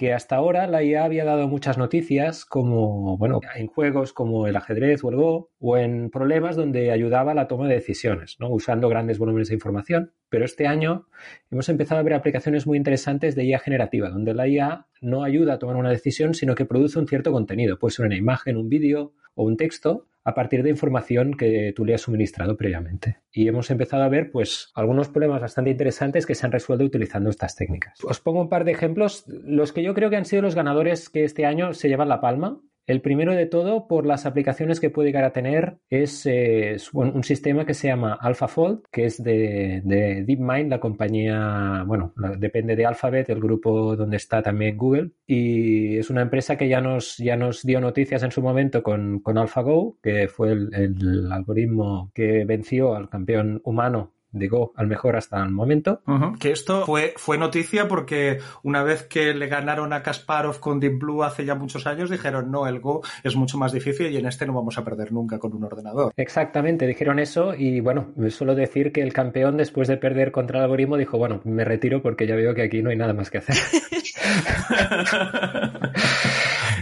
que 0.01 0.15
hasta 0.15 0.35
ahora 0.35 0.67
la 0.67 0.83
IA 0.83 1.05
había 1.05 1.27
dado 1.27 1.47
muchas 1.47 1.77
noticias 1.77 2.47
como, 2.47 3.19
bueno, 3.19 3.39
en 3.55 3.67
juegos 3.67 4.15
como 4.15 4.47
el 4.47 4.57
ajedrez 4.57 5.05
o 5.05 5.11
el 5.11 5.17
Go, 5.17 5.51
o 5.59 5.77
en 5.77 6.09
problemas 6.09 6.57
donde 6.57 6.91
ayudaba 6.91 7.33
a 7.33 7.35
la 7.35 7.49
toma 7.49 7.69
de 7.69 7.75
decisiones, 7.75 8.39
¿no? 8.41 8.49
usando 8.49 8.89
grandes 8.89 9.19
volúmenes 9.19 9.49
de 9.49 9.57
información. 9.57 10.15
Pero 10.31 10.47
este 10.47 10.67
año 10.67 11.07
hemos 11.51 11.69
empezado 11.69 12.01
a 12.01 12.03
ver 12.03 12.15
aplicaciones 12.15 12.67
muy 12.67 12.79
interesantes 12.79 13.35
de 13.35 13.45
IA 13.45 13.59
generativa, 13.59 14.09
donde 14.09 14.33
la 14.33 14.49
IA 14.49 14.87
no 15.03 15.23
ayuda 15.23 15.53
a 15.53 15.59
tomar 15.59 15.77
una 15.77 15.91
decisión, 15.91 16.33
sino 16.33 16.55
que 16.55 16.65
produce 16.65 16.99
un 16.99 17.07
cierto 17.07 17.31
contenido. 17.31 17.79
Puede 17.79 17.93
ser 17.93 18.07
una 18.07 18.17
imagen, 18.17 18.57
un 18.57 18.71
vídeo 18.71 19.13
o 19.35 19.45
un 19.45 19.59
texto, 19.59 20.07
a 20.31 20.35
partir 20.35 20.63
de 20.63 20.71
información 20.71 21.35
que 21.35 21.73
tú 21.75 21.85
le 21.85 21.95
has 21.95 22.03
suministrado 22.03 22.57
previamente. 22.57 23.19
Y 23.33 23.49
hemos 23.49 23.71
empezado 23.71 24.03
a 24.03 24.09
ver 24.09 24.31
pues 24.31 24.71
algunos 24.75 25.09
problemas 25.09 25.41
bastante 25.41 25.71
interesantes 25.71 26.27
que 26.27 26.35
se 26.35 26.47
han 26.47 26.53
resuelto 26.53 26.85
utilizando 26.85 27.31
estas 27.31 27.57
técnicas. 27.57 28.03
Os 28.05 28.21
pongo 28.21 28.41
un 28.41 28.49
par 28.49 28.65
de 28.65 28.73
ejemplos, 28.73 29.25
los 29.27 29.73
que 29.73 29.83
yo 29.83 29.95
creo 29.95 30.11
que 30.11 30.17
han 30.17 30.25
sido 30.25 30.43
los 30.43 30.55
ganadores 30.55 31.09
que 31.09 31.25
este 31.25 31.47
año 31.47 31.75
se 31.75 31.89
llevan 31.89 32.09
la 32.09 32.21
palma. 32.21 32.61
El 32.91 33.03
primero 33.03 33.37
de 33.37 33.47
todo, 33.47 33.87
por 33.87 34.05
las 34.05 34.27
aplicaciones 34.27 34.81
que 34.81 34.91
puede 34.91 35.11
llegar 35.11 35.23
a 35.23 35.33
tener, 35.33 35.79
es, 35.91 36.27
eh, 36.27 36.77
un 36.93 37.23
sistema 37.23 37.65
que 37.65 37.73
se 37.73 37.87
llama 37.87 38.19
AlphaFold, 38.21 38.83
que 38.91 39.05
es 39.05 39.23
de, 39.23 39.81
DeepMind, 40.27 40.69
la 40.69 40.81
compañía, 40.81 41.85
bueno, 41.87 42.13
depende 42.37 42.75
de 42.75 42.87
Alphabet, 42.87 43.31
el 43.31 43.39
grupo 43.39 43.95
donde 43.95 44.17
está 44.17 44.43
también 44.43 44.77
Google, 44.77 45.13
y 45.25 45.99
es 45.99 46.11
una 46.11 46.23
empresa 46.23 46.59
que 46.59 46.69
ya 46.69 46.81
nos, 46.81 47.17
ya 47.19 47.37
nos 47.37 47.63
dio 47.63 47.81
noticias 47.81 48.25
en 48.25 48.33
su 48.33 48.43
momento 48.43 48.83
con, 48.83 49.21
con 49.21 49.39
AlphaGo, 49.39 49.99
que 50.03 50.27
fue 50.27 50.51
el 50.51 51.31
algoritmo 51.31 52.11
que 52.13 52.45
venció 52.45 52.97
al 52.97 53.09
campeón 53.09 53.61
humano 53.63 54.15
de 54.33 54.49
Go 54.49 54.73
al 54.77 54.87
mejor 54.87 55.17
hasta 55.17 55.43
el 55.43 55.51
momento. 55.51 56.03
Que 56.39 56.53
esto 56.53 56.85
fue, 56.87 57.15
fue 57.17 57.39
noticia 57.39 57.89
porque 57.89 58.39
una 58.63 58.83
vez 58.83 59.05
que 59.05 59.35
le 59.35 59.49
ganaron 59.49 59.93
a 59.93 60.03
Kasparov 60.03 60.61
con 60.61 60.81
Deep 60.81 60.99
Blue 60.99 61.23
hace 61.23 61.45
ya 61.45 61.55
muchos 61.55 61.87
años, 61.87 62.11
dijeron 62.11 62.51
no, 62.51 62.67
el 62.67 62.81
Go 62.81 63.03
es 63.25 63.37
mucho 63.37 63.59
más 63.59 63.73
difícil 63.73 64.11
y 64.11 64.17
en 64.17 64.27
este 64.27 64.47
no 64.47 64.55
vamos 64.55 64.79
a 64.79 64.85
perder 64.85 65.13
nunca 65.13 65.39
con 65.39 65.55
un 65.55 65.65
ordenador. 65.65 66.13
Exactamente, 66.17 66.87
dijeron 66.87 67.19
eso 67.19 67.55
y 67.55 67.81
bueno, 67.81 68.09
suelo 68.31 68.55
decir 68.55 68.93
que 68.93 69.03
el 69.03 69.13
campeón 69.13 69.57
después 69.57 69.89
de 69.89 69.97
perder 69.97 70.33
contra 70.33 70.59
el 70.59 70.65
algoritmo 70.65 70.97
dijo, 70.97 71.19
bueno, 71.19 71.41
me 71.45 71.65
retiro 71.65 72.03
porque 72.03 72.27
ya 72.27 72.37
veo 72.37 72.55
que 72.55 72.63
aquí 72.63 72.83
no 72.83 72.91
hay 72.91 72.97
nada 72.97 73.15
más 73.15 73.31
que 73.31 73.39
hacer. 73.39 73.57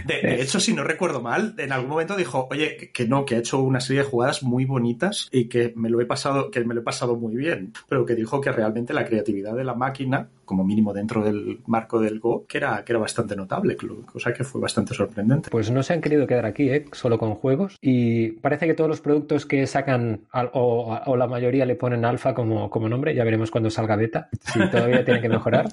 De, 0.09 0.41
hecho, 0.41 0.59
si 0.59 0.73
no 0.73 0.83
recuerdo 0.83 1.21
mal, 1.21 1.53
en 1.57 1.71
algún 1.71 1.89
momento 1.89 2.15
dijo, 2.15 2.47
oye, 2.49 2.89
que 2.93 3.07
no, 3.07 3.25
que 3.25 3.35
ha 3.35 3.39
hecho 3.39 3.59
una 3.59 3.79
serie 3.79 4.03
de 4.03 4.09
jugadas 4.09 4.43
muy 4.43 4.65
bonitas 4.65 5.29
y 5.31 5.45
que 5.45 5.73
me 5.75 5.89
lo 5.89 6.01
he 6.01 6.05
pasado, 6.05 6.49
que 6.49 6.63
me 6.63 6.73
lo 6.73 6.81
he 6.81 6.83
pasado 6.83 7.15
muy 7.15 7.35
bien, 7.35 7.73
pero 7.87 8.05
que 8.05 8.15
dijo 8.15 8.41
que 8.41 8.51
realmente 8.51 8.93
la 8.93 9.05
creatividad 9.05 9.55
de 9.55 9.63
la 9.63 9.75
máquina, 9.75 10.29
como 10.45 10.63
mínimo 10.63 10.93
dentro 10.93 11.23
del 11.23 11.59
marco 11.67 11.99
del 11.99 12.19
Go, 12.19 12.45
que 12.47 12.57
era, 12.57 12.83
que 12.83 12.91
era 12.91 12.99
bastante 12.99 13.35
notable, 13.35 13.77
cosa 14.11 14.33
que 14.33 14.43
fue 14.43 14.59
bastante 14.59 14.93
sorprendente. 14.93 15.49
Pues 15.51 15.69
no 15.69 15.83
se 15.83 15.93
han 15.93 16.01
querido 16.01 16.25
quedar 16.25 16.45
aquí, 16.45 16.69
¿eh? 16.69 16.85
solo 16.91 17.19
con 17.19 17.35
juegos, 17.35 17.77
y 17.81 18.31
parece 18.31 18.65
que 18.65 18.73
todos 18.73 18.89
los 18.89 19.01
productos 19.01 19.45
que 19.45 19.67
sacan, 19.67 20.21
o, 20.53 21.15
la 21.15 21.27
mayoría 21.27 21.65
le 21.65 21.75
ponen 21.75 22.05
alfa 22.05 22.33
como, 22.33 22.69
como 22.69 22.89
nombre, 22.89 23.13
ya 23.13 23.23
veremos 23.23 23.51
cuando 23.51 23.69
salga 23.69 23.95
beta, 23.95 24.29
si 24.41 24.59
todavía 24.71 25.05
tiene 25.05 25.21
que 25.21 25.29
mejorar. 25.29 25.69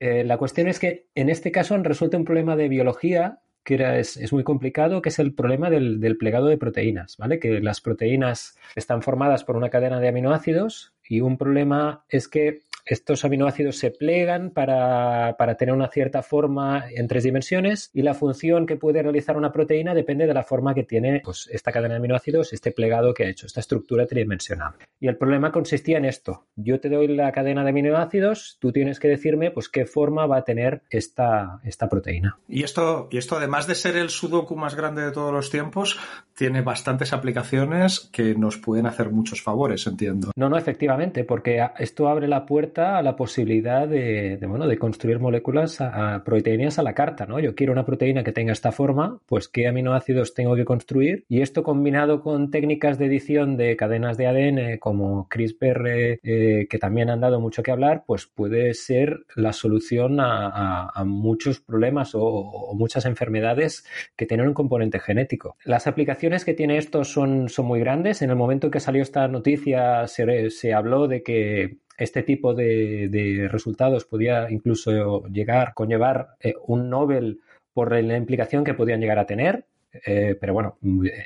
Eh, 0.00 0.24
la 0.24 0.36
cuestión 0.36 0.68
es 0.68 0.78
que 0.78 1.06
en 1.14 1.30
este 1.30 1.52
caso 1.52 1.74
han 1.74 1.84
resuelto 1.84 2.16
un 2.16 2.24
problema 2.24 2.56
de 2.56 2.68
biología 2.68 3.38
que 3.64 3.74
era, 3.74 3.98
es, 3.98 4.32
muy 4.32 4.44
complicado, 4.44 5.02
que 5.02 5.08
es 5.10 5.18
el 5.18 5.34
problema 5.34 5.70
del, 5.70 6.00
del, 6.00 6.16
plegado 6.16 6.46
de 6.46 6.58
proteínas, 6.58 7.16
¿vale? 7.16 7.38
Que 7.38 7.60
las 7.60 7.80
proteínas 7.80 8.56
están 8.74 9.02
formadas 9.02 9.44
por 9.44 9.56
una 9.56 9.70
cadena 9.70 10.00
de 10.00 10.08
aminoácidos 10.08 10.94
y 11.08 11.20
un 11.20 11.38
problema 11.38 12.04
es 12.08 12.28
que 12.28 12.62
estos 12.84 13.24
aminoácidos 13.24 13.78
se 13.78 13.90
plegan 13.90 14.50
para, 14.50 15.36
para, 15.38 15.56
tener 15.56 15.74
una 15.74 15.88
cierta 15.88 16.22
forma 16.22 16.84
en 16.90 17.08
tres 17.08 17.24
dimensiones 17.24 17.90
y 17.92 18.02
la 18.02 18.14
función 18.14 18.66
que 18.66 18.76
puede 18.76 19.02
realizar 19.02 19.36
una 19.36 19.52
proteína 19.52 19.94
depende 19.94 20.26
de 20.26 20.34
la 20.34 20.42
forma 20.42 20.74
que 20.74 20.82
tiene 20.82 21.20
pues, 21.24 21.48
esta 21.52 21.72
cadena 21.72 21.94
de 21.94 21.98
aminoácidos, 21.98 22.52
este 22.52 22.72
plegado 22.72 23.14
que 23.14 23.24
ha 23.24 23.28
hecho, 23.28 23.46
esta 23.46 23.60
estructura 23.60 24.06
tridimensional. 24.06 24.74
Y 25.00 25.08
el 25.08 25.16
problema 25.16 25.52
consistía 25.52 25.98
en 25.98 26.04
esto. 26.04 26.46
Yo 26.56 26.80
te 26.80 26.88
doy 26.88 27.08
la 27.08 27.32
cadena 27.32 27.62
de 27.64 27.70
aminoácidos, 27.70 28.58
tú 28.60 28.72
tienes 28.72 28.98
que 28.98 29.08
decirme 29.08 29.50
pues, 29.50 29.68
qué 29.68 29.86
forma 29.86 30.26
va 30.26 30.38
a 30.38 30.44
tener 30.44 30.82
esta, 30.90 31.60
esta 31.64 31.88
proteína. 31.88 32.38
Y 32.48 32.62
esto, 32.62 33.08
y 33.10 33.18
esto, 33.18 33.36
además 33.36 33.66
de 33.66 33.74
ser 33.74 33.96
el 33.96 34.10
sudoku 34.10 34.56
más 34.56 34.74
grande 34.74 35.02
de 35.02 35.12
todos 35.12 35.32
los 35.32 35.50
tiempos, 35.50 35.98
tiene 36.36 36.62
bastantes 36.62 37.12
aplicaciones 37.12 38.10
que 38.12 38.34
nos 38.34 38.58
pueden 38.58 38.86
hacer 38.86 39.10
muchos 39.10 39.42
favores, 39.42 39.86
entiendo. 39.86 40.32
No, 40.36 40.48
no, 40.48 40.56
efectivamente, 40.56 41.24
porque 41.24 41.64
esto 41.78 42.08
abre 42.08 42.28
la 42.28 42.46
puerta 42.46 42.98
a 42.98 43.02
la 43.02 43.16
posibilidad 43.16 43.86
de, 43.86 44.38
bueno, 44.46 44.66
de 44.66 44.78
construir 44.78 45.18
moléculas 45.18 45.80
a, 45.80 46.22
proteínas 46.24 46.78
a 46.78 46.82
la 46.82 46.94
carta, 46.94 47.26
¿no? 47.26 47.38
Yo 47.40 47.54
quiero 47.54 47.72
una 47.72 47.84
proteína 47.84 48.24
que 48.24 48.32
tenga 48.32 48.52
esta 48.52 48.72
forma, 48.72 49.18
pues 49.26 49.48
qué 49.48 49.68
aminoácidos 49.68 50.34
tengo 50.34 50.56
que 50.56 50.64
construir 50.64 51.24
y 51.28 51.42
esto 51.42 51.62
combinado 51.62 52.22
con 52.22 52.50
técnicas 52.50 52.98
de 52.98 53.06
edición 53.06 53.56
de 53.56 53.76
cadenas 53.76 54.16
de 54.16 54.26
ADN 54.26 54.78
como 54.78 55.28
CRISPR, 55.28 56.18
eh, 56.22 56.66
que 56.68 56.78
también 56.78 57.10
han 57.10 57.20
dado 57.20 57.40
mucho 57.40 57.62
que 57.62 57.70
hablar, 57.70 58.04
pues 58.06 58.26
puede 58.26 58.74
ser 58.74 59.24
la 59.36 59.52
solución 59.52 60.18
a, 60.20 60.92
muchos 61.04 61.60
problemas 61.60 62.12
o, 62.14 62.72
muchas 62.74 63.04
enfermedades 63.06 63.84
que 64.16 64.26
tienen 64.26 64.46
un 64.46 64.54
componente 64.54 64.98
genético. 64.98 65.56
Las 65.64 65.86
aplicaciones 65.86 66.21
que 66.44 66.54
tiene 66.54 66.78
esto 66.78 67.04
son, 67.04 67.48
son 67.48 67.66
muy 67.66 67.80
grandes. 67.80 68.22
En 68.22 68.30
el 68.30 68.36
momento 68.36 68.68
en 68.68 68.70
que 68.70 68.80
salió 68.80 69.02
esta 69.02 69.26
noticia 69.28 70.06
se, 70.06 70.50
se 70.50 70.72
habló 70.72 71.08
de 71.08 71.22
que 71.22 71.78
este 71.98 72.22
tipo 72.22 72.54
de, 72.54 73.48
resultados 73.50 74.04
podía 74.04 74.50
incluso 74.50 75.26
llegar, 75.26 75.74
conllevar 75.74 76.28
eh, 76.40 76.54
un 76.66 76.88
Nobel 76.88 77.40
por 77.72 77.92
la 77.92 78.16
implicación 78.16 78.64
que 78.64 78.74
podían 78.74 79.00
llegar 79.00 79.18
a 79.18 79.26
tener. 79.26 79.66
Eh, 80.06 80.36
pero 80.40 80.54
bueno, 80.54 80.78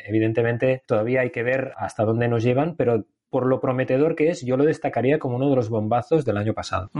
evidentemente 0.06 0.82
todavía 0.86 1.20
hay 1.20 1.30
que 1.30 1.42
ver 1.42 1.72
hasta 1.76 2.04
dónde 2.04 2.28
nos 2.28 2.42
llevan, 2.42 2.74
pero 2.74 3.04
por 3.30 3.46
lo 3.46 3.60
prometedor 3.60 4.14
que 4.14 4.30
es, 4.30 4.44
yo 4.44 4.56
lo 4.56 4.64
destacaría 4.64 5.18
como 5.18 5.36
uno 5.36 5.50
de 5.50 5.56
los 5.56 5.68
bombazos 5.68 6.24
del 6.24 6.36
año 6.36 6.54
pasado. 6.54 6.90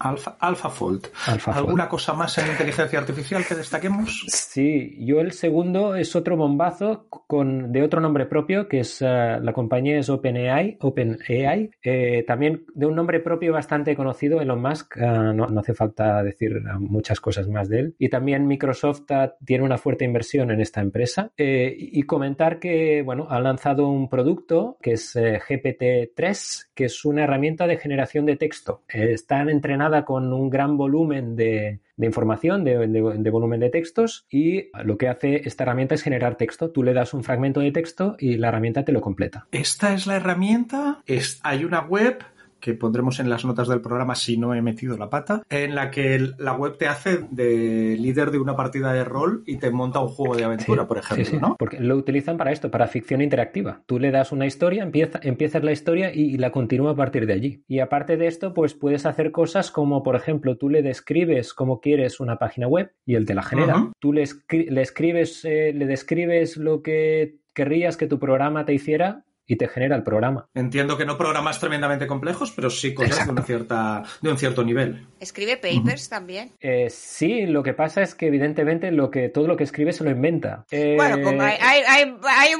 Alpha, 0.00 0.36
AlphaFold. 0.38 1.08
¿Alguna 1.46 1.88
cosa 1.88 2.14
más 2.14 2.36
en 2.38 2.48
inteligencia 2.48 2.98
artificial 2.98 3.44
que 3.46 3.54
destaquemos? 3.54 4.24
Sí, 4.28 4.96
yo 5.04 5.20
el 5.20 5.32
segundo 5.32 5.94
es 5.94 6.16
otro 6.16 6.36
bombazo 6.36 7.06
con, 7.08 7.72
de 7.72 7.82
otro 7.82 8.00
nombre 8.00 8.26
propio, 8.26 8.68
que 8.68 8.80
es 8.80 9.02
eh, 9.02 9.38
la 9.40 9.52
compañía 9.52 9.98
es 9.98 10.08
OpenAI, 10.08 10.78
OpenAI 10.80 11.70
eh, 11.82 12.24
también 12.26 12.64
de 12.74 12.86
un 12.86 12.94
nombre 12.94 13.20
propio 13.20 13.52
bastante 13.52 13.94
conocido, 13.94 14.40
Elon 14.40 14.60
Musk, 14.60 14.96
eh, 14.96 15.32
no, 15.34 15.46
hace 15.58 15.74
falta 15.74 16.22
decir 16.22 16.62
muchas 16.78 17.20
cosas 17.20 17.48
más 17.48 17.68
de 17.68 17.80
él. 17.80 17.94
Y 17.98 18.08
también 18.08 18.46
Microsoft 18.46 19.02
tiene 19.44 19.64
una 19.64 19.78
fuerte 19.78 20.04
inversión 20.04 20.50
en 20.50 20.60
esta 20.60 20.80
empresa. 20.80 21.32
y 21.36 22.02
comentar 22.02 22.58
que, 22.58 23.02
bueno, 23.02 23.26
ha 23.28 23.40
lanzado 23.40 23.88
un 23.88 24.08
producto 24.08 24.76
que 24.80 24.92
es 24.92 25.14
GPT 25.14 25.73
3 25.74 26.70
que 26.74 26.84
es 26.84 27.04
una 27.04 27.24
herramienta 27.24 27.66
de 27.66 27.76
generación 27.76 28.26
de 28.26 28.36
texto. 28.36 28.82
Está 28.88 29.42
entrenada 29.42 30.04
con 30.04 30.32
un 30.32 30.50
gran 30.50 30.76
volumen 30.76 31.36
de, 31.36 31.80
información, 31.98 32.64
de, 32.64 33.30
volumen 33.30 33.60
de 33.60 33.70
textos, 33.70 34.26
y 34.30 34.70
lo 34.84 34.98
que 34.98 35.08
hace 35.08 35.42
esta 35.44 35.64
herramienta 35.64 35.94
es 35.94 36.02
generar 36.02 36.36
texto. 36.36 36.70
Tú 36.70 36.82
le 36.82 36.92
das 36.92 37.14
un 37.14 37.24
fragmento 37.24 37.60
de 37.60 37.72
texto 37.72 38.16
y 38.18 38.36
la 38.36 38.48
herramienta 38.48 38.84
te 38.84 38.92
lo 38.92 39.00
completa. 39.00 39.46
Esta 39.52 39.94
es 39.94 40.06
la 40.06 40.16
herramienta. 40.16 41.02
Es, 41.06 41.40
hay 41.42 41.64
una 41.64 41.80
web 41.80 42.24
que 42.64 42.72
pondremos 42.72 43.20
en 43.20 43.28
las 43.28 43.44
notas 43.44 43.68
del 43.68 43.82
programa 43.82 44.14
si 44.14 44.38
no 44.38 44.54
he 44.54 44.62
metido 44.62 44.96
la 44.96 45.10
pata, 45.10 45.42
en 45.50 45.74
la 45.74 45.90
que 45.90 46.18
la 46.38 46.54
web 46.54 46.78
te 46.78 46.86
hace 46.86 47.26
de 47.30 47.94
líder 48.00 48.30
de 48.30 48.38
una 48.38 48.56
partida 48.56 48.90
de 48.94 49.04
rol 49.04 49.42
y 49.44 49.58
te 49.58 49.70
monta 49.70 50.00
un 50.00 50.08
juego 50.08 50.34
de 50.34 50.44
aventura, 50.44 50.88
por 50.88 50.96
ejemplo, 50.96 51.40
¿no? 51.40 51.56
Porque 51.58 51.78
lo 51.78 51.94
utilizan 51.94 52.38
para 52.38 52.52
esto, 52.52 52.70
para 52.70 52.86
ficción 52.86 53.20
interactiva. 53.20 53.82
Tú 53.84 53.98
le 53.98 54.10
das 54.10 54.32
una 54.32 54.46
historia, 54.46 54.82
empieza, 54.82 55.20
empiezas 55.22 55.62
la 55.62 55.72
historia 55.72 56.10
y, 56.14 56.38
la 56.38 56.52
continúa 56.52 56.92
a 56.92 56.96
partir 56.96 57.26
de 57.26 57.34
allí. 57.34 57.62
Y 57.68 57.80
aparte 57.80 58.16
de 58.16 58.28
esto, 58.28 58.54
pues 58.54 58.72
puedes 58.72 59.04
hacer 59.04 59.30
cosas 59.30 59.70
como, 59.70 60.02
por 60.02 60.16
ejemplo, 60.16 60.56
tú 60.56 60.70
le 60.70 60.80
describes 60.80 61.52
cómo 61.52 61.82
quieres 61.82 62.18
una 62.18 62.38
página 62.38 62.66
web 62.66 62.92
y 63.04 63.16
él 63.16 63.26
te 63.26 63.34
la 63.34 63.42
genera. 63.42 63.90
Tú 63.98 64.14
le, 64.14 64.22
escribes, 64.22 65.44
eh, 65.44 65.74
le 65.74 65.84
describes 65.84 66.56
lo 66.56 66.80
que 66.80 67.36
querrías 67.52 67.98
que 67.98 68.06
tu 68.06 68.18
programa 68.18 68.64
te 68.64 68.72
hiciera 68.72 69.24
y 69.46 69.56
te 69.56 69.68
genera 69.68 69.96
el 69.96 70.02
programa. 70.02 70.48
Entiendo 70.54 70.96
que 70.96 71.04
no 71.04 71.18
programas 71.18 71.60
tremendamente 71.60 72.06
complejos, 72.06 72.52
pero 72.52 72.70
sí 72.70 72.94
cosas 72.94 73.26
de, 73.26 73.32
una 73.32 73.42
cierta, 73.42 74.02
de 74.20 74.30
un 74.30 74.38
cierto 74.38 74.64
nivel. 74.64 75.06
¿Escribe 75.20 75.56
papers 75.56 76.08
también? 76.08 76.52
Eh, 76.60 76.88
sí, 76.90 77.46
lo 77.46 77.62
que 77.62 77.74
pasa 77.74 78.02
es 78.02 78.14
que 78.14 78.26
evidentemente 78.26 78.90
lo 78.90 79.10
que, 79.10 79.28
todo 79.28 79.46
lo 79.46 79.56
que 79.56 79.64
escribe 79.64 79.92
se 79.92 80.04
lo 80.04 80.10
inventa. 80.10 80.64
Bueno, 80.70 81.22
como 81.22 81.42
hay, 81.42 81.56
hay, 81.60 82.14
hay, 82.22 82.50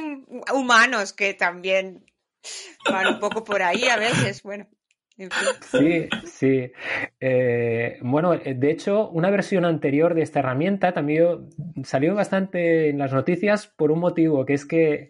humanos 0.53 1.13
que 1.13 1.33
también 1.33 2.05
van 2.89 3.07
un 3.07 3.19
poco 3.19 3.43
por 3.43 3.61
ahí 3.61 3.85
a 3.85 3.97
veces, 3.97 4.43
bueno. 4.43 4.67
Sí, 5.71 6.09
sí. 6.25 6.71
Eh, 7.21 7.99
bueno, 8.01 8.33
eh, 8.33 8.53
de 8.53 8.71
hecho, 8.71 9.09
una 9.09 9.29
versión 9.29 9.63
anterior 9.63 10.13
de 10.13 10.21
esta 10.21 10.39
herramienta 10.39 10.93
también 10.93 11.49
salió 11.83 12.15
bastante 12.15 12.89
en 12.89 12.97
las 12.97 13.13
noticias 13.13 13.67
por 13.67 13.91
un 13.91 13.99
motivo, 13.99 14.45
que 14.45 14.53
es 14.53 14.65
que 14.65 15.09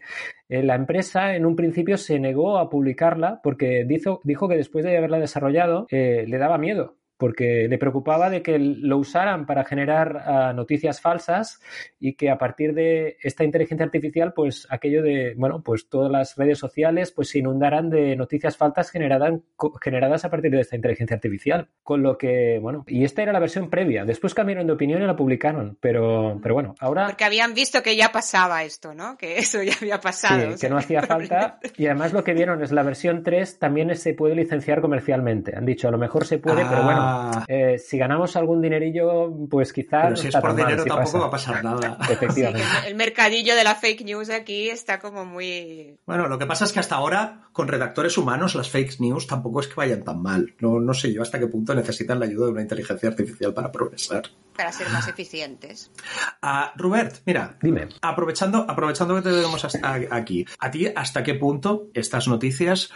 eh, 0.49 0.63
la 0.63 0.75
empresa 0.75 1.35
en 1.35 1.45
un 1.45 1.55
principio 1.55 1.97
se 1.97 2.19
negó 2.19 2.57
a 2.57 2.69
publicarla 2.69 3.39
porque 3.43 3.85
dijo, 3.85 4.21
dijo 4.23 4.47
que 4.47 4.55
después 4.55 4.85
de 4.85 4.97
haberla 4.97 5.19
desarrollado 5.19 5.87
le 5.89 6.37
daba 6.37 6.57
miedo 6.57 6.97
porque 7.17 7.67
le 7.69 7.77
preocupaba 7.77 8.29
de 8.29 8.41
que 8.41 8.59
lo 8.59 8.97
usaran 8.97 9.45
para 9.45 9.63
generar 9.63 10.23
ah, 10.25 10.53
noticias 10.53 11.01
falsas 11.01 11.61
y 11.99 12.13
que 12.15 12.29
a 12.29 12.37
partir 12.37 12.73
de 12.73 13.17
esta 13.21 13.43
inteligencia 13.43 13.85
artificial, 13.85 14.33
pues 14.33 14.67
aquello 14.69 15.01
de, 15.01 15.33
bueno, 15.37 15.61
pues 15.63 15.89
todas 15.89 16.11
las 16.11 16.35
redes 16.35 16.59
sociales 16.59 17.11
pues 17.11 17.29
se 17.29 17.39
inundaran 17.39 17.89
de 17.89 18.15
noticias 18.15 18.57
falsas 18.57 18.89
generadas, 18.89 19.33
generadas 19.81 20.25
a 20.25 20.29
partir 20.29 20.51
de 20.51 20.61
esta 20.61 20.75
inteligencia 20.75 21.15
artificial. 21.15 21.69
Con 21.83 22.03
lo 22.03 22.17
que, 22.17 22.59
bueno, 22.61 22.83
y 22.87 23.03
esta 23.03 23.21
era 23.21 23.31
la 23.31 23.39
versión 23.39 23.69
previa. 23.69 24.05
Después 24.05 24.33
cambiaron 24.33 24.67
de 24.67 24.73
opinión 24.73 25.01
y 25.01 25.05
la 25.05 25.15
publicaron, 25.15 25.77
pero, 25.79 26.39
pero 26.41 26.53
bueno, 26.53 26.75
ahora... 26.79 27.05
Porque 27.05 27.23
habían 27.23 27.53
visto 27.53 27.81
que 27.81 27.95
ya 27.95 28.11
pasaba 28.11 28.63
esto, 28.63 28.93
¿no? 28.93 29.17
Que 29.17 29.37
eso 29.37 29.63
ya 29.63 29.73
había 29.79 29.99
pasado. 29.99 30.55
que 30.59 30.69
no 30.69 30.77
hacía 30.77 31.01
falta. 31.07 31.59
Y 31.77 31.85
además 31.85 32.13
lo 32.13 32.23
que 32.23 32.33
vieron 32.33 32.61
es 32.63 32.71
la 32.71 32.83
versión 32.83 33.23
3 33.23 33.59
también 33.59 33.95
se 33.95 34.13
puede 34.13 34.35
licenciar 34.35 34.81
comercialmente. 34.81 35.55
Han 35.55 35.65
dicho, 35.65 35.87
a 35.87 35.91
lo 35.91 35.97
mejor 35.97 36.25
se 36.25 36.39
puede, 36.39 36.65
pero 36.65 36.83
bueno, 36.83 37.04
Ah. 37.05 37.45
Eh, 37.47 37.77
si 37.77 37.97
ganamos 37.97 38.35
algún 38.35 38.61
dinerillo, 38.61 39.31
pues 39.49 39.71
quizás. 39.71 40.05
Pero 40.05 40.15
si 40.15 40.27
es 40.29 40.35
por 40.35 40.55
dinero 40.55 40.83
tampoco 40.85 41.19
va 41.19 41.27
a 41.27 41.31
pasar 41.31 41.63
nada. 41.63 41.97
Efectivamente. 42.09 42.67
el 42.87 42.95
mercadillo 42.95 43.55
de 43.55 43.63
la 43.63 43.75
fake 43.75 44.03
news 44.03 44.29
aquí 44.29 44.69
está 44.69 44.99
como 44.99 45.25
muy. 45.25 45.97
Bueno, 46.05 46.27
lo 46.27 46.37
que 46.37 46.45
pasa 46.45 46.65
es 46.65 46.71
que 46.71 46.79
hasta 46.79 46.95
ahora, 46.95 47.47
con 47.51 47.67
redactores 47.67 48.17
humanos, 48.17 48.55
las 48.55 48.69
fake 48.69 48.99
news 48.99 49.27
tampoco 49.27 49.59
es 49.59 49.67
que 49.67 49.75
vayan 49.75 50.03
tan 50.03 50.21
mal. 50.21 50.53
No, 50.59 50.79
no 50.79 50.93
sé 50.93 51.13
yo 51.13 51.21
hasta 51.21 51.39
qué 51.39 51.47
punto 51.47 51.75
necesitan 51.75 52.19
la 52.19 52.25
ayuda 52.25 52.47
de 52.47 52.51
una 52.53 52.61
inteligencia 52.61 53.09
artificial 53.09 53.53
para 53.53 53.71
progresar. 53.71 54.23
Para 54.55 54.71
ser 54.71 54.89
más 54.89 55.07
eficientes. 55.07 55.91
Uh, 56.41 56.77
Robert, 56.77 57.17
mira, 57.25 57.57
dime. 57.61 57.89
Aprovechando, 58.01 58.65
aprovechando 58.67 59.15
que 59.15 59.21
te 59.21 59.31
tenemos 59.31 59.65
aquí, 60.11 60.45
¿a 60.59 60.71
ti 60.71 60.87
hasta 60.95 61.23
qué 61.23 61.35
punto 61.35 61.87
estas 61.93 62.27
noticias 62.27 62.89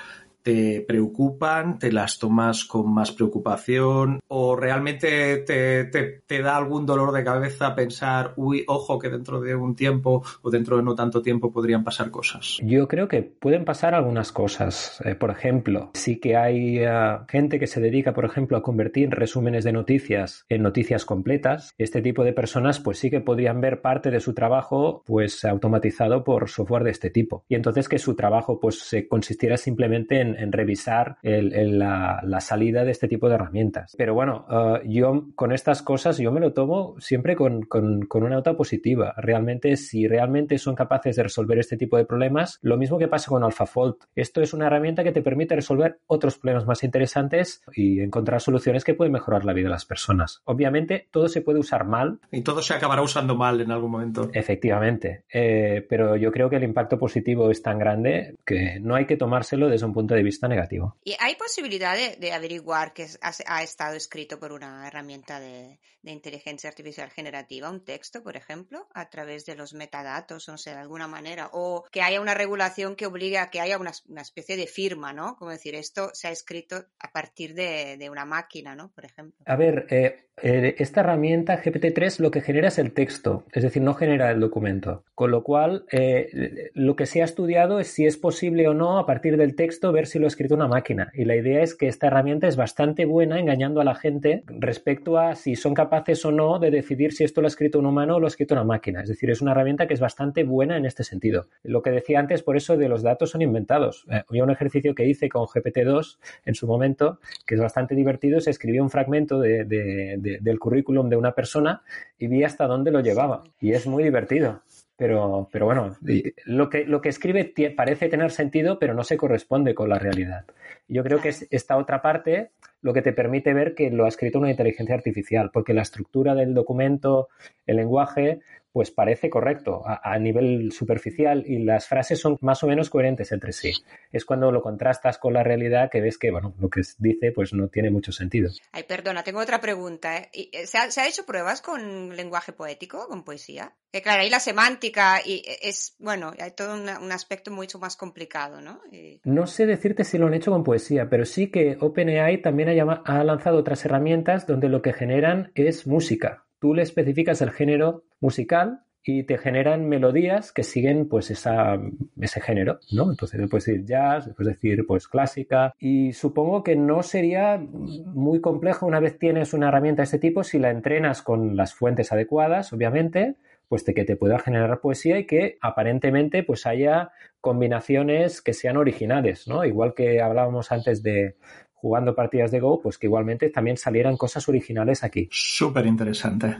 te 0.49 0.81
preocupan, 0.81 1.77
te 1.77 1.91
las 1.91 2.17
tomas 2.17 2.65
con 2.65 2.91
más 2.91 3.11
preocupación 3.11 4.19
o 4.29 4.55
realmente 4.55 5.37
te, 5.37 6.41
da 6.41 6.57
algún 6.57 6.87
dolor 6.87 7.11
de 7.11 7.23
cabeza 7.23 7.75
pensar, 7.75 8.33
uy, 8.35 8.63
ojo 8.67 8.97
que 8.97 9.09
dentro 9.09 9.41
de 9.41 9.53
un 9.53 9.75
tiempo 9.75 10.23
o 10.41 10.49
dentro 10.49 10.77
de 10.77 10.81
no 10.81 10.95
tanto 10.95 11.21
tiempo 11.21 11.51
podrían 11.51 11.83
pasar 11.83 12.09
cosas? 12.09 12.57
Yo 12.63 12.87
creo 12.87 13.07
que 13.07 13.21
pueden 13.21 13.63
pasar 13.63 13.93
algunas 13.93 14.31
cosas. 14.31 14.99
Eh, 15.05 15.13
por 15.13 15.29
ejemplo, 15.29 15.91
sí 15.93 16.19
que 16.19 16.35
hay 16.35 16.79
eh, 16.79 17.19
gente 17.27 17.59
que 17.59 17.67
se 17.67 17.79
dedica, 17.79 18.15
por 18.15 18.25
ejemplo, 18.25 18.57
a 18.57 18.63
convertir 18.63 19.11
resúmenes 19.11 19.63
de 19.63 19.73
noticias 19.73 20.47
en 20.49 20.63
noticias 20.63 21.05
completas. 21.05 21.75
Este 21.77 22.01
tipo 22.01 22.23
de 22.23 22.33
personas 22.33 22.79
pues 22.79 22.97
sí 22.97 23.11
que 23.11 23.21
podrían 23.21 23.61
ver 23.61 23.81
parte 23.81 24.09
de 24.09 24.19
su 24.19 24.33
trabajo 24.33 25.03
pues 25.05 25.45
automatizado 25.45 26.23
por 26.23 26.49
software 26.49 26.85
de 26.85 26.91
este 26.91 27.11
tipo. 27.11 27.43
Y 27.47 27.53
entonces 27.53 27.87
que 27.87 27.99
su 27.99 28.15
trabajo 28.15 28.59
pues 28.59 28.79
se 28.79 29.07
consistiera 29.07 29.55
simplemente 29.55 30.19
en 30.21 30.38
en, 30.39 30.51
revisar 30.51 31.17
la, 31.23 32.39
salida 32.39 32.85
de 32.85 32.91
este 32.91 33.07
tipo 33.07 33.27
de 33.27 33.35
herramientas. 33.35 33.95
Pero 33.97 34.13
bueno, 34.13 34.45
uh, 34.49 34.87
yo 34.87 35.25
con 35.35 35.51
estas 35.51 35.81
cosas 35.81 36.17
yo 36.17 36.31
me 36.31 36.39
lo 36.39 36.53
tomo 36.53 36.95
siempre 36.99 37.35
con, 37.35 37.67
una 37.69 38.29
nota 38.29 38.55
positiva. 38.55 39.13
Realmente, 39.17 39.75
si 39.77 40.07
realmente 40.07 40.57
son 40.57 40.75
capaces 40.75 41.15
de 41.15 41.23
resolver 41.23 41.59
este 41.59 41.77
tipo 41.77 41.97
de 41.97 42.05
problemas, 42.05 42.59
lo 42.61 42.77
mismo 42.77 42.97
que 42.97 43.07
pasa 43.07 43.29
con 43.29 43.43
AlphaFold. 43.43 43.95
Esto 44.15 44.41
es 44.41 44.53
una 44.53 44.67
herramienta 44.67 45.03
que 45.03 45.11
te 45.11 45.21
permite 45.21 45.55
resolver 45.55 45.99
otros 46.07 46.37
problemas 46.37 46.65
más 46.65 46.83
interesantes 46.83 47.61
y 47.73 48.01
encontrar 48.01 48.41
soluciones 48.41 48.83
que 48.83 48.93
pueden 48.93 49.13
mejorar 49.13 49.45
la 49.45 49.53
vida 49.53 49.65
de 49.65 49.71
las 49.71 49.85
personas. 49.85 50.41
Obviamente, 50.45 51.07
todo 51.11 51.27
se 51.27 51.41
puede 51.41 51.59
usar 51.59 51.85
mal. 51.85 52.19
Y 52.31 52.41
todo 52.41 52.61
se 52.61 52.73
acabará 52.73 53.01
usando 53.01 53.35
mal 53.35 53.61
en 53.61 53.71
algún 53.71 53.91
momento. 53.91 54.29
Efectivamente. 54.33 55.23
Eh, 55.31 55.85
pero 55.87 56.15
yo 56.15 56.31
creo 56.31 56.49
que 56.49 56.57
el 56.57 56.63
impacto 56.63 56.97
positivo 56.97 57.51
es 57.51 57.61
tan 57.61 57.79
grande 57.79 58.35
que 58.45 58.79
no 58.79 58.95
hay 58.95 59.05
que 59.05 59.17
tomárselo 59.17 59.69
desde 59.69 59.85
un 59.85 59.93
punto 59.93 60.13
de 60.13 60.18
de 60.19 60.23
vista 60.23 60.47
negativo. 60.47 60.97
¿Y 61.03 61.15
hay 61.19 61.35
posibilidad 61.35 61.95
de, 61.95 62.31
averiguar 62.33 62.93
que 62.93 63.07
ha, 63.21 63.63
estado 63.63 63.95
escrito 63.95 64.39
por 64.39 64.51
una 64.51 64.87
herramienta 64.87 65.39
de, 65.39 65.79
inteligencia 66.03 66.69
artificial 66.69 67.09
generativa, 67.09 67.69
un 67.69 67.83
texto, 67.83 68.23
por 68.23 68.35
ejemplo, 68.35 68.87
a 68.93 69.09
través 69.09 69.45
de 69.45 69.55
los 69.55 69.73
metadatos, 69.73 70.47
o 70.47 70.53
no 70.53 70.57
sé, 70.57 70.71
de 70.71 70.77
alguna 70.77 71.07
manera? 71.07 71.49
O 71.53 71.85
que 71.91 72.01
haya 72.01 72.19
una 72.19 72.33
regulación 72.33 72.95
que 72.95 73.05
obligue 73.05 73.37
a 73.37 73.49
que 73.49 73.61
haya 73.61 73.77
una, 73.77 73.91
especie 74.21 74.57
de 74.57 74.67
firma, 74.67 75.13
¿no? 75.13 75.35
Como 75.37 75.51
decir, 75.51 75.75
esto 75.75 76.09
se 76.13 76.27
ha 76.27 76.31
escrito 76.31 76.85
a 76.99 77.11
partir 77.11 77.53
de, 77.53 78.09
una 78.09 78.25
máquina, 78.25 78.75
¿no? 78.75 78.91
Por 78.91 79.05
ejemplo. 79.05 79.37
A 79.45 79.55
ver, 79.55 79.85
eh, 79.89 80.29
eh, 80.41 80.75
esta 80.77 81.01
herramienta 81.01 81.61
GPT-3 81.61 82.19
lo 82.19 82.31
que 82.31 82.41
genera 82.41 82.69
es 82.69 82.79
el 82.79 82.93
texto, 82.93 83.45
es 83.51 83.63
decir, 83.63 83.81
no 83.81 83.93
genera 83.93 84.31
el 84.31 84.39
documento. 84.39 85.03
Con 85.13 85.31
lo 85.31 85.43
cual, 85.43 85.85
eh, 85.91 86.71
lo 86.73 86.95
que 86.95 87.05
se 87.05 87.21
ha 87.21 87.25
estudiado 87.25 87.79
es 87.79 87.87
si 87.87 88.05
es 88.05 88.17
posible 88.17 88.67
o 88.67 88.73
no, 88.73 88.97
a 88.97 89.05
partir 89.05 89.37
del 89.37 89.55
texto, 89.55 89.91
ver 89.91 90.07
si 90.09 90.19
lo 90.19 90.25
ha 90.25 90.27
escrito 90.27 90.55
una 90.55 90.67
máquina. 90.67 91.11
Y 91.13 91.25
la 91.25 91.35
idea 91.35 91.61
es 91.61 91.75
que 91.75 91.87
esta 91.87 92.07
herramienta 92.07 92.47
es 92.47 92.55
bastante 92.55 93.05
buena 93.05 93.39
engañando 93.39 93.81
a 93.81 93.83
la 93.83 93.95
gente 93.95 94.43
respecto 94.47 95.17
a 95.17 95.35
si 95.35 95.55
son 95.55 95.73
capaces 95.73 96.23
o 96.25 96.31
no 96.31 96.59
de 96.59 96.71
decidir 96.71 97.13
si 97.13 97.23
esto 97.23 97.41
lo 97.41 97.47
ha 97.47 97.49
escrito 97.49 97.79
un 97.79 97.85
humano 97.85 98.15
o 98.15 98.19
lo 98.19 98.27
ha 98.27 98.29
escrito 98.29 98.55
una 98.55 98.63
máquina. 98.63 99.01
Es 99.01 99.09
decir, 99.09 99.29
es 99.29 99.41
una 99.41 99.51
herramienta 99.51 99.87
que 99.87 99.93
es 99.93 99.99
bastante 99.99 100.43
buena 100.43 100.77
en 100.77 100.85
este 100.85 101.03
sentido. 101.03 101.47
Lo 101.63 101.81
que 101.81 101.91
decía 101.91 102.19
antes, 102.19 102.43
por 102.43 102.57
eso 102.57 102.77
de 102.77 102.89
los 102.89 103.03
datos 103.03 103.31
son 103.31 103.41
inventados. 103.41 104.05
Eh, 104.11 104.23
había 104.27 104.43
un 104.43 104.51
ejercicio 104.51 104.95
que 104.95 105.05
hice 105.05 105.29
con 105.29 105.45
GPT-2 105.45 106.17
en 106.45 106.55
su 106.55 106.67
momento, 106.67 107.19
que 107.45 107.55
es 107.55 107.61
bastante 107.61 107.95
divertido, 107.95 108.39
se 108.39 108.51
escribió 108.51 108.83
un 108.83 108.89
fragmento 108.89 109.39
del 109.39 110.59
currículum 110.59 111.09
de 111.09 111.15
una 111.15 111.33
persona 111.33 111.81
y 112.17 112.27
vi 112.27 112.43
hasta 112.43 112.67
dónde 112.67 112.91
lo 112.91 113.01
llevaba. 113.01 113.43
Y 113.59 113.71
es 113.71 113.87
muy 113.87 114.03
divertido. 114.03 114.61
Pero, 114.99 115.47
pero 115.49 115.65
bueno, 115.65 115.95
lo 116.43 116.69
que, 116.69 116.83
lo 116.83 116.99
que 116.99 117.07
escribe 117.07 117.53
parece 117.73 118.09
tener 118.09 118.31
sentido, 118.31 118.79
pero 118.79 118.93
no 118.93 119.05
se 119.05 119.15
corresponde 119.15 119.73
con 119.73 119.87
la 119.87 119.97
realidad. 119.97 120.43
Yo 120.89 121.05
creo 121.05 121.21
que 121.21 121.29
es 121.29 121.47
esta 121.51 121.77
otra 121.77 122.01
parte 122.01 122.51
lo 122.81 122.93
que 122.93 123.01
te 123.01 123.13
permite 123.13 123.53
ver 123.53 123.75
que 123.75 123.91
lo 123.91 124.03
ha 124.03 124.09
escrito 124.09 124.39
una 124.39 124.51
inteligencia 124.51 124.95
artificial, 124.95 125.51
porque 125.53 125.73
la 125.73 125.83
estructura 125.83 126.35
del 126.35 126.53
documento, 126.53 127.29
el 127.65 127.77
lenguaje, 127.77 128.41
pues 128.71 128.91
parece 128.91 129.29
correcto 129.29 129.83
a, 129.85 130.17
nivel 130.19 130.71
superficial 130.71 131.43
y 131.45 131.59
las 131.59 131.87
frases 131.87 132.19
son 132.19 132.37
más 132.41 132.63
o 132.63 132.67
menos 132.67 132.89
coherentes 132.89 133.31
entre 133.31 133.53
sí. 133.53 133.73
Es 134.11 134.25
cuando 134.25 134.51
lo 134.51 134.61
contrastas 134.61 135.17
con 135.17 135.33
la 135.33 135.43
realidad 135.43 135.89
que 135.89 136.01
ves 136.01 136.17
que, 136.17 136.31
bueno, 136.31 136.53
lo 136.59 136.69
que 136.69 136.81
dice 136.97 137.31
pues 137.31 137.53
no 137.53 137.67
tiene 137.67 137.89
mucho 137.89 138.11
sentido. 138.11 138.51
Ay, 138.71 138.83
perdona, 138.83 139.23
tengo 139.23 139.39
otra 139.39 139.59
pregunta. 139.59 140.17
¿eh? 140.17 140.29
eh 140.33 140.67
¿Se, 140.67 140.77
ha, 140.77 141.07
hecho 141.07 141.25
pruebas 141.25 141.61
con 141.61 142.15
lenguaje 142.15 142.53
poético, 142.53 143.07
con 143.07 143.23
poesía? 143.23 143.73
Que 143.91 144.01
claro, 144.01 144.21
ahí 144.21 144.29
la 144.29 144.39
semántica 144.39 145.19
y 145.25 145.43
e, 145.45 145.69
es, 145.69 145.95
bueno, 145.99 146.33
hay 146.39 146.51
todo 146.51 146.75
un, 146.75 147.11
aspecto 147.11 147.51
mucho 147.51 147.79
más 147.79 147.97
complicado, 147.97 148.61
¿no? 148.61 148.81
No 149.23 149.47
sé 149.47 149.65
decirte 149.65 150.03
si 150.03 150.17
lo 150.17 150.27
han 150.27 150.35
hecho 150.35 150.51
con 150.51 150.63
poesía, 150.63 151.09
pero 151.09 151.25
sí 151.25 151.49
que 151.49 151.77
OpenAI 151.79 152.41
también 152.41 152.69
ha 152.69 153.23
lanzado 153.23 153.57
otras 153.57 153.83
herramientas 153.85 154.45
donde 154.45 154.69
lo 154.69 154.81
que 154.81 154.93
generan 154.93 155.51
es 155.55 155.87
música 155.87 156.45
tú 156.59 156.73
le 156.73 156.83
especificas 156.83 157.41
el 157.41 157.51
género 157.51 158.03
musical 158.19 158.81
y 159.03 159.23
te 159.23 159.37
generan 159.37 159.87
melodías 159.87 160.51
que 160.51 160.63
siguen 160.63 161.07
pues 161.07 161.31
esa, 161.31 161.79
ese 162.19 162.41
género, 162.41 162.79
¿no? 162.91 163.09
Entonces 163.09 163.39
puedes 163.49 163.65
decir 163.65 163.85
jazz, 163.85 164.29
puedes 164.35 164.55
decir 164.55 164.85
pues 164.85 165.07
clásica 165.07 165.73
y 165.79 166.13
supongo 166.13 166.63
que 166.63 166.75
no 166.75 167.01
sería 167.01 167.57
muy 167.57 168.41
complejo 168.41 168.85
una 168.85 168.99
vez 168.99 169.17
tienes 169.17 169.53
una 169.53 169.69
herramienta 169.69 170.01
de 170.01 170.05
este 170.05 170.19
tipo 170.19 170.43
si 170.43 170.59
la 170.59 170.69
entrenas 170.69 171.21
con 171.21 171.55
las 171.55 171.73
fuentes 171.73 172.11
adecuadas, 172.11 172.73
obviamente, 172.73 173.35
pues 173.67 173.85
de 173.85 173.93
que 173.93 174.03
te 174.03 174.17
pueda 174.17 174.39
generar 174.39 174.81
poesía 174.81 175.17
y 175.19 175.25
que 175.25 175.57
aparentemente 175.61 176.43
pues 176.43 176.65
haya 176.65 177.11
combinaciones 177.39 178.41
que 178.41 178.53
sean 178.53 178.77
originales, 178.77 179.47
¿no? 179.47 179.63
Igual 179.63 179.93
que 179.93 180.21
hablábamos 180.21 180.71
antes 180.71 181.03
de, 181.03 181.35
jugando 181.81 182.15
partidas 182.15 182.51
de 182.51 182.59
Go, 182.59 182.81
pues 182.81 182.97
que 182.97 183.07
igualmente 183.07 183.49
también 183.49 183.77
salieran 183.77 184.17
cosas 184.17 184.47
originales 184.49 185.03
aquí. 185.03 185.27
Súper 185.31 185.85
interesante. 185.85 186.57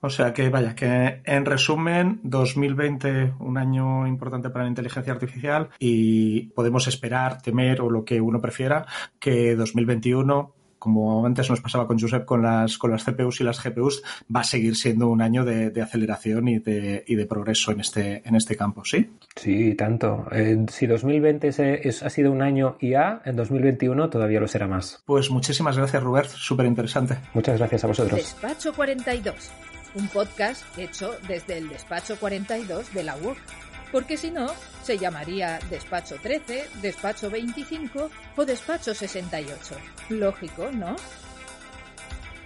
O 0.00 0.08
sea 0.08 0.32
que, 0.32 0.48
vaya, 0.48 0.74
que 0.74 1.20
en 1.24 1.44
resumen, 1.44 2.20
2020, 2.22 3.34
un 3.40 3.58
año 3.58 4.06
importante 4.06 4.50
para 4.50 4.64
la 4.64 4.70
inteligencia 4.70 5.12
artificial 5.12 5.68
y 5.78 6.48
podemos 6.48 6.88
esperar, 6.88 7.42
temer 7.42 7.80
o 7.80 7.90
lo 7.90 8.04
que 8.04 8.20
uno 8.20 8.40
prefiera, 8.40 8.86
que 9.18 9.54
2021 9.56 10.54
como 10.82 11.24
antes 11.24 11.48
nos 11.48 11.60
pasaba 11.60 11.86
con 11.86 11.96
Josep 11.96 12.24
con 12.24 12.42
las, 12.42 12.76
con 12.76 12.90
las 12.90 13.04
CPUs 13.04 13.40
y 13.40 13.44
las 13.44 13.62
GPUs, 13.62 14.02
va 14.34 14.40
a 14.40 14.44
seguir 14.44 14.74
siendo 14.74 15.06
un 15.06 15.22
año 15.22 15.44
de, 15.44 15.80
aceleración 15.80 16.48
y 16.48 16.58
de, 16.58 17.04
y 17.06 17.14
de, 17.14 17.24
progreso 17.24 17.70
en 17.70 17.78
este, 17.78 18.20
en 18.24 18.34
este 18.34 18.56
campo, 18.56 18.84
¿sí? 18.84 19.08
Sí, 19.36 19.76
tanto. 19.76 20.26
si 20.68 20.88
2020 20.88 21.86
es, 21.88 22.02
ha 22.02 22.10
sido 22.10 22.32
un 22.32 22.42
año 22.42 22.78
IA, 22.80 23.22
en 23.24 23.36
2021 23.36 24.10
todavía 24.10 24.40
lo 24.40 24.48
será 24.48 24.66
más. 24.66 25.04
Pues 25.06 25.30
muchísimas 25.30 25.76
gracias, 25.76 26.02
Robert. 26.02 26.28
Súper 26.28 26.66
interesante. 26.66 27.16
Muchas 27.32 27.58
gracias 27.58 27.84
a 27.84 27.86
vosotros. 27.86 28.18
Despacho 28.18 28.72
42, 28.72 29.52
un 29.94 30.08
podcast 30.08 30.64
hecho 30.76 31.12
desde 31.28 31.58
el 31.58 31.68
Despacho 31.68 32.16
42 32.18 32.92
de 32.92 33.04
la 33.04 33.14
UOC 33.18 33.38
porque 33.92 34.16
si 34.16 34.30
no, 34.30 34.48
se 34.82 34.98
llamaría 34.98 35.58
despacho 35.70 36.16
13, 36.20 36.68
despacho 36.80 37.30
25 37.30 38.10
o 38.36 38.44
despacho 38.44 38.94
68. 38.94 39.76
Lógico, 40.08 40.70
¿no? 40.72 40.96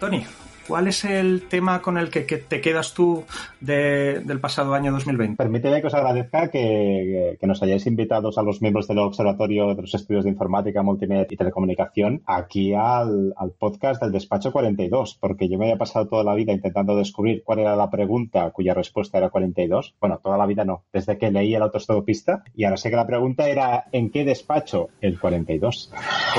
Tony, 0.01 0.27
¿Cuál 0.67 0.89
es 0.89 1.05
el 1.05 1.43
tema 1.49 1.81
con 1.81 1.97
el 1.97 2.11
que, 2.11 2.23
te 2.23 2.61
quedas 2.61 2.93
tú 2.93 3.25
del 3.61 4.41
pasado 4.41 4.75
año 4.75 4.91
2020? 4.91 5.37
Permíteme 5.37 5.81
que 5.81 5.87
os 5.87 5.95
agradezca 5.95 6.51
que, 6.51 7.39
nos 7.43 7.63
hayáis 7.63 7.87
invitado 7.87 8.31
a 8.37 8.43
los 8.43 8.61
miembros 8.61 8.89
del 8.89 8.99
Observatorio 8.99 9.75
de 9.75 9.83
los 9.83 9.95
Estudios 9.95 10.25
de 10.25 10.31
Informática, 10.31 10.83
Multimedia 10.83 11.27
y 11.31 11.37
Telecomunicación 11.37 12.23
aquí 12.27 12.75
al, 12.75 13.35
podcast 13.61 14.03
del 14.03 14.11
Despacho 14.11 14.51
42, 14.51 15.19
porque 15.21 15.49
yo 15.49 15.57
me 15.57 15.67
había 15.67 15.79
pasado 15.79 16.09
toda 16.09 16.25
la 16.25 16.35
vida 16.35 16.53
intentando 16.53 16.97
descubrir 16.97 17.45
cuál 17.45 17.61
era 17.61 17.77
la 17.77 17.89
pregunta 17.89 18.51
cuya 18.51 18.75
respuesta 18.75 19.19
era 19.19 19.31
42. 19.31 19.95
Bueno, 20.01 20.19
toda 20.23 20.37
la 20.37 20.47
vida 20.47 20.65
no, 20.65 20.85
desde 20.93 21.17
que 21.17 21.31
leí 21.31 21.55
el 21.55 21.63
autostopista 21.63 22.43
y 22.57 22.65
ahora 22.65 22.77
sé 22.77 22.91
que 22.91 22.97
la 22.97 23.07
pregunta 23.07 23.49
era 23.49 23.85
¿en 23.93 24.11
qué 24.11 24.25
despacho 24.25 24.89
el 25.01 25.21
42? 25.21 25.93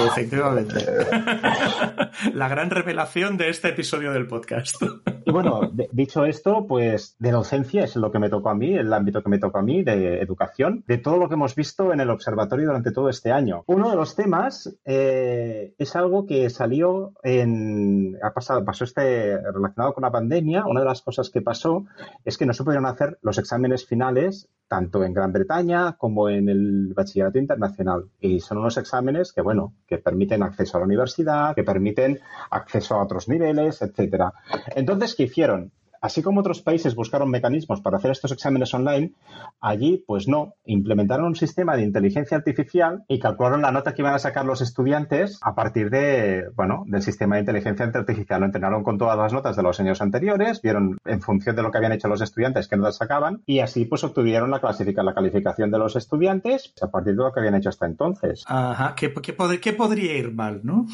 Efectivamente. 0.05 0.75
la 2.33 2.49
gran 2.49 2.69
revelación 2.69 3.37
de 3.37 3.49
este 3.49 3.69
episodio 3.69 4.11
de 4.11 4.16
el 4.17 4.27
podcast. 4.27 4.81
Y 5.27 5.31
bueno, 5.31 5.59
dicho 5.91 6.23
esto, 6.23 6.65
pues 6.65 7.17
de 7.19 7.31
docencia 7.31 7.83
es 7.83 7.97
lo 7.97 8.13
que 8.13 8.17
me 8.17 8.29
tocó 8.29 8.49
a 8.49 8.55
mí, 8.55 8.73
el 8.73 8.93
ámbito 8.93 9.21
que 9.21 9.27
me 9.27 9.39
tocó 9.39 9.57
a 9.57 9.61
mí, 9.61 9.83
de 9.83 10.21
educación, 10.21 10.85
de 10.87 10.99
todo 10.99 11.17
lo 11.17 11.27
que 11.27 11.33
hemos 11.33 11.53
visto 11.53 11.91
en 11.91 11.99
el 11.99 12.09
observatorio 12.09 12.67
durante 12.67 12.93
todo 12.93 13.09
este 13.09 13.33
año. 13.33 13.65
Uno 13.67 13.89
de 13.89 13.97
los 13.97 14.15
temas 14.15 14.73
eh, 14.85 15.73
es 15.77 15.95
algo 15.97 16.25
que 16.25 16.49
salió 16.49 17.11
en. 17.23 18.17
Ha 18.23 18.31
pasado, 18.31 18.63
pasó 18.63 18.85
este 18.85 19.37
relacionado 19.51 19.93
con 19.93 20.03
la 20.03 20.11
pandemia. 20.11 20.65
Una 20.65 20.79
de 20.79 20.85
las 20.85 21.01
cosas 21.01 21.29
que 21.29 21.41
pasó 21.41 21.83
es 22.23 22.37
que 22.37 22.45
no 22.45 22.53
se 22.53 22.63
pudieron 22.63 22.85
hacer 22.85 23.19
los 23.21 23.37
exámenes 23.37 23.85
finales 23.85 24.49
tanto 24.67 25.03
en 25.03 25.13
Gran 25.13 25.31
Bretaña 25.31 25.93
como 25.93 26.29
en 26.29 26.49
el 26.49 26.93
bachillerato 26.93 27.39
internacional. 27.39 28.09
Y 28.19 28.39
son 28.39 28.59
unos 28.59 28.77
exámenes 28.77 29.31
que, 29.31 29.41
bueno, 29.41 29.73
que 29.87 29.97
permiten 29.97 30.43
acceso 30.43 30.77
a 30.77 30.81
la 30.81 30.85
universidad, 30.85 31.55
que 31.55 31.63
permiten 31.63 32.19
acceso 32.51 32.95
a 32.95 33.03
otros 33.03 33.29
niveles, 33.29 33.81
etcétera. 33.81 34.33
Entonces, 34.75 35.15
¿qué 35.17 35.23
hicieron? 35.23 35.71
Así 36.01 36.21
como 36.21 36.41
otros 36.41 36.61
países 36.61 36.95
buscaron 36.95 37.29
mecanismos 37.29 37.81
para 37.81 37.97
hacer 37.97 38.11
estos 38.11 38.31
exámenes 38.31 38.73
online, 38.73 39.13
allí 39.61 40.03
pues 40.05 40.27
no, 40.27 40.53
implementaron 40.65 41.25
un 41.25 41.35
sistema 41.35 41.75
de 41.75 41.83
inteligencia 41.83 42.37
artificial 42.37 43.03
y 43.07 43.19
calcularon 43.19 43.61
la 43.61 43.71
nota 43.71 43.93
que 43.93 44.01
iban 44.01 44.13
a 44.13 44.19
sacar 44.19 44.45
los 44.45 44.61
estudiantes 44.61 45.39
a 45.41 45.55
partir 45.55 45.89
de, 45.89 46.45
bueno, 46.55 46.83
del 46.87 47.01
sistema 47.01 47.35
de 47.35 47.41
inteligencia 47.41 47.85
artificial. 47.85 48.39
Lo 48.39 48.45
entrenaron 48.45 48.83
con 48.83 48.97
todas 48.97 49.17
las 49.17 49.33
notas 49.33 49.55
de 49.55 49.63
los 49.63 49.79
años 49.79 50.01
anteriores, 50.01 50.61
vieron 50.61 50.97
en 51.05 51.21
función 51.21 51.55
de 51.55 51.63
lo 51.63 51.71
que 51.71 51.77
habían 51.77 51.93
hecho 51.93 52.07
los 52.07 52.21
estudiantes 52.21 52.67
qué 52.67 52.77
notas 52.77 52.97
sacaban 52.97 53.41
y 53.45 53.59
así 53.59 53.85
pues 53.85 54.03
obtuvieron 54.03 54.51
la, 54.51 54.61
la 54.61 55.13
calificación 55.13 55.71
de 55.71 55.79
los 55.79 55.95
estudiantes 55.95 56.73
a 56.81 56.87
partir 56.87 57.15
de 57.15 57.23
lo 57.23 57.31
que 57.31 57.39
habían 57.39 57.55
hecho 57.55 57.69
hasta 57.69 57.85
entonces. 57.85 58.43
Ajá, 58.47 58.93
¿qué, 58.95 59.13
qué 59.13 59.73
podría 59.73 60.17
ir 60.17 60.33
mal, 60.33 60.61
no? 60.63 60.87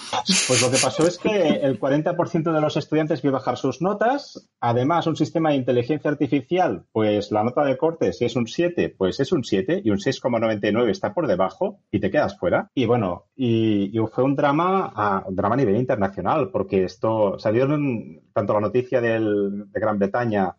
Pues 0.47 0.61
lo 0.61 0.71
que 0.71 0.77
pasó 0.81 1.07
es 1.07 1.17
que 1.17 1.59
el 1.61 1.79
40% 1.79 2.53
de 2.53 2.61
los 2.61 2.77
estudiantes 2.77 3.21
vio 3.21 3.31
bajar 3.31 3.57
sus 3.57 3.81
notas, 3.81 4.47
además 4.59 4.92
un 5.07 5.15
sistema 5.15 5.49
de 5.49 5.57
inteligencia 5.57 6.11
artificial, 6.11 6.85
pues 6.91 7.31
la 7.31 7.43
nota 7.43 7.63
de 7.63 7.77
corte, 7.77 8.13
si 8.13 8.25
es 8.25 8.35
un 8.35 8.47
7, 8.47 8.95
pues 8.97 9.19
es 9.19 9.31
un 9.31 9.43
7 9.43 9.81
y 9.83 9.89
un 9.89 9.97
6,99 9.97 10.89
está 10.89 11.13
por 11.13 11.27
debajo 11.27 11.79
y 11.91 11.99
te 11.99 12.11
quedas 12.11 12.37
fuera. 12.37 12.69
Y 12.73 12.85
bueno, 12.85 13.25
y, 13.35 13.91
fue 14.11 14.23
un 14.23 14.35
drama, 14.35 14.91
a, 14.95 15.23
un 15.27 15.35
drama 15.35 15.55
a 15.55 15.57
nivel 15.57 15.77
internacional, 15.77 16.49
porque 16.51 16.83
esto 16.83 17.39
salió 17.39 17.67
tanto 18.33 18.53
la 18.53 18.59
noticia 18.59 19.01
de 19.01 19.19
Gran 19.73 19.97
Bretaña 19.97 20.55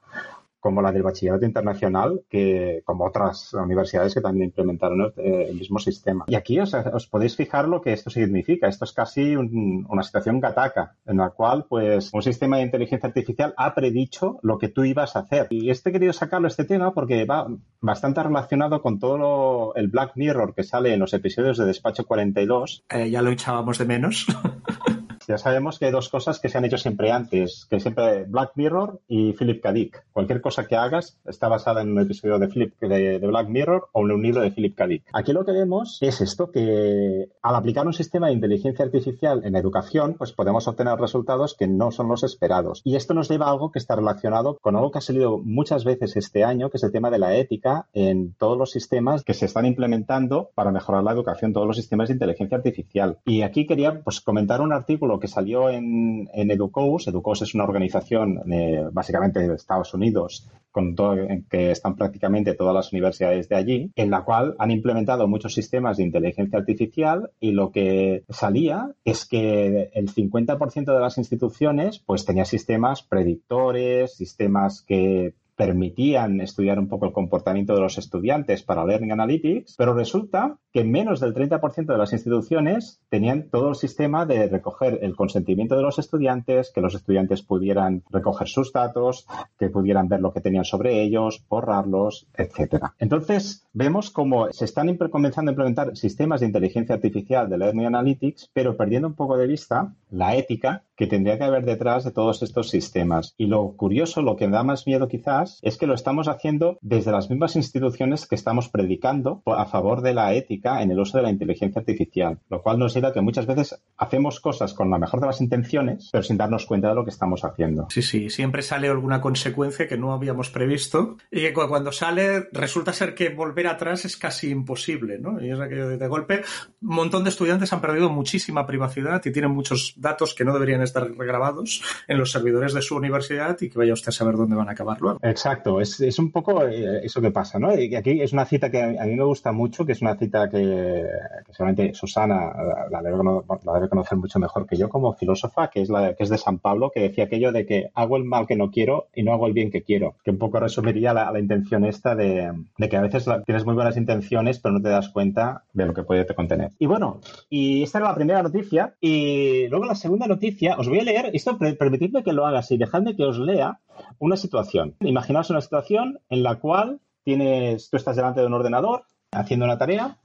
como 0.65 0.81
la 0.81 0.93
del 0.93 1.03
bachillerato 1.03 1.45
internacional, 1.45 2.23
que 2.27 2.81
como 2.87 3.05
otras 3.05 3.53
universidades 3.53 4.15
que 4.15 4.23
también 4.23 4.47
implementaron 4.47 5.13
eh, 5.19 5.49
el, 5.51 5.59
mismo 5.59 5.79
sistema. 5.79 6.25
Y 6.27 6.37
aquí 6.37 6.59
os, 6.59 6.73
podéis 7.11 7.37
fijar 7.37 7.69
lo 7.69 7.83
que 7.83 7.93
esto 7.93 8.09
significa. 8.09 8.67
Esto 8.67 8.87
es 8.87 8.95
casi 8.95 9.37
una 9.37 10.03
situación 10.03 10.41
gataca, 10.41 10.97
en 11.05 11.19
la 11.19 11.29
cual 11.29 11.67
pues 11.69 12.15
un 12.15 12.23
sistema 12.23 12.57
de 12.57 12.63
inteligencia 12.63 13.07
artificial 13.07 13.53
ha 13.59 13.75
predicho 13.75 14.39
lo 14.41 14.57
que 14.57 14.69
tú 14.69 14.85
ibas 14.85 15.17
a 15.17 15.19
hacer. 15.19 15.49
Y 15.51 15.69
este 15.69 15.91
he 15.91 15.93
querido 15.93 16.15
sacarlo 16.15 16.49
este 16.49 16.65
tema 16.65 16.95
porque 16.95 17.27
va 17.27 17.47
bastante 17.83 18.23
relacionado 18.23 18.81
con 18.81 18.99
todo 18.99 19.75
el 19.75 19.89
Black 19.89 20.13
Mirror 20.15 20.55
que 20.55 20.63
sale 20.63 20.95
en 20.95 21.01
los 21.01 21.13
episodios 21.13 21.59
de 21.59 21.67
Despacho 21.67 22.07
42. 22.07 22.87
Eh, 22.89 23.11
ya 23.11 23.21
lo 23.21 23.29
echábamos 23.29 23.77
de 23.77 23.85
menos. 23.85 24.27
Ya 25.27 25.39
sabemos 25.39 25.79
que 25.79 25.87
hay 25.87 25.93
dos 25.93 26.09
cosas 26.09 26.39
que 26.39 26.49
se 26.49 26.59
han 26.59 26.65
hecho 26.65 26.79
siempre 26.79 27.11
antes, 27.11 27.67
que 27.71 27.81
siempre 27.81 28.25
Black 28.25 28.53
Mirror 28.57 29.01
y 29.09 29.33
Philip 29.33 29.63
K. 29.63 29.73
Dick. 29.73 30.05
Cualquier 30.13 30.41
cosa 30.41 30.67
que 30.67 30.77
hagas 30.77 31.19
está 31.25 31.49
basada 31.49 31.83
en 31.83 31.93
un 31.93 32.01
episodio 32.01 32.39
de, 32.39 32.49
Philip, 32.49 32.79
de, 32.81 33.19
Black 33.19 33.49
Mirror 33.49 33.89
o 33.93 34.05
en 34.05 34.13
un 34.13 34.23
libro 34.23 34.43
de 34.43 34.51
Philip 34.51 34.77
K. 34.77 34.87
Dick. 34.87 35.05
Aquí 35.13 35.33
lo 35.33 35.45
que 35.45 35.53
vemos 35.53 35.99
es 36.01 36.21
esto, 36.21 36.51
que 36.51 37.29
al 37.43 37.55
aplicar 37.55 37.87
un 37.87 37.93
sistema 37.93 38.27
de 38.27 38.35
inteligencia 38.35 38.85
artificial 38.85 39.43
en 39.45 39.57
educación, 39.57 40.15
pues 40.19 40.33
podemos 40.33 40.69
obtener 40.69 40.99
resultados 40.99 41.55
que 41.59 41.67
no 41.67 41.91
son 41.91 42.09
los 42.09 42.23
esperados. 42.23 42.83
Y 42.85 42.97
esto 42.97 43.15
nos 43.15 43.29
lleva 43.29 43.47
a 43.47 43.51
algo 43.51 43.71
que 43.71 43.79
está 43.79 43.97
relacionado 43.97 44.59
con 44.61 44.77
algo 44.77 44.91
que 44.91 44.99
ha 44.99 45.03
salido 45.03 45.39
muchas 45.39 45.85
veces 45.85 46.17
este 46.17 46.45
año, 46.45 46.71
que 46.71 46.77
es 46.77 46.85
el 46.85 46.93
tema 46.93 47.11
de 47.11 47.19
la 47.19 47.37
ética 47.37 47.89
en 47.93 48.35
todos 48.35 48.59
los 48.59 48.71
sistemas 48.71 49.25
que 49.25 49.35
se 49.35 49.47
están 49.47 49.67
implementando 49.67 50.51
para 50.55 50.71
mejorar 50.71 51.03
la 51.03 51.13
educación, 51.13 51.53
todos 51.53 51.67
los 51.67 51.77
sistemas 51.77 52.09
de 52.09 52.15
inteligencia 52.15 52.57
artificial. 52.57 53.19
Y 53.25 53.43
aquí 53.43 53.67
quería 53.67 54.03
pues, 54.03 54.21
comentar 54.21 54.61
un 54.61 54.73
artículo 54.73 55.14
que 55.19 55.29
salió 55.29 55.71
en, 55.71 56.29
en. 56.33 56.51
Educous 56.51 57.09
es 57.43 57.55
una 57.55 57.65
organización 57.65 58.41
eh, 58.53 58.85
básicamente 58.93 59.41
de 59.41 59.55
Estados 59.55 59.93
Unidos 59.95 60.49
con 60.71 60.97
todo, 60.97 61.15
en 61.15 61.45
que 61.45 61.71
están 61.71 61.95
prácticamente 61.95 62.55
todas 62.55 62.75
las 62.75 62.93
universidades 62.93 63.49
de 63.49 63.57
allí, 63.57 63.93
en 63.95 64.11
la 64.11 64.25
cual 64.25 64.57
han 64.59 64.73
implementado 64.73 65.29
muchos 65.29 65.55
sistemas 65.55 65.97
de 65.97 66.03
inteligencia 66.03 66.59
artificial 66.59 67.31
y 67.39 67.53
lo 67.53 67.71
que 67.71 68.25
salía 68.29 68.91
es 69.05 69.25
que 69.25 69.91
el 69.95 70.13
50% 70.13 70.93
de 70.93 71.01
las 71.01 71.17
instituciones 71.17 72.01
pues 72.01 72.25
tenía 72.25 72.45
sistemas 72.45 73.03
predictores, 73.03 74.17
sistemas 74.17 74.83
que 74.83 75.35
permitían 75.57 76.41
estudiar 76.41 76.79
un 76.79 76.89
poco 76.89 77.07
el 77.07 77.13
comportamiento 77.13 77.75
de 77.75 77.81
los 77.81 77.99
estudiantes 77.99 78.63
para 78.63 78.85
Learning 78.85 79.13
Analytics, 79.13 79.77
pero 79.77 79.95
resulta 79.95 80.59
que 80.73 80.85
menos 80.85 81.21
del 81.21 81.35
30% 81.35 81.87
de 81.87 81.99
las 81.99 82.13
instituciones 82.13 83.01
tenían 83.09 83.49
todo 83.51 83.71
el 83.71 83.75
sistema 83.77 84.27
de 84.27 84.49
recoger 84.49 84.99
el 85.03 85.15
consentimiento 85.15 85.77
de 85.77 85.83
los 85.83 85.99
estudiantes, 85.99 86.73
que 86.75 86.81
los 86.81 86.95
estudiantes 86.95 87.43
pudieran 87.43 88.03
recoger 88.11 88.49
sus 88.49 88.73
datos, 88.73 89.27
que 89.59 89.69
pudieran 89.71 90.09
ver 90.09 90.21
lo 90.21 90.33
que 90.33 90.41
tenían 90.41 90.65
sobre 90.65 91.03
ellos, 91.03 91.45
borrarlos, 91.49 92.27
etcétera. 92.35 92.95
Entonces, 92.99 93.67
vemos 93.73 94.11
cómo 94.11 94.53
se 94.53 94.65
están 94.65 94.97
comenzando 94.97 95.51
a 95.51 95.53
implementar 95.53 95.97
sistemas 95.97 96.41
de 96.41 96.47
inteligencia 96.47 96.95
artificial 96.95 97.49
de 97.49 97.59
Learning 97.59 97.87
Analytics, 97.87 98.51
pero 98.53 98.77
perdiendo 98.77 99.09
un 99.09 99.15
poco 99.15 99.37
de 99.37 99.47
vista 99.47 99.95
la 100.11 100.37
ética 100.37 100.83
que 100.97 101.07
tendría 101.07 101.39
que 101.39 101.45
haber 101.45 101.65
detrás 101.65 102.05
de 102.05 102.13
todos 102.13 102.43
estos 102.43 102.71
sistemas. 102.71 103.35
Y 103.37 103.47
lo 103.47 103.77
curioso, 103.77 104.23
lo 104.23 104.37
que 104.37 104.49
da 104.49 104.63
más 104.63 104.87
miedo 104.87 105.09
quizás, 105.09 105.59
es 105.63 105.79
que 105.79 105.87
lo 105.87 105.95
estamos 105.95 106.29
haciendo 106.29 106.79
desde 106.81 107.13
las 107.13 107.31
mismas 107.31 107.57
instituciones 107.57 108.27
que 108.27 108.35
estamos 108.35 108.69
predicando 108.69 109.43
a 109.47 109.67
favor 109.67 110.03
de 110.03 110.15
la 110.15 110.35
ética 110.35 110.83
en 110.83 110.91
el 110.91 111.01
uso 111.01 111.19
de 111.19 111.25
la 111.25 111.31
inteligencia 111.31 111.81
artificial, 111.81 112.39
lo 112.49 112.63
cual 112.63 112.79
nos 112.79 112.95
lleva 112.95 113.09
a 113.09 113.13
que 113.13 113.21
muchas 113.21 113.47
veces 113.47 113.81
hacemos 113.97 114.41
cosas 114.41 114.75
con 114.75 114.91
la 114.91 114.99
mejor 114.99 115.21
de 115.21 115.27
las 115.27 115.41
intenciones, 115.41 116.11
pero 116.13 116.23
sin 116.23 116.37
darnos 116.37 116.67
cuenta 116.67 116.89
de 116.89 116.95
lo 116.95 117.05
que 117.05 117.11
estamos 117.11 117.45
haciendo. 117.45 117.87
Sí, 117.91 118.03
sí, 118.03 118.31
siempre 118.31 118.63
sale 118.63 118.89
alguna 118.89 119.21
consecuencia 119.21 119.89
que 119.89 119.99
no 119.99 120.13
habíamos 120.13 120.51
previsto 120.51 121.17
y 121.31 121.41
que 121.41 121.53
cuando 121.53 121.93
sale 121.93 122.49
resulta 122.53 122.93
ser 122.93 123.15
que 123.15 123.31
volver 123.31 123.67
atrás 123.67 124.05
es 124.05 124.17
casi 124.17 124.51
imposible, 124.51 125.19
¿no? 125.19 125.43
Y 125.43 125.51
es 125.51 125.61
aquello 125.61 125.89
de, 125.89 125.99
de 125.99 126.09
golpe, 126.09 126.43
un 126.83 126.95
montón 126.95 127.25
de 127.25 127.31
estudiantes 127.31 127.73
han 127.73 127.81
perdido 127.81 128.11
muchísima 128.11 128.67
privacidad 128.67 129.21
y 129.25 129.33
tienen 129.33 129.51
muchos 129.51 129.95
datos 129.97 130.35
que 130.35 130.45
no 130.45 130.53
deberían 130.53 130.83
estar 130.85 131.11
regrabados 131.17 131.83
en 132.09 132.19
los 132.19 132.31
servidores 132.31 132.75
de 132.75 132.83
su 132.83 132.97
universidad 132.97 133.57
y 133.61 133.71
que 133.71 133.79
vaya 133.79 133.93
usted 133.93 134.09
a 134.09 134.13
saber 134.13 134.37
dónde 134.37 134.57
van 134.57 134.69
a 134.69 134.73
acabar 134.73 135.01
luego. 135.01 135.19
Exacto, 135.23 135.81
es, 135.81 136.01
es 136.01 136.19
un 136.19 136.31
poco 136.31 136.67
eh, 136.67 137.05
eso 137.05 137.21
que 137.21 137.31
pasa, 137.31 137.59
¿no? 137.59 137.79
Y 137.79 137.95
aquí 137.95 138.21
es 138.21 138.33
una 138.33 138.45
cita 138.45 138.71
que 138.71 138.83
a 138.83 139.05
mí 139.05 139.15
me 139.15 139.25
gusta 139.25 139.53
mucho, 139.53 139.85
que 139.85 139.93
es 139.93 140.03
una 140.03 140.17
cita 140.17 140.49
que, 140.49 141.05
seguramente 141.51 141.95
Susana 141.95 142.53
la 142.91 143.03
debe, 143.03 143.19
la 143.65 143.73
debe, 143.75 143.89
conocer 143.89 144.19
mucho 144.19 144.39
mejor 144.39 144.67
que 144.67 144.77
yo 144.77 144.89
como 144.89 145.15
filósofa, 145.15 145.69
que 145.69 145.83
es, 145.83 145.89
la, 145.89 146.15
que 146.15 146.25
es 146.25 146.29
de 146.29 146.39
San 146.39 146.59
Pablo, 146.59 146.91
que 146.93 147.01
decía 147.01 147.25
aquello 147.25 147.53
de 147.53 147.67
que 147.67 147.91
hago 147.95 148.17
el 148.17 148.25
mal 148.25 148.47
que 148.47 148.57
no 148.57 148.71
quiero 148.71 149.09
y 149.15 149.23
no 149.23 149.33
hago 149.33 149.47
el 149.47 149.53
bien 149.53 149.71
que 149.71 149.83
quiero, 149.83 150.17
que 150.25 150.31
un 150.31 150.39
poco 150.39 150.61
resumiría 150.61 151.13
la, 151.13 151.31
la 151.31 151.39
intención 151.39 151.85
esta 151.85 152.15
de, 152.15 152.53
de, 152.77 152.89
que 152.89 152.97
a 152.97 153.03
veces 153.03 153.27
tienes 153.45 153.65
muy 153.65 153.75
buenas 153.75 153.97
intenciones, 153.97 154.59
pero 154.59 154.75
no 154.75 154.83
te 154.83 154.89
das 154.89 155.09
cuenta 155.09 155.65
de 155.73 155.87
lo 155.87 155.95
que 155.95 156.03
puede 156.03 156.25
contener. 156.35 156.73
Y 156.79 156.87
bueno, 156.87 157.21
y 157.49 157.83
esta 157.83 157.99
era 157.99 158.09
la 158.09 158.15
primera 158.15 158.43
noticia, 158.43 158.95
y 159.01 159.69
luego 159.69 159.85
la 159.85 159.95
segunda 159.95 160.27
noticia 160.27 160.74
os 160.79 160.89
voy 160.89 161.01
a 161.01 161.05
leer, 161.05 161.31
esto 161.33 161.59
permitidme 161.59 162.23
que 162.23 162.33
lo 162.33 162.47
haga 162.47 162.61
así, 162.61 162.77
dejadme 162.77 163.17
que 163.17 163.25
os 163.25 163.39
lea 163.39 163.81
una 164.19 164.37
situación. 164.37 164.95
Imaginaos 165.01 165.51
una 165.51 165.61
situación 165.61 166.21
en 166.29 166.43
la 166.43 166.57
cual 166.57 167.01
tienes, 167.25 167.91
tú 167.91 167.97
estás 167.97 168.17
delante 168.17 168.41
de 168.41 168.47
un 168.47 168.55
ordenador 168.55 169.05
haciendo 169.33 169.67
una 169.67 169.79
tarea, 169.79 170.19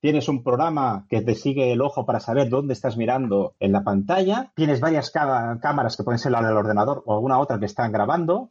tienes 0.00 0.28
un 0.28 0.42
programa 0.42 1.06
que 1.08 1.20
te 1.20 1.34
sigue 1.34 1.72
el 1.72 1.80
ojo 1.80 2.04
para 2.04 2.20
saber 2.20 2.48
dónde 2.48 2.72
estás 2.72 2.96
mirando 2.96 3.54
en 3.60 3.72
la 3.72 3.84
pantalla, 3.84 4.50
tienes 4.56 4.80
varias 4.80 5.10
cámaras 5.10 5.96
que 5.96 6.02
pueden 6.02 6.18
ser 6.18 6.32
la 6.32 6.42
del 6.42 6.56
ordenador 6.56 7.02
o 7.06 7.14
alguna 7.14 7.38
otra 7.38 7.60
que 7.60 7.66
están 7.66 7.92
grabando, 7.92 8.50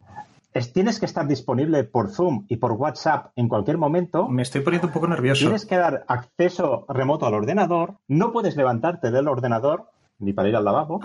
tienes 0.73 0.99
que 0.99 1.05
estar 1.05 1.27
disponible 1.27 1.83
por 1.83 2.09
Zoom 2.11 2.45
y 2.47 2.57
por 2.57 2.71
WhatsApp 2.73 3.31
en 3.35 3.49
cualquier 3.49 3.77
momento. 3.77 4.29
Me 4.29 4.41
estoy 4.41 4.61
poniendo 4.61 4.87
un 4.87 4.93
poco 4.93 5.07
nervioso. 5.07 5.41
Tienes 5.41 5.65
que 5.65 5.75
dar 5.75 6.05
acceso 6.07 6.85
remoto 6.87 7.25
al 7.25 7.33
ordenador, 7.33 7.95
no 8.07 8.31
puedes 8.31 8.55
levantarte 8.55 9.11
del 9.11 9.27
ordenador 9.27 9.89
ni 10.19 10.33
para 10.33 10.49
ir 10.49 10.55
al 10.55 10.65
lavabo. 10.65 10.99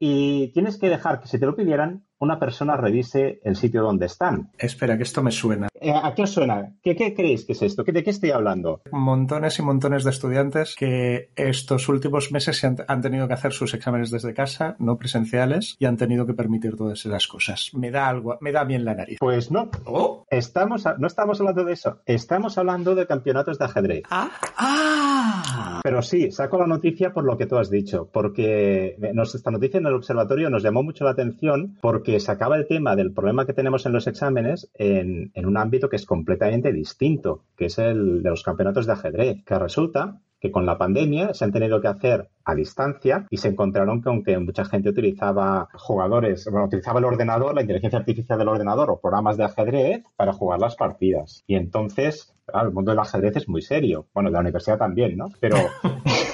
Y 0.00 0.52
tienes 0.52 0.78
que 0.78 0.88
dejar 0.88 1.20
que 1.20 1.28
si 1.28 1.38
te 1.38 1.46
lo 1.46 1.56
pidieran, 1.56 2.04
una 2.18 2.38
persona 2.38 2.76
revise 2.76 3.40
el 3.44 3.56
sitio 3.56 3.82
donde 3.82 4.06
están. 4.06 4.50
Espera, 4.58 4.96
que 4.96 5.02
esto 5.02 5.22
me 5.22 5.30
suena. 5.30 5.68
Eh, 5.80 5.92
¿A 5.92 6.14
qué 6.14 6.22
os 6.22 6.30
suena? 6.30 6.72
¿Qué, 6.82 6.96
qué 6.96 7.14
creéis 7.14 7.44
que 7.44 7.52
es 7.52 7.62
esto? 7.62 7.82
¿De 7.84 8.02
qué 8.02 8.10
estoy 8.10 8.30
hablando? 8.30 8.80
Montones 8.90 9.58
y 9.58 9.62
montones 9.62 10.04
de 10.04 10.10
estudiantes 10.10 10.74
que 10.76 11.30
estos 11.36 11.88
últimos 11.88 12.32
meses 12.32 12.62
han, 12.64 12.76
han, 12.88 13.00
tenido 13.02 13.28
que 13.28 13.34
hacer 13.34 13.52
sus 13.52 13.74
exámenes 13.74 14.10
desde 14.10 14.32
casa, 14.32 14.76
no 14.78 14.96
presenciales, 14.96 15.76
y 15.78 15.84
han 15.84 15.96
tenido 15.96 16.26
que 16.26 16.34
permitir 16.34 16.76
todas 16.76 17.04
esas 17.04 17.26
cosas. 17.26 17.70
Me 17.74 17.90
da 17.90 18.08
algo, 18.08 18.38
me 18.40 18.52
da 18.52 18.64
bien 18.64 18.84
la 18.84 18.94
nariz. 18.94 19.18
Pues 19.20 19.50
no. 19.50 19.70
¿Oh? 19.84 20.24
Estamos, 20.30 20.84
no 20.98 21.06
estamos 21.06 21.40
hablando 21.40 21.64
de 21.64 21.72
eso. 21.74 22.00
Estamos 22.06 22.56
hablando 22.56 22.94
de 22.94 23.06
campeonatos 23.06 23.58
de 23.58 23.64
ajedrez. 23.64 24.02
Ah. 24.10 24.30
ah. 24.56 25.65
Pero 25.86 26.02
sí, 26.02 26.32
saco 26.32 26.58
la 26.58 26.66
noticia 26.66 27.12
por 27.12 27.22
lo 27.22 27.38
que 27.38 27.46
tú 27.46 27.58
has 27.58 27.70
dicho, 27.70 28.10
porque 28.12 28.96
nos, 29.14 29.36
esta 29.36 29.52
noticia 29.52 29.78
en 29.78 29.86
el 29.86 29.94
observatorio 29.94 30.50
nos 30.50 30.64
llamó 30.64 30.82
mucho 30.82 31.04
la 31.04 31.12
atención 31.12 31.78
porque 31.80 32.14
que 32.14 32.18
sacaba 32.18 32.56
el 32.56 32.66
tema 32.66 32.96
del 32.96 33.12
problema 33.12 33.46
que 33.46 33.52
tenemos 33.52 33.86
en 33.86 33.92
los 33.92 34.08
exámenes 34.08 34.68
en, 34.74 35.30
en, 35.32 35.46
un 35.46 35.56
ámbito 35.56 35.88
que 35.88 35.94
es 35.94 36.04
completamente 36.04 36.72
distinto, 36.72 37.44
que 37.56 37.66
es 37.66 37.78
el 37.78 38.24
de 38.24 38.30
los 38.30 38.42
campeonatos 38.42 38.86
de 38.86 38.94
ajedrez, 38.94 39.44
que 39.44 39.58
resulta 39.60 40.18
que 40.40 40.50
con 40.50 40.66
la 40.66 40.78
pandemia 40.78 41.34
se 41.34 41.44
han 41.44 41.52
tenido 41.52 41.80
que 41.80 41.88
hacer 41.88 42.28
a 42.44 42.54
distancia 42.54 43.26
y 43.30 43.38
se 43.38 43.48
encontraron 43.48 44.02
que 44.02 44.08
aunque 44.08 44.38
mucha 44.38 44.64
gente 44.64 44.90
utilizaba 44.90 45.68
jugadores, 45.74 46.46
bueno, 46.50 46.66
utilizaba 46.66 46.98
el 46.98 47.06
ordenador, 47.06 47.54
la 47.54 47.62
inteligencia 47.62 47.98
artificial 47.98 48.38
del 48.38 48.48
ordenador 48.48 48.90
o 48.90 49.00
programas 49.00 49.36
de 49.36 49.44
ajedrez 49.44 50.04
para 50.16 50.32
jugar 50.32 50.60
las 50.60 50.76
partidas. 50.76 51.42
Y 51.46 51.56
entonces, 51.56 52.32
claro, 52.46 52.68
el 52.68 52.74
mundo 52.74 52.92
del 52.92 53.00
ajedrez 53.00 53.36
es 53.36 53.48
muy 53.48 53.62
serio. 53.62 54.06
Bueno, 54.14 54.30
de 54.30 54.34
la 54.34 54.40
universidad 54.40 54.78
también, 54.78 55.16
¿no? 55.16 55.28
Pero 55.40 55.56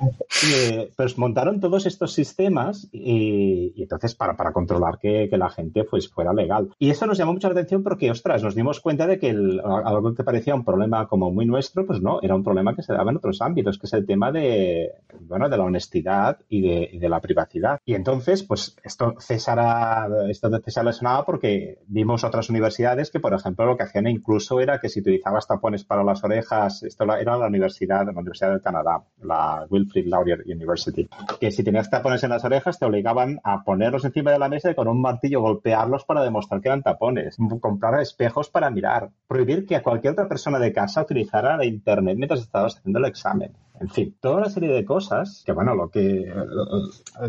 eh, 0.54 0.90
pues 0.96 1.18
montaron 1.18 1.60
todos 1.60 1.86
estos 1.86 2.12
sistemas 2.12 2.88
y, 2.92 3.72
y 3.76 3.82
entonces 3.82 4.14
para, 4.14 4.36
para 4.36 4.52
controlar 4.52 4.98
que, 4.98 5.28
que, 5.28 5.36
la 5.36 5.50
gente 5.50 5.84
pues 5.84 6.08
fuera 6.08 6.32
legal. 6.32 6.70
Y 6.78 6.90
eso 6.90 7.06
nos 7.06 7.18
llamó 7.18 7.32
mucho 7.32 7.48
la 7.48 7.52
atención 7.52 7.82
porque, 7.82 8.10
ostras, 8.10 8.42
nos 8.42 8.54
dimos 8.54 8.80
cuenta 8.80 9.06
de 9.06 9.18
que 9.18 9.30
el, 9.30 9.60
algo 9.60 10.14
que 10.14 10.24
parecía 10.24 10.54
un 10.54 10.64
problema 10.64 11.06
como 11.08 11.30
muy 11.30 11.46
nuestro, 11.46 11.86
pues 11.86 12.00
no, 12.00 12.20
era 12.22 12.34
un 12.34 12.44
problema 12.44 12.74
que 12.74 12.82
se 12.82 12.92
daba 12.92 13.10
en 13.10 13.16
otros 13.16 13.40
ámbitos, 13.40 13.78
que 13.78 13.86
es 13.86 13.92
el 13.92 14.06
tema 14.06 14.32
de, 14.32 14.90
bueno, 15.20 15.48
de 15.48 15.56
la 15.56 15.64
honestidad 15.64 16.38
y 16.48 16.62
de, 16.62 16.88
y 16.92 16.98
de 16.98 17.08
la 17.08 17.20
privacidad. 17.20 17.80
Y 17.84 17.94
entonces, 17.94 18.42
pues 18.42 18.76
esto 18.82 19.14
César, 19.18 20.10
esto 20.28 20.50
César 20.64 20.84
le 20.84 20.92
sonaba 20.92 21.24
porque 21.24 21.78
vimos 21.86 22.24
otras 22.24 22.50
universidades 22.50 23.10
que, 23.10 23.20
por 23.20 23.34
ejemplo, 23.34 23.66
lo 23.66 23.76
que 23.76 23.84
hacían 23.84 24.06
incluso 24.06 24.60
era 24.60 24.80
que 24.80 24.88
si 24.88 25.00
utilizabas 25.00 25.46
tapones 25.46 25.84
para 25.84 26.04
las 26.04 26.22
orejas, 26.24 26.82
esto 26.82 27.04
era 27.14 27.36
la 27.36 27.46
universidad, 27.46 28.06
la 28.06 28.12
Universidad 28.12 28.50
del 28.50 28.62
Canadá, 28.62 29.02
la 29.22 29.66
Wilfrid 29.90 30.06
Laurier 30.06 30.42
University, 30.46 31.08
que 31.40 31.50
si 31.50 31.64
tenías 31.64 31.90
tapones 31.90 32.22
en 32.22 32.30
las 32.30 32.44
orejas 32.44 32.78
te 32.78 32.86
obligaban 32.86 33.40
a 33.44 33.62
ponerlos 33.64 34.04
encima 34.04 34.30
de 34.30 34.38
la 34.38 34.48
mesa 34.48 34.70
y 34.70 34.74
con 34.74 34.88
un 34.88 35.00
martillo 35.00 35.40
golpearlos 35.40 36.04
para 36.04 36.22
demostrar 36.22 36.60
que 36.60 36.68
eran 36.68 36.82
tapones, 36.82 37.36
comprar 37.60 38.00
espejos 38.00 38.48
para 38.48 38.70
mirar, 38.70 39.10
prohibir 39.26 39.66
que 39.66 39.76
a 39.76 39.82
cualquier 39.82 40.12
otra 40.12 40.28
persona 40.28 40.58
de 40.58 40.72
casa 40.72 41.02
utilizara 41.02 41.56
la 41.56 41.64
internet 41.64 42.16
mientras 42.16 42.40
estabas 42.40 42.76
haciendo 42.76 42.98
el 42.98 43.06
examen. 43.06 43.52
En 43.80 43.88
fin, 43.88 44.14
toda 44.20 44.36
una 44.36 44.50
serie 44.50 44.70
de 44.70 44.84
cosas 44.84 45.42
que, 45.44 45.52
bueno, 45.52 45.74
lo 45.74 45.88
que, 45.88 46.30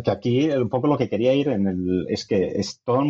que 0.04 0.12
aquí 0.12 0.52
un 0.52 0.70
poco 0.70 0.88
lo 0.88 0.98
que 0.98 1.08
quería 1.08 1.34
ir 1.34 1.48
en 1.48 1.68
el, 1.68 2.06
es 2.10 2.26
que 2.26 2.46
es 2.46 2.82
todo 2.84 3.04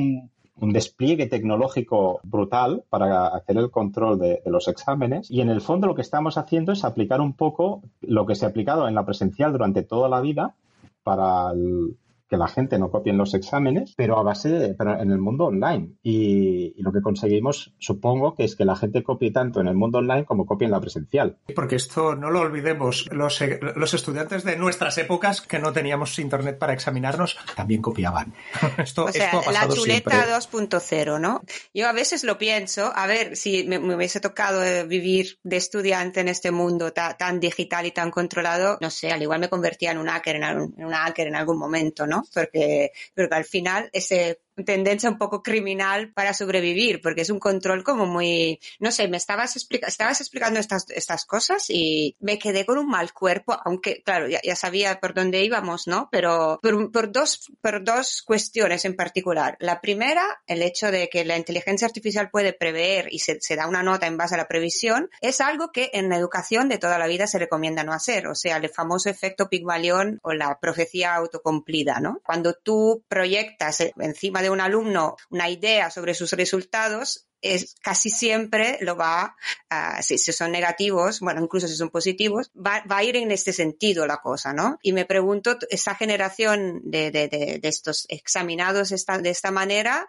un 0.59 0.73
despliegue 0.73 1.27
tecnológico 1.27 2.19
brutal 2.23 2.83
para 2.89 3.27
hacer 3.27 3.57
el 3.57 3.71
control 3.71 4.19
de, 4.19 4.41
de, 4.43 4.51
los 4.51 4.67
exámenes 4.67 5.31
y 5.31 5.41
en 5.41 5.49
el 5.49 5.61
fondo 5.61 5.87
lo 5.87 5.95
que 5.95 6.01
estamos 6.01 6.37
haciendo 6.37 6.71
es 6.71 6.83
aplicar 6.83 7.21
un 7.21 7.33
poco 7.33 7.81
lo 8.01 8.25
que 8.25 8.35
se 8.35 8.45
ha 8.45 8.49
aplicado 8.49 8.87
en 8.87 8.95
la 8.95 9.05
presencial 9.05 9.51
durante 9.53 9.81
toda 9.81 10.09
la 10.09 10.21
vida 10.21 10.55
para 11.03 11.51
el, 11.51 11.95
que 12.31 12.37
la 12.37 12.47
gente 12.47 12.79
no 12.79 12.89
copie 12.89 13.11
en 13.11 13.17
los 13.17 13.33
exámenes, 13.33 13.93
pero 13.97 14.17
a 14.17 14.23
base 14.23 14.47
de, 14.47 14.73
pero 14.73 14.97
en 14.97 15.11
el 15.11 15.19
mundo 15.19 15.47
online. 15.47 15.97
Y, 16.01 16.73
y, 16.77 16.81
lo 16.81 16.93
que 16.93 17.01
conseguimos, 17.01 17.73
supongo, 17.77 18.35
que 18.35 18.45
es 18.45 18.55
que 18.55 18.63
la 18.63 18.77
gente 18.77 19.03
copie 19.03 19.31
tanto 19.31 19.59
en 19.59 19.67
el 19.67 19.75
mundo 19.75 19.97
online 19.97 20.23
como 20.23 20.45
copie 20.45 20.65
en 20.65 20.71
la 20.71 20.79
presencial. 20.79 21.37
Porque 21.53 21.75
esto 21.75 22.15
no 22.15 22.29
lo 22.29 22.39
olvidemos, 22.39 23.09
los, 23.11 23.43
los 23.75 23.93
estudiantes 23.93 24.45
de 24.45 24.55
nuestras 24.55 24.97
épocas 24.97 25.41
que 25.41 25.59
no 25.59 25.73
teníamos 25.73 26.17
internet 26.19 26.57
para 26.57 26.71
examinarnos 26.71 27.37
también 27.53 27.81
copiaban. 27.81 28.33
Esto, 28.77 29.05
o 29.05 29.11
sea, 29.11 29.25
esto 29.25 29.39
ha 29.39 29.43
pasado 29.43 29.67
la 29.67 29.75
chuleta 29.75 30.39
2.0, 30.39 31.19
¿no? 31.19 31.41
Yo 31.73 31.89
a 31.89 31.91
veces 31.91 32.23
lo 32.23 32.37
pienso, 32.37 32.93
a 32.95 33.07
ver, 33.07 33.35
si 33.35 33.65
me, 33.65 33.79
me 33.79 33.95
hubiese 33.95 34.21
tocado 34.21 34.61
vivir 34.87 35.37
de 35.43 35.57
estudiante 35.57 36.21
en 36.21 36.29
este 36.29 36.51
mundo 36.51 36.93
ta, 36.93 37.17
tan 37.17 37.41
digital 37.41 37.85
y 37.85 37.91
tan 37.91 38.09
controlado, 38.09 38.77
no 38.79 38.89
sé, 38.89 39.11
al 39.11 39.21
igual 39.21 39.41
me 39.41 39.49
convertía 39.49 39.91
en 39.91 39.97
un 39.97 40.07
hacker 40.07 40.37
en, 40.37 40.43
algún, 40.45 40.73
en 40.77 40.85
un 40.85 40.93
hacker 40.93 41.27
en 41.27 41.35
algún 41.35 41.57
momento, 41.57 42.07
¿no? 42.07 42.20
Porque, 42.33 42.91
porque 43.15 43.35
al 43.35 43.45
final 43.45 43.89
ese 43.93 44.41
tendencia 44.65 45.09
un 45.09 45.17
poco 45.17 45.41
criminal 45.41 46.11
para 46.13 46.33
sobrevivir, 46.33 47.01
porque 47.01 47.21
es 47.21 47.29
un 47.29 47.39
control 47.39 47.83
como 47.83 48.05
muy, 48.05 48.59
no 48.79 48.91
sé, 48.91 49.07
me 49.07 49.17
estabas, 49.17 49.55
explica 49.55 49.87
estabas 49.87 50.21
explicando 50.21 50.59
estas, 50.59 50.89
estas 50.89 51.25
cosas 51.25 51.65
y 51.69 52.15
me 52.19 52.37
quedé 52.37 52.65
con 52.65 52.77
un 52.77 52.87
mal 52.87 53.13
cuerpo, 53.13 53.57
aunque, 53.65 54.01
claro, 54.03 54.27
ya, 54.27 54.39
ya 54.43 54.55
sabía 54.55 54.99
por 54.99 55.13
dónde 55.13 55.43
íbamos, 55.43 55.87
¿no? 55.87 56.09
Pero 56.11 56.59
por, 56.61 56.91
por, 56.91 57.11
dos, 57.11 57.51
por 57.61 57.83
dos 57.83 58.21
cuestiones 58.21 58.85
en 58.85 58.95
particular. 58.95 59.57
La 59.59 59.81
primera, 59.81 60.23
el 60.47 60.61
hecho 60.61 60.91
de 60.91 61.09
que 61.09 61.25
la 61.25 61.37
inteligencia 61.37 61.87
artificial 61.87 62.29
puede 62.29 62.53
prever 62.53 63.07
y 63.11 63.19
se, 63.19 63.39
se 63.41 63.55
da 63.55 63.67
una 63.67 63.83
nota 63.83 64.07
en 64.07 64.17
base 64.17 64.35
a 64.35 64.37
la 64.37 64.47
previsión, 64.47 65.09
es 65.21 65.41
algo 65.41 65.71
que 65.71 65.91
en 65.93 66.09
la 66.09 66.17
educación 66.17 66.69
de 66.69 66.77
toda 66.77 66.97
la 66.97 67.07
vida 67.07 67.27
se 67.27 67.39
recomienda 67.39 67.83
no 67.83 67.93
hacer, 67.93 68.27
o 68.27 68.35
sea, 68.35 68.57
el 68.57 68.69
famoso 68.69 69.09
efecto 69.09 69.49
Pigmalión 69.49 70.19
o 70.23 70.33
la 70.33 70.59
profecía 70.59 71.15
autocumplida, 71.15 71.99
¿no? 71.99 72.19
Cuando 72.23 72.53
tú 72.53 73.03
proyectas 73.07 73.81
encima 73.97 74.40
de 74.41 74.49
un 74.49 74.61
alumno 74.61 75.15
una 75.29 75.49
idea 75.49 75.89
sobre 75.91 76.13
sus 76.13 76.31
resultados, 76.33 77.27
es 77.41 77.75
casi 77.81 78.09
siempre 78.09 78.77
lo 78.81 78.95
va, 78.95 79.35
uh, 79.71 80.01
si, 80.01 80.17
si, 80.17 80.31
son 80.31 80.51
negativos, 80.51 81.19
bueno, 81.19 81.41
incluso 81.41 81.67
si 81.67 81.75
son 81.75 81.89
positivos, 81.89 82.51
va, 82.55 82.83
va, 82.89 82.97
a 82.97 83.03
ir 83.03 83.15
en 83.15 83.31
este 83.31 83.53
sentido 83.53 84.05
la 84.07 84.17
cosa, 84.17 84.53
¿no? 84.53 84.79
Y 84.81 84.93
me 84.93 85.05
pregunto, 85.05 85.57
esa 85.69 85.95
generación 85.95 86.81
de, 86.83 87.11
de, 87.11 87.27
de, 87.27 87.59
de 87.59 87.67
estos 87.67 88.05
examinados 88.09 88.91
esta, 88.91 89.17
de 89.17 89.29
esta 89.29 89.51
manera, 89.51 90.07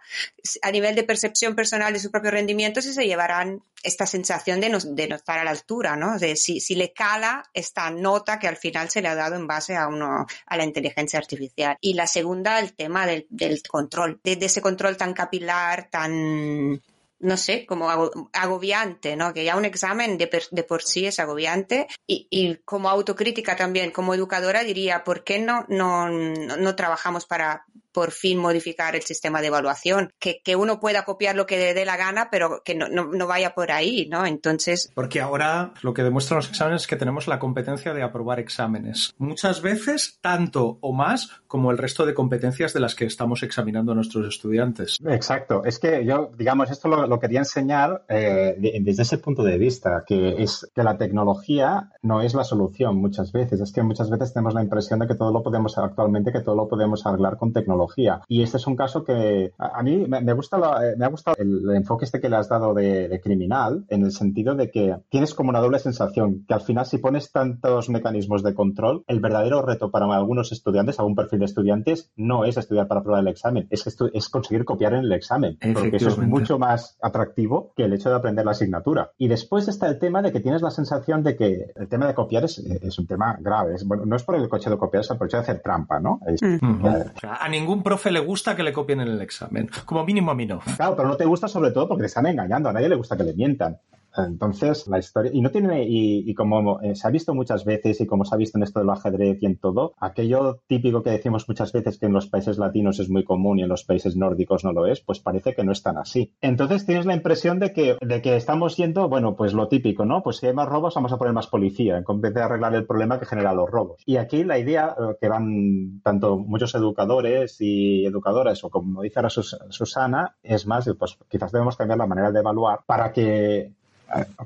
a 0.61 0.71
nivel 0.71 0.95
de 0.95 1.03
percepción 1.03 1.55
personal 1.55 1.93
de 1.93 1.99
su 1.99 2.11
propio 2.11 2.31
rendimiento, 2.31 2.81
si 2.81 2.93
se 2.93 3.05
llevarán 3.05 3.63
esta 3.83 4.05
sensación 4.05 4.61
de 4.61 4.69
no, 4.69 4.79
de 4.79 5.07
no 5.07 5.15
estar 5.15 5.39
a 5.39 5.43
la 5.43 5.51
altura, 5.51 5.95
¿no? 5.95 6.17
De 6.17 6.35
si, 6.35 6.59
si 6.59 6.75
le 6.75 6.93
cala 6.93 7.43
esta 7.53 7.91
nota 7.91 8.39
que 8.39 8.47
al 8.47 8.57
final 8.57 8.89
se 8.89 9.01
le 9.01 9.09
ha 9.09 9.15
dado 9.15 9.35
en 9.35 9.45
base 9.45 9.75
a 9.75 9.87
uno, 9.87 10.25
a 10.45 10.57
la 10.57 10.63
inteligencia 10.63 11.19
artificial. 11.19 11.77
Y 11.81 11.93
la 11.93 12.07
segunda, 12.07 12.59
el 12.59 12.73
tema 12.73 13.05
del, 13.05 13.27
del 13.29 13.61
control, 13.63 14.21
de, 14.23 14.37
de 14.37 14.45
ese 14.45 14.61
control 14.61 14.95
tan 14.95 15.13
capilar, 15.13 15.89
tan, 15.89 16.81
no 17.23 17.37
sé, 17.37 17.65
como 17.65 17.89
agobiante, 18.33 19.15
¿no? 19.15 19.33
Que 19.33 19.45
ya 19.45 19.55
un 19.55 19.65
examen 19.65 20.17
de, 20.17 20.27
por 20.67 20.83
sí 20.83 21.05
es 21.05 21.19
agobiante 21.19 21.87
y, 22.05 22.27
y, 22.29 22.57
como 22.57 22.89
autocrítica 22.89 23.55
también, 23.55 23.91
como 23.91 24.13
educadora 24.13 24.63
diría, 24.63 25.03
¿por 25.03 25.23
qué 25.23 25.39
no, 25.39 25.65
no, 25.69 26.09
no 26.09 26.75
trabajamos 26.75 27.25
para 27.25 27.65
por 27.93 28.11
fin 28.11 28.39
modificar 28.39 28.95
el 28.95 29.03
sistema 29.03 29.41
de 29.41 29.47
evaluación? 29.47 30.11
Que, 30.19 30.41
que 30.43 30.55
uno 30.55 30.79
pueda 30.79 31.05
copiar 31.05 31.35
lo 31.35 31.45
que 31.45 31.57
le 31.57 31.73
dé 31.73 31.85
la 31.85 31.97
gana, 31.97 32.29
pero 32.29 32.61
que 32.63 32.75
no, 32.75 32.87
no, 32.89 33.05
no, 33.05 33.27
vaya 33.27 33.53
por 33.53 33.71
ahí, 33.71 34.07
¿no? 34.09 34.25
Entonces... 34.25 34.91
Porque 34.93 35.21
ahora 35.21 35.73
lo 35.81 35.93
que 35.93 36.03
demuestran 36.03 36.37
los 36.37 36.49
exámenes 36.49 36.81
es 36.81 36.87
que 36.87 36.95
tenemos 36.95 37.27
la 37.27 37.39
competencia 37.39 37.93
de 37.93 38.03
aprobar 38.03 38.39
exámenes. 38.39 39.13
Muchas 39.17 39.61
veces 39.61 40.17
tanto 40.21 40.77
o 40.81 40.93
más 40.93 41.29
como 41.47 41.71
el 41.71 41.77
resto 41.77 42.05
de 42.05 42.13
competencias 42.13 42.73
de 42.73 42.79
las 42.79 42.95
que 42.95 43.05
estamos 43.05 43.43
examinando 43.43 43.91
a 43.91 43.95
nuestros 43.95 44.27
estudiantes. 44.27 44.97
Exacto. 45.07 45.63
Es 45.65 45.79
que 45.79 46.05
yo, 46.05 46.31
digamos, 46.37 46.71
esto 46.71 46.87
lo, 46.87 47.07
lo 47.07 47.19
quería 47.19 47.39
enseñar 47.39 48.03
eh, 48.09 48.55
desde 48.81 49.03
ese 49.03 49.17
punto 49.17 49.43
de 49.43 49.57
vista, 49.57 50.03
que 50.05 50.41
es 50.41 50.69
que 50.73 50.83
la 50.83 50.97
tecnología 50.97 51.91
no 52.01 52.21
es 52.21 52.33
la 52.33 52.43
solución 52.43 52.97
muchas 52.97 53.31
veces. 53.31 53.61
Es 53.61 53.71
que 53.71 53.83
muchas 53.83 54.09
veces 54.09 54.33
tenemos 54.33 54.53
la 54.53 54.63
impresión 54.63 54.99
de 54.99 55.07
que 55.07 55.15
todo 55.15 55.31
lo 55.31 55.43
podemos 55.43 55.77
actualmente, 55.77 56.31
que 56.31 56.41
todo 56.41 56.55
lo 56.55 56.67
podemos 56.67 57.05
arreglar 57.05 57.37
con 57.37 57.53
tecnología. 57.53 57.82
Y 58.27 58.41
este 58.41 58.57
es 58.57 58.67
un 58.67 58.75
caso 58.75 59.03
que 59.03 59.53
a, 59.57 59.79
a 59.79 59.83
mí 59.83 60.05
me, 60.07 60.21
me, 60.21 60.33
gusta 60.33 60.57
la, 60.57 60.81
me 60.97 61.05
ha 61.05 61.09
gustado 61.09 61.37
el, 61.39 61.69
el, 61.69 61.75
enfoque 61.75 62.05
este 62.05 62.19
que 62.19 62.29
le 62.29 62.37
has 62.37 62.49
dado 62.49 62.73
de, 62.73 63.07
de, 63.07 63.21
criminal, 63.21 63.85
en 63.89 64.03
el 64.03 64.11
sentido 64.11 64.55
de 64.55 64.69
que 64.69 64.95
tienes 65.09 65.33
como 65.33 65.49
una 65.49 65.59
doble 65.59 65.79
sensación, 65.79 66.45
que 66.47 66.53
al 66.53 66.61
final 66.61 66.85
si 66.85 66.97
pones 66.97 67.31
tantos 67.31 67.89
mecanismos 67.89 68.43
de 68.43 68.53
control, 68.53 69.03
el 69.07 69.19
verdadero 69.19 69.61
reto 69.61 69.91
para 69.91 70.05
algunos 70.13 70.51
estudiantes, 70.51 70.99
algún 70.99 71.15
perfil 71.15 71.39
de 71.39 71.45
estudiantes, 71.45 72.11
no 72.15 72.45
es 72.45 72.57
estudiar 72.57 72.87
para 72.87 73.01
probar 73.01 73.21
el 73.21 73.27
examen, 73.27 73.67
es, 73.69 73.85
es 73.87 74.29
conseguir 74.29 74.65
copiar 74.65 74.93
en 74.93 75.05
el 75.05 75.11
examen, 75.11 75.57
porque 75.73 75.97
eso 75.97 76.09
es 76.09 76.17
mucho 76.17 76.59
más 76.59 76.97
atractivo 77.01 77.71
que 77.75 77.83
el 77.83 77.93
hecho 77.93 78.09
de 78.09 78.15
aprender 78.15 78.45
la 78.45 78.51
asignatura. 78.51 79.11
Y 79.17 79.27
después 79.27 79.67
está 79.67 79.87
el 79.87 79.99
tema 79.99 80.21
de 80.21 80.31
que 80.31 80.39
tienes 80.39 80.61
la 80.61 80.71
sensación 80.71 81.23
de 81.23 81.35
que 81.35 81.71
el 81.75 81.87
tema 81.87 82.07
de 82.07 82.13
copiar 82.13 82.45
es, 82.45 82.57
es 82.59 82.99
un 82.99 83.07
tema 83.07 83.37
grave. 83.39 83.75
Es, 83.75 83.87
bueno, 83.87 84.05
no 84.05 84.15
es 84.15 84.23
por 84.23 84.35
el 84.35 84.47
coche 84.49 84.69
de 84.69 84.77
copiar, 84.77 85.01
es 85.01 85.07
por 85.07 85.21
el 85.21 85.27
hecho 85.27 85.37
de 85.37 85.43
hacer 85.43 85.61
trampa, 85.61 85.99
¿no? 85.99 86.19
Es, 86.27 86.41
uh 86.41 86.45
-huh. 86.45 87.13
o 87.15 87.19
sea, 87.19 87.35
a 87.35 87.49
ningún 87.49 87.72
profe 87.81 88.11
le 88.11 88.19
gusta 88.19 88.55
que 88.55 88.61
le 88.61 88.73
copien 88.73 88.99
en 89.01 89.07
el 89.07 89.21
examen. 89.21 89.69
Como 89.85 90.05
mínimo 90.05 90.31
a 90.31 90.35
mí 90.35 90.45
no. 90.45 90.59
Claro, 90.75 90.95
pero 90.95 91.07
no 91.07 91.17
te 91.17 91.25
gusta 91.25 91.47
sobre 91.47 91.71
todo 91.71 91.87
porque 91.87 92.01
te 92.01 92.07
están 92.07 92.27
engañando. 92.27 92.69
A 92.69 92.73
nadie 92.73 92.89
le 92.89 92.95
gusta 92.95 93.17
que 93.17 93.23
le 93.23 93.33
mientan. 93.33 93.79
Entonces, 94.15 94.87
la 94.87 94.99
historia, 94.99 95.31
y 95.33 95.41
no 95.41 95.49
tiene, 95.49 95.85
y, 95.87 96.33
como 96.33 96.81
eh, 96.81 96.95
se 96.95 97.07
ha 97.07 97.11
visto 97.11 97.33
muchas 97.33 97.65
veces, 97.65 97.99
y 98.01 98.05
como 98.05 98.25
se 98.25 98.35
ha 98.35 98.37
visto 98.37 98.57
en 98.57 98.63
esto 98.63 98.79
del 98.79 98.89
ajedrez 98.89 99.37
y 99.41 99.45
en 99.45 99.57
todo, 99.57 99.93
aquello 99.99 100.59
típico 100.67 101.03
que 101.03 101.11
decimos 101.11 101.47
muchas 101.47 101.71
veces 101.71 101.97
que 101.97 102.05
en 102.05 102.13
los 102.13 102.27
países 102.27 102.57
latinos 102.57 102.99
es 102.99 103.09
muy 103.09 103.23
común 103.23 103.59
y 103.59 103.63
en 103.63 103.69
los 103.69 103.83
países 103.83 104.15
nórdicos 104.15 104.63
no 104.63 104.71
lo 104.71 104.85
es, 104.87 105.01
pues 105.01 105.19
parece 105.19 105.53
que 105.53 105.63
no 105.63 105.71
es 105.71 105.81
tan 105.81 105.97
así. 105.97 106.33
Entonces 106.41 106.85
tienes 106.85 107.05
la 107.05 107.15
impresión 107.15 107.59
de 107.59 107.73
que, 107.73 107.97
de 108.01 108.21
que 108.21 108.35
estamos 108.35 108.77
yendo, 108.77 109.09
bueno, 109.09 109.35
pues 109.35 109.53
lo 109.53 109.67
típico, 109.67 110.05
¿no? 110.05 110.21
Pues 110.23 110.37
si 110.37 110.47
hay 110.47 110.53
más 110.53 110.67
robos, 110.67 110.95
vamos 110.95 111.11
a 111.13 111.17
poner 111.17 111.33
más 111.33 111.47
policía, 111.47 112.03
en 112.07 112.21
vez 112.21 112.33
de 112.33 112.41
arreglar 112.41 112.73
el 112.75 112.85
problema 112.85 113.19
que 113.19 113.25
genera 113.25 113.53
los 113.53 113.69
robos. 113.69 114.01
Y 114.05 114.17
aquí 114.17 114.43
la 114.43 114.59
idea 114.59 114.95
eh, 114.97 115.15
que 115.19 115.29
van 115.29 116.01
tanto 116.03 116.37
muchos 116.37 116.75
educadores 116.75 117.57
y 117.59 118.05
educadoras, 118.05 118.63
o 118.63 118.69
como 118.69 119.01
dice 119.01 119.19
ahora 119.19 119.29
Sus 119.29 119.57
Susana, 119.69 120.35
es 120.43 120.67
más, 120.67 120.89
pues 120.97 121.17
quizás 121.29 121.51
debemos 121.51 121.77
cambiar 121.77 121.97
la 121.97 122.07
manera 122.07 122.31
de 122.31 122.39
evaluar 122.39 122.81
para 122.85 123.11
que 123.11 123.71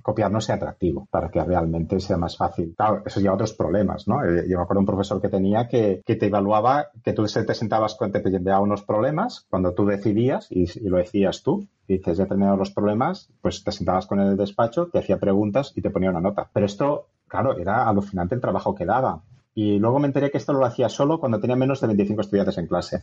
copiar 0.01 0.31
no 0.31 0.41
sea 0.41 0.55
atractivo, 0.55 1.07
para 1.11 1.29
que 1.29 1.43
realmente 1.43 1.99
sea 1.99 2.17
más 2.17 2.37
fácil. 2.37 2.73
Claro, 2.75 3.03
eso 3.05 3.19
lleva 3.19 3.35
otros 3.35 3.53
problemas, 3.53 4.07
¿no? 4.07 4.23
Eh, 4.23 4.45
yo 4.47 4.57
me 4.57 4.63
acuerdo 4.63 4.79
un 4.79 4.85
profesor 4.85 5.21
que 5.21 5.29
tenía 5.29 5.67
que, 5.67 6.01
que 6.05 6.15
te 6.15 6.27
evaluaba, 6.27 6.87
que 7.03 7.13
tú 7.13 7.25
te 7.25 7.53
sentabas, 7.53 7.97
te 7.97 8.35
enviaba 8.35 8.61
unos 8.61 8.83
problemas, 8.83 9.45
cuando 9.49 9.73
tú 9.73 9.85
decidías, 9.85 10.47
y, 10.49 10.67
lo 10.87 10.97
decías 10.97 11.43
tú, 11.43 11.67
y 11.87 11.97
dices, 11.97 12.17
ya 12.17 12.23
he 12.23 12.27
terminado 12.27 12.57
los 12.57 12.71
problemas, 12.71 13.29
pues 13.41 13.63
te 13.63 13.71
sentabas 13.71 14.07
con 14.07 14.19
el 14.19 14.37
despacho, 14.37 14.87
te 14.87 14.99
hacía 14.99 15.17
preguntas 15.17 15.73
y 15.75 15.81
te 15.81 15.89
ponía 15.89 16.09
una 16.09 16.21
nota. 16.21 16.49
Pero 16.53 16.65
esto, 16.65 17.07
claro, 17.27 17.57
era 17.57 17.87
alucinante 17.87 18.35
el 18.35 18.41
trabajo 18.41 18.75
que 18.75 18.85
daba. 18.85 19.21
Y 19.53 19.79
luego 19.79 19.99
me 19.99 20.07
enteré 20.07 20.29
que 20.29 20.37
esto 20.37 20.53
lo 20.53 20.65
hacía 20.65 20.87
solo 20.87 21.19
cuando 21.19 21.39
tenía 21.39 21.55
menos 21.55 21.81
de 21.81 21.87
25 21.87 22.21
estudiantes 22.21 22.57
en 22.57 22.67
clase 22.67 23.01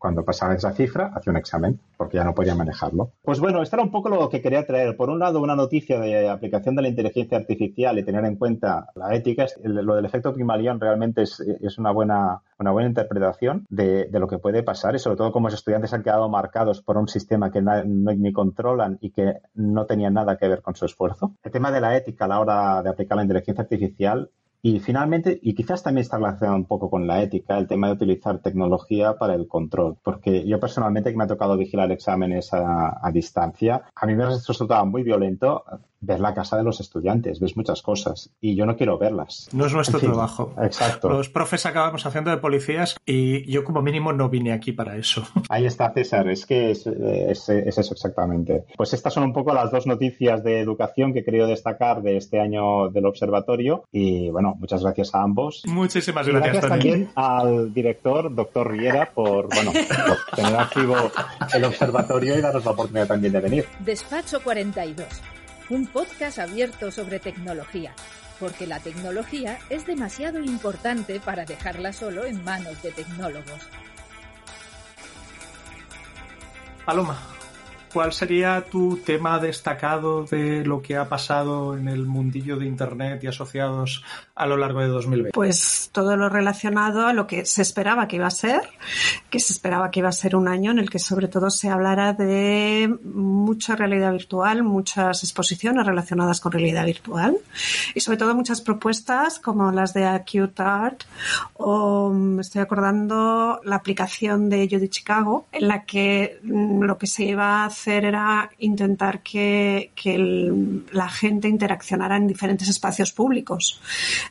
cuando 0.00 0.24
pasaba 0.24 0.54
esa 0.54 0.72
cifra, 0.72 1.12
hacía 1.14 1.30
un 1.30 1.36
examen, 1.36 1.78
porque 1.98 2.16
ya 2.16 2.24
no 2.24 2.34
podía 2.34 2.54
manejarlo. 2.54 3.12
Pues 3.22 3.38
bueno, 3.38 3.62
esto 3.62 3.76
era 3.76 3.84
un 3.84 3.90
poco 3.90 4.08
lo 4.08 4.30
que 4.30 4.40
quería 4.40 4.66
traer. 4.66 4.96
Por 4.96 5.10
un 5.10 5.18
lado, 5.18 5.42
una 5.42 5.54
noticia 5.54 6.00
de 6.00 6.26
aplicación 6.26 6.74
de 6.74 6.82
la 6.82 6.88
inteligencia 6.88 7.36
artificial 7.36 7.98
y 7.98 8.02
tener 8.02 8.24
en 8.24 8.36
cuenta 8.36 8.88
la 8.94 9.14
ética. 9.14 9.44
Lo 9.62 9.94
del 9.94 10.06
efecto 10.06 10.32
Pygmalion 10.32 10.80
realmente 10.80 11.22
es, 11.22 11.38
es 11.40 11.78
una, 11.78 11.92
buena, 11.92 12.40
una 12.58 12.70
buena 12.70 12.88
interpretación 12.88 13.66
de, 13.68 14.06
de, 14.06 14.18
lo 14.18 14.26
que 14.26 14.38
puede 14.38 14.62
pasar 14.62 14.94
y 14.94 14.98
sobre 14.98 15.18
todo 15.18 15.32
como 15.32 15.48
los 15.48 15.54
estudiantes 15.54 15.92
han 15.92 16.02
quedado 16.02 16.30
marcados 16.30 16.80
por 16.80 16.96
un 16.96 17.06
sistema 17.06 17.50
que 17.50 17.60
no, 17.60 17.84
ni 17.84 18.32
controlan 18.32 18.96
y 19.02 19.10
que 19.10 19.34
no 19.54 19.84
tenía 19.84 20.08
nada 20.08 20.38
que 20.38 20.48
ver 20.48 20.62
con 20.62 20.74
su 20.76 20.86
esfuerzo. 20.86 21.34
El 21.42 21.52
tema 21.52 21.70
de 21.70 21.82
la 21.82 21.94
ética 21.94 22.24
a 22.24 22.28
la 22.28 22.40
hora 22.40 22.82
de 22.82 22.88
aplicar 22.88 23.16
la 23.16 23.22
inteligencia 23.24 23.62
artificial 23.62 24.30
y 24.62 24.78
finalmente, 24.80 25.38
y 25.42 25.54
quizás 25.54 25.82
también 25.82 26.02
está 26.02 26.18
relacionado 26.18 26.56
un 26.56 26.66
poco 26.66 26.90
con 26.90 27.06
la 27.06 27.22
ética, 27.22 27.56
el 27.56 27.66
tema 27.66 27.86
de 27.86 27.94
utilizar 27.94 28.40
tecnología 28.42 29.16
para 29.16 29.34
el 29.34 29.48
control. 29.48 29.96
Porque 30.02 30.46
yo 30.46 30.60
personalmente 30.60 31.10
que 31.10 31.16
me 31.16 31.24
ha 31.24 31.28
tocado 31.28 31.56
vigilar 31.56 31.90
exámenes 31.92 32.50
a, 32.52 33.10
distancia, 33.12 33.84
a 33.94 34.06
mí 34.06 34.14
me 34.14 34.24
ha 34.24 34.28
resultado 34.28 34.84
muy 34.84 35.02
violento 35.02 35.64
ver 36.00 36.20
la 36.20 36.34
casa 36.34 36.56
de 36.56 36.64
los 36.64 36.80
estudiantes, 36.80 37.40
ves 37.40 37.56
muchas 37.56 37.82
cosas 37.82 38.30
y 38.40 38.54
yo 38.54 38.66
no 38.66 38.76
quiero 38.76 38.98
verlas. 38.98 39.48
No 39.52 39.66
es 39.66 39.72
nuestro 39.72 39.98
en 39.98 40.00
fin, 40.00 40.10
trabajo. 40.10 40.54
Exacto. 40.62 41.08
Los 41.10 41.28
profes 41.28 41.66
acabamos 41.66 42.04
haciendo 42.06 42.30
de 42.30 42.38
policías 42.38 42.96
y 43.04 43.50
yo 43.50 43.64
como 43.64 43.82
mínimo 43.82 44.12
no 44.12 44.28
vine 44.28 44.52
aquí 44.52 44.72
para 44.72 44.96
eso. 44.96 45.22
Ahí 45.48 45.66
está 45.66 45.92
César, 45.92 46.28
es 46.28 46.46
que 46.46 46.70
es, 46.70 46.86
es, 46.86 47.48
es 47.48 47.78
eso 47.78 47.94
exactamente. 47.94 48.64
Pues 48.76 48.92
estas 48.94 49.12
son 49.12 49.24
un 49.24 49.32
poco 49.32 49.52
las 49.52 49.70
dos 49.70 49.86
noticias 49.86 50.42
de 50.42 50.60
educación 50.60 51.12
que 51.12 51.20
he 51.20 51.24
querido 51.24 51.46
destacar 51.46 52.02
de 52.02 52.16
este 52.16 52.40
año 52.40 52.88
del 52.90 53.06
observatorio 53.06 53.84
y 53.92 54.30
bueno, 54.30 54.54
muchas 54.58 54.82
gracias 54.82 55.14
a 55.14 55.22
ambos. 55.22 55.62
Muchísimas 55.66 56.26
Y 56.26 56.30
gracias, 56.30 56.52
gracias 56.52 56.70
también 56.70 57.10
al 57.14 57.72
director, 57.72 58.34
doctor 58.34 58.70
Riera, 58.70 59.10
por, 59.14 59.48
bueno, 59.54 59.72
por 59.72 60.36
tener 60.36 60.56
activo 60.56 60.96
el 61.54 61.64
observatorio 61.64 62.38
y 62.38 62.40
darnos 62.40 62.64
la 62.64 62.70
oportunidad 62.70 63.06
también 63.06 63.32
de 63.32 63.40
venir. 63.40 63.64
Despacho 63.80 64.40
42, 64.42 65.06
un 65.70 65.86
podcast 65.86 66.38
abierto 66.38 66.90
sobre 66.90 67.20
tecnología, 67.20 67.94
porque 68.38 68.66
la 68.66 68.80
tecnología 68.80 69.58
es 69.70 69.86
demasiado 69.86 70.40
importante 70.40 71.20
para 71.20 71.44
dejarla 71.44 71.92
solo 71.92 72.24
en 72.24 72.42
manos 72.44 72.82
de 72.82 72.90
tecnólogos. 72.90 73.68
Paloma, 76.84 77.18
¿cuál 77.92 78.12
sería 78.12 78.64
tu 78.64 78.96
tema 78.96 79.38
destacado 79.38 80.24
de 80.24 80.64
lo 80.64 80.82
que 80.82 80.96
ha 80.96 81.08
pasado 81.08 81.76
en 81.76 81.86
el 81.86 82.04
mundillo 82.04 82.56
de 82.56 82.66
Internet 82.66 83.22
y 83.22 83.28
asociados 83.28 84.04
a 84.34 84.46
lo 84.46 84.56
largo 84.56 84.80
de 84.80 84.88
2020? 84.88 85.32
Pues 85.32 85.89
todo 85.92 86.16
lo 86.16 86.28
relacionado 86.28 87.06
a 87.06 87.12
lo 87.12 87.26
que 87.26 87.44
se 87.44 87.62
esperaba 87.62 88.06
que 88.08 88.16
iba 88.16 88.26
a 88.26 88.30
ser, 88.30 88.60
que 89.28 89.40
se 89.40 89.52
esperaba 89.52 89.90
que 89.90 90.00
iba 90.00 90.08
a 90.08 90.12
ser 90.12 90.36
un 90.36 90.48
año 90.48 90.70
en 90.70 90.78
el 90.78 90.88
que 90.88 90.98
sobre 90.98 91.28
todo 91.28 91.50
se 91.50 91.68
hablara 91.68 92.12
de 92.12 92.88
mucha 93.04 93.74
realidad 93.76 94.12
virtual, 94.12 94.62
muchas 94.62 95.22
exposiciones 95.24 95.84
relacionadas 95.84 96.40
con 96.40 96.52
realidad 96.52 96.86
virtual 96.86 97.36
y 97.94 98.00
sobre 98.00 98.18
todo 98.18 98.34
muchas 98.34 98.60
propuestas 98.60 99.38
como 99.40 99.72
las 99.72 99.92
de 99.94 100.04
Acute 100.06 100.62
Art 100.62 101.02
o 101.54 102.10
me 102.10 102.42
estoy 102.42 102.62
acordando 102.62 103.60
la 103.64 103.76
aplicación 103.76 104.48
de 104.48 104.60
de 104.70 104.88
Chicago 104.88 105.46
en 105.50 105.66
la 105.68 105.84
que 105.84 106.38
mm, 106.44 106.82
lo 106.82 106.96
que 106.96 107.06
se 107.08 107.24
iba 107.24 107.62
a 107.62 107.64
hacer 107.66 108.04
era 108.04 108.50
intentar 108.58 109.20
que, 109.22 109.90
que 109.96 110.14
el- 110.14 110.86
la 110.92 111.08
gente 111.08 111.48
interaccionara 111.48 112.16
en 112.16 112.26
diferentes 112.28 112.68
espacios 112.68 113.10
públicos. 113.12 113.80